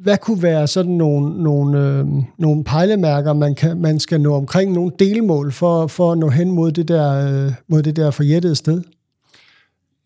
hvad 0.00 0.18
kunne 0.18 0.42
være 0.42 0.66
sådan 0.66 0.92
nogle, 0.92 1.42
nogle, 1.42 1.78
øh, 1.78 2.06
nogle 2.38 2.64
pejlemærker, 2.64 3.32
man, 3.32 3.54
kan, 3.54 3.80
man 3.80 4.00
skal 4.00 4.20
nå 4.20 4.34
omkring, 4.34 4.72
nogle 4.72 4.92
delmål 4.98 5.52
for, 5.52 5.86
for 5.86 6.12
at 6.12 6.18
nå 6.18 6.28
hen 6.28 6.50
mod 6.50 6.72
det 6.72 6.88
der, 6.88 7.46
øh, 7.46 7.52
mod 7.68 7.82
det 7.82 7.96
der 7.96 8.10
forjættede 8.10 8.54
sted? 8.54 8.82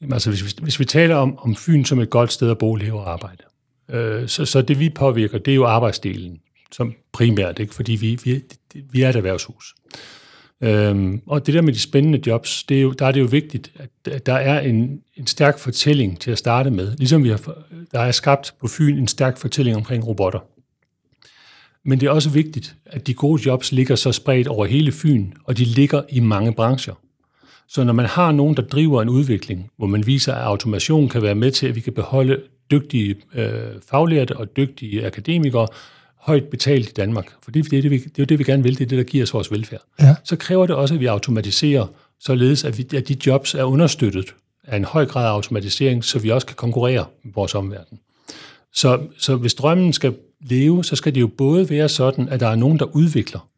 Jamen, 0.00 0.12
altså, 0.12 0.30
hvis, 0.30 0.44
vi, 0.44 0.50
hvis 0.62 0.80
vi 0.80 0.84
taler 0.84 1.16
om, 1.16 1.38
om 1.38 1.56
Fyn 1.56 1.84
som 1.84 2.00
et 2.00 2.10
godt 2.10 2.32
sted 2.32 2.50
at 2.50 2.58
bo, 2.58 2.74
leve 2.74 3.00
og 3.00 3.12
arbejde, 3.12 3.42
øh, 3.90 4.28
så, 4.28 4.44
så 4.44 4.62
det 4.62 4.80
vi 4.80 4.90
påvirker, 4.90 5.38
det 5.38 5.50
er 5.50 5.54
jo 5.54 5.66
arbejdsdelen 5.66 6.38
som 6.72 6.94
primært, 7.12 7.58
ikke? 7.58 7.74
fordi 7.74 7.92
vi, 7.92 8.18
vi, 8.24 8.42
vi 8.90 9.02
er 9.02 9.08
et 9.08 9.16
erhvervshus. 9.16 9.74
Øhm, 10.60 11.20
og 11.26 11.46
det 11.46 11.54
der 11.54 11.62
med 11.62 11.72
de 11.72 11.80
spændende 11.80 12.20
jobs, 12.26 12.64
det 12.64 12.76
er 12.76 12.82
jo, 12.82 12.92
der 12.92 13.06
er 13.06 13.12
det 13.12 13.20
jo 13.20 13.26
vigtigt, 13.26 13.72
at 14.04 14.26
der 14.26 14.34
er 14.34 14.60
en, 14.60 15.00
en 15.16 15.26
stærk 15.26 15.58
fortælling 15.58 16.20
til 16.20 16.30
at 16.30 16.38
starte 16.38 16.70
med. 16.70 16.96
Ligesom 16.96 17.24
vi 17.24 17.28
har, 17.28 17.40
der 17.92 18.00
er 18.00 18.10
skabt 18.10 18.54
på 18.60 18.68
Fyn 18.68 18.98
en 18.98 19.08
stærk 19.08 19.38
fortælling 19.38 19.76
omkring 19.76 20.06
robotter. 20.06 20.40
Men 21.84 22.00
det 22.00 22.06
er 22.06 22.10
også 22.10 22.30
vigtigt, 22.30 22.76
at 22.86 23.06
de 23.06 23.14
gode 23.14 23.42
jobs 23.46 23.72
ligger 23.72 23.94
så 23.94 24.12
spredt 24.12 24.48
over 24.48 24.66
hele 24.66 24.92
Fyn, 24.92 25.32
og 25.44 25.58
de 25.58 25.64
ligger 25.64 26.02
i 26.08 26.20
mange 26.20 26.52
brancher. 26.52 26.94
Så 27.68 27.84
når 27.84 27.92
man 27.92 28.06
har 28.06 28.32
nogen, 28.32 28.56
der 28.56 28.62
driver 28.62 29.02
en 29.02 29.08
udvikling, 29.08 29.70
hvor 29.76 29.86
man 29.86 30.06
viser, 30.06 30.34
at 30.34 30.42
automation 30.42 31.08
kan 31.08 31.22
være 31.22 31.34
med 31.34 31.50
til, 31.50 31.66
at 31.66 31.74
vi 31.74 31.80
kan 31.80 31.92
beholde 31.92 32.42
dygtige 32.70 33.16
øh, 33.34 33.50
faglærte 33.90 34.36
og 34.36 34.56
dygtige 34.56 35.06
akademikere, 35.06 35.66
højt 36.26 36.44
betalt 36.44 36.88
i 36.88 36.92
Danmark, 36.92 37.32
for 37.42 37.50
det, 37.50 37.70
det, 37.70 37.78
er 37.78 37.82
det, 37.82 37.90
vi, 37.90 37.98
det 37.98 38.06
er 38.06 38.22
jo 38.22 38.24
det, 38.24 38.38
vi 38.38 38.44
gerne 38.44 38.62
vil, 38.62 38.78
det 38.78 38.84
er 38.84 38.88
det, 38.88 38.98
der 38.98 39.04
giver 39.04 39.24
os 39.24 39.34
vores 39.34 39.50
velfærd. 39.50 39.82
Ja. 40.00 40.16
Så 40.24 40.36
kræver 40.36 40.66
det 40.66 40.76
også, 40.76 40.94
at 40.94 41.00
vi 41.00 41.06
automatiserer, 41.06 41.86
således 42.20 42.64
at, 42.64 42.78
vi, 42.78 42.96
at 42.96 43.08
de 43.08 43.16
jobs 43.26 43.54
er 43.54 43.64
understøttet 43.64 44.34
af 44.64 44.76
en 44.76 44.84
høj 44.84 45.06
grad 45.06 45.26
af 45.26 45.30
automatisering, 45.30 46.04
så 46.04 46.18
vi 46.18 46.30
også 46.30 46.46
kan 46.46 46.56
konkurrere 46.56 47.06
med 47.22 47.32
vores 47.34 47.54
omverden. 47.54 47.98
Så, 48.72 49.00
så 49.18 49.36
hvis 49.36 49.54
drømmen 49.54 49.92
skal 49.92 50.14
leve, 50.40 50.84
så 50.84 50.96
skal 50.96 51.14
det 51.14 51.20
jo 51.20 51.26
både 51.26 51.70
være 51.70 51.88
sådan, 51.88 52.28
at 52.28 52.40
der 52.40 52.48
er 52.48 52.56
nogen, 52.56 52.78
der 52.78 52.84
udvikler 52.84 53.48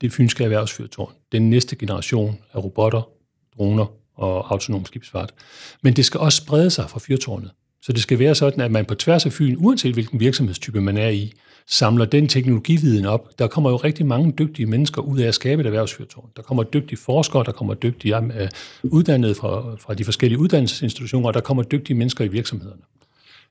det 0.00 0.12
fynske 0.12 0.44
erhvervsfyrtårn, 0.44 1.12
den 1.32 1.50
næste 1.50 1.76
generation 1.76 2.38
af 2.52 2.64
robotter, 2.64 3.08
droner 3.56 3.86
og 4.14 4.52
autonom 4.52 4.84
skibsfart. 4.84 5.34
Men 5.82 5.96
det 5.96 6.04
skal 6.04 6.20
også 6.20 6.36
sprede 6.36 6.70
sig 6.70 6.90
fra 6.90 7.00
fyrtårnet. 7.02 7.50
Så 7.86 7.92
det 7.92 8.02
skal 8.02 8.18
være 8.18 8.34
sådan, 8.34 8.60
at 8.60 8.70
man 8.70 8.84
på 8.84 8.94
tværs 8.94 9.26
af 9.26 9.32
Fyn, 9.32 9.56
uanset 9.58 9.94
hvilken 9.94 10.20
virksomhedstype 10.20 10.80
man 10.80 10.96
er 10.96 11.08
i, 11.08 11.32
samler 11.66 12.04
den 12.04 12.28
teknologividen 12.28 13.06
op. 13.06 13.38
Der 13.38 13.46
kommer 13.46 13.70
jo 13.70 13.76
rigtig 13.76 14.06
mange 14.06 14.32
dygtige 14.38 14.66
mennesker 14.66 15.02
ud 15.02 15.18
af 15.18 15.28
at 15.28 15.34
skabe 15.34 15.60
et 15.60 15.66
erhvervsfyrtårn. 15.66 16.30
Der 16.36 16.42
kommer 16.42 16.62
dygtige 16.62 16.98
forskere, 16.98 17.44
der 17.44 17.52
kommer 17.52 17.74
dygtige 17.74 18.16
øh, 18.16 18.48
uddannede 18.82 19.34
fra, 19.34 19.76
fra 19.80 19.94
de 19.94 20.04
forskellige 20.04 20.38
uddannelsesinstitutioner, 20.38 21.28
og 21.28 21.34
der 21.34 21.40
kommer 21.40 21.62
dygtige 21.62 21.96
mennesker 21.96 22.24
i 22.24 22.28
virksomhederne. 22.28 22.82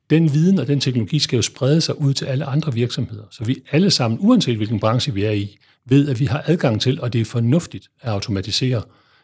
Den 0.09 0.33
viden 0.33 0.59
og 0.59 0.67
den 0.67 0.79
teknologi 0.79 1.19
skal 1.19 1.35
jo 1.35 1.41
sprede 1.41 1.81
sig 1.81 2.01
ud 2.01 2.13
til 2.13 2.25
alle 2.25 2.45
andre 2.45 2.73
virksomheder, 2.73 3.23
så 3.31 3.43
vi 3.43 3.57
alle 3.71 3.91
sammen, 3.91 4.19
uanset 4.21 4.57
hvilken 4.57 4.79
branche 4.79 5.13
vi 5.13 5.23
er 5.23 5.31
i, 5.31 5.57
ved, 5.85 6.09
at 6.09 6.19
vi 6.19 6.25
har 6.25 6.43
adgang 6.45 6.81
til, 6.81 7.01
og 7.01 7.13
det 7.13 7.21
er 7.21 7.25
fornuftigt 7.25 7.89
at 8.01 8.11
automatisere. 8.11 8.81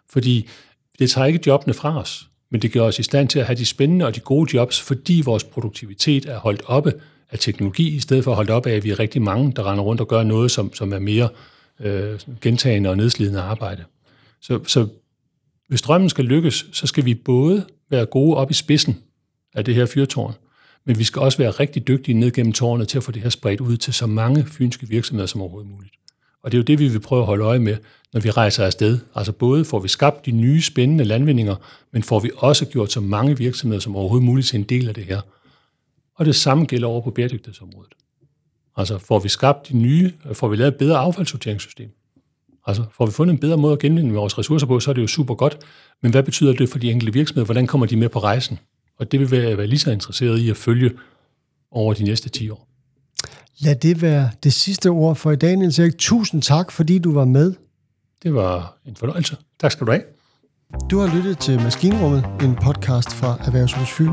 Fordi 0.09 0.49
det 0.99 1.09
tager 1.11 1.27
ikke 1.27 1.39
jobbene 1.47 1.73
fra 1.73 1.99
os, 1.99 2.27
men 2.51 2.61
det 2.61 2.71
gør 2.71 2.81
os 2.81 2.99
i 2.99 3.03
stand 3.03 3.27
til 3.27 3.39
at 3.39 3.45
have 3.45 3.57
de 3.57 3.65
spændende 3.65 4.05
og 4.05 4.15
de 4.15 4.19
gode 4.19 4.57
jobs, 4.57 4.81
fordi 4.81 5.21
vores 5.25 5.43
produktivitet 5.43 6.25
er 6.25 6.39
holdt 6.39 6.61
oppe 6.65 6.93
af 7.31 7.39
teknologi, 7.39 7.95
i 7.95 7.99
stedet 7.99 8.23
for 8.23 8.31
at 8.31 8.35
holde 8.35 8.53
op 8.53 8.65
af, 8.65 8.71
at 8.73 8.83
vi 8.83 8.89
er 8.89 8.99
rigtig 8.99 9.21
mange, 9.21 9.53
der 9.55 9.71
render 9.71 9.83
rundt 9.83 10.01
og 10.01 10.07
gør 10.07 10.23
noget, 10.23 10.51
som, 10.51 10.73
som 10.73 10.93
er 10.93 10.99
mere 10.99 11.29
øh, 11.79 12.19
gentagende 12.41 12.89
og 12.89 12.97
nedslidende 12.97 13.41
arbejde. 13.41 13.83
Så, 14.41 14.59
så 14.67 14.87
hvis 15.67 15.81
drømmen 15.81 16.09
skal 16.09 16.25
lykkes, 16.25 16.65
så 16.71 16.87
skal 16.87 17.05
vi 17.05 17.13
både 17.13 17.65
være 17.89 18.05
gode 18.05 18.37
op 18.37 18.51
i 18.51 18.53
spidsen 18.53 18.97
af 19.53 19.65
det 19.65 19.75
her 19.75 19.85
fyrtårn, 19.85 20.33
men 20.85 20.99
vi 20.99 21.03
skal 21.03 21.21
også 21.21 21.37
være 21.37 21.51
rigtig 21.51 21.87
dygtige 21.87 22.19
ned 22.19 22.31
gennem 22.31 22.53
tårnet 22.53 22.87
til 22.87 22.97
at 22.97 23.03
få 23.03 23.11
det 23.11 23.21
her 23.21 23.29
spredt 23.29 23.61
ud 23.61 23.77
til 23.77 23.93
så 23.93 24.07
mange 24.07 24.45
fynske 24.45 24.87
virksomheder 24.87 25.27
som 25.27 25.41
overhovedet 25.41 25.71
muligt. 25.71 25.93
Og 26.43 26.51
det 26.51 26.57
er 26.57 26.59
jo 26.59 26.63
det, 26.63 26.79
vi 26.79 26.87
vil 26.87 26.99
prøve 26.99 27.21
at 27.21 27.25
holde 27.25 27.43
øje 27.43 27.59
med, 27.59 27.77
når 28.13 28.21
vi 28.21 28.29
rejser 28.29 28.65
afsted. 28.65 28.99
Altså 29.15 29.31
både 29.31 29.65
får 29.65 29.79
vi 29.79 29.87
skabt 29.87 30.25
de 30.25 30.31
nye 30.31 30.61
spændende 30.61 31.03
landvindinger, 31.03 31.55
men 31.91 32.03
får 32.03 32.19
vi 32.19 32.31
også 32.37 32.65
gjort 32.65 32.91
så 32.91 33.01
mange 33.01 33.37
virksomheder 33.37 33.79
som 33.79 33.95
overhovedet 33.95 34.25
muligt 34.25 34.47
til 34.47 34.59
en 34.59 34.63
del 34.63 34.87
af 34.87 34.93
det 34.93 35.05
her. 35.05 35.21
Og 36.15 36.25
det 36.25 36.35
samme 36.35 36.65
gælder 36.65 36.87
over 36.87 37.01
på 37.01 37.11
bæredygtighedsområdet. 37.11 37.93
Altså 38.77 38.97
får 38.97 39.19
vi 39.19 39.29
skabt 39.29 39.69
de 39.69 39.77
nye, 39.77 40.13
får 40.33 40.47
vi 40.47 40.55
lavet 40.55 40.71
et 40.71 40.77
bedre 40.77 40.97
affaldssorteringssystem. 40.97 41.89
Altså 42.67 42.83
får 42.91 43.05
vi 43.05 43.11
fundet 43.11 43.33
en 43.33 43.39
bedre 43.39 43.57
måde 43.57 43.73
at 43.73 43.79
genvinde 43.79 44.13
vores 44.13 44.37
ressourcer 44.37 44.67
på, 44.67 44.79
så 44.79 44.89
er 44.89 44.93
det 44.93 45.01
jo 45.01 45.07
super 45.07 45.35
godt. 45.35 45.57
Men 46.01 46.11
hvad 46.11 46.23
betyder 46.23 46.53
det 46.53 46.69
for 46.69 46.79
de 46.79 46.91
enkelte 46.91 47.13
virksomheder? 47.13 47.45
Hvordan 47.45 47.67
kommer 47.67 47.87
de 47.87 47.95
med 47.95 48.09
på 48.09 48.19
rejsen? 48.19 48.59
Og 48.99 49.11
det 49.11 49.31
vil 49.31 49.39
jeg 49.39 49.57
være 49.57 49.67
lige 49.67 49.79
så 49.79 49.91
interesseret 49.91 50.39
i 50.39 50.49
at 50.49 50.57
følge 50.57 50.91
over 51.71 51.93
de 51.93 52.03
næste 52.03 52.29
10 52.29 52.49
år. 52.49 52.70
Lad 53.63 53.75
det 53.75 54.01
være 54.01 54.29
det 54.43 54.53
sidste 54.53 54.89
ord 54.89 55.15
for 55.15 55.31
i 55.31 55.35
dag, 55.35 55.55
Niels 55.55 55.79
Erik. 55.79 55.97
Tusind 55.97 56.41
tak, 56.41 56.71
fordi 56.71 56.99
du 56.99 57.13
var 57.13 57.25
med. 57.25 57.53
Det 58.23 58.33
var 58.33 58.77
en 58.85 58.95
fornøjelse. 58.95 59.37
Tak 59.59 59.71
skal 59.71 59.87
du 59.87 59.91
have. 59.91 60.03
Du 60.91 60.99
har 60.99 61.15
lyttet 61.15 61.37
til 61.37 61.59
Maskinrummet, 61.59 62.25
en 62.43 62.55
podcast 62.55 63.13
fra 63.13 63.37
Erhvervshus 63.45 63.91
Fyn. 63.91 64.07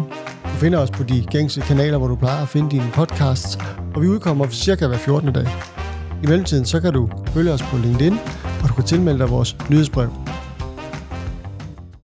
Du 0.44 0.56
finder 0.60 0.78
os 0.78 0.90
på 0.90 1.02
de 1.02 1.26
gængse 1.30 1.60
kanaler, 1.60 1.98
hvor 1.98 2.08
du 2.08 2.16
plejer 2.16 2.42
at 2.42 2.48
finde 2.48 2.70
dine 2.70 2.90
podcasts, 2.94 3.58
og 3.94 4.02
vi 4.02 4.08
udkommer 4.08 4.48
cirka 4.48 4.86
hver 4.86 4.98
14. 4.98 5.32
dag. 5.32 5.46
I 6.22 6.26
mellemtiden 6.26 6.64
så 6.64 6.80
kan 6.80 6.92
du 6.92 7.10
følge 7.26 7.52
os 7.52 7.62
på 7.62 7.76
LinkedIn, 7.76 8.12
og 8.62 8.68
du 8.68 8.74
kan 8.74 8.84
tilmelde 8.84 9.18
dig 9.18 9.30
vores 9.30 9.56
nyhedsbrev. 9.70 10.10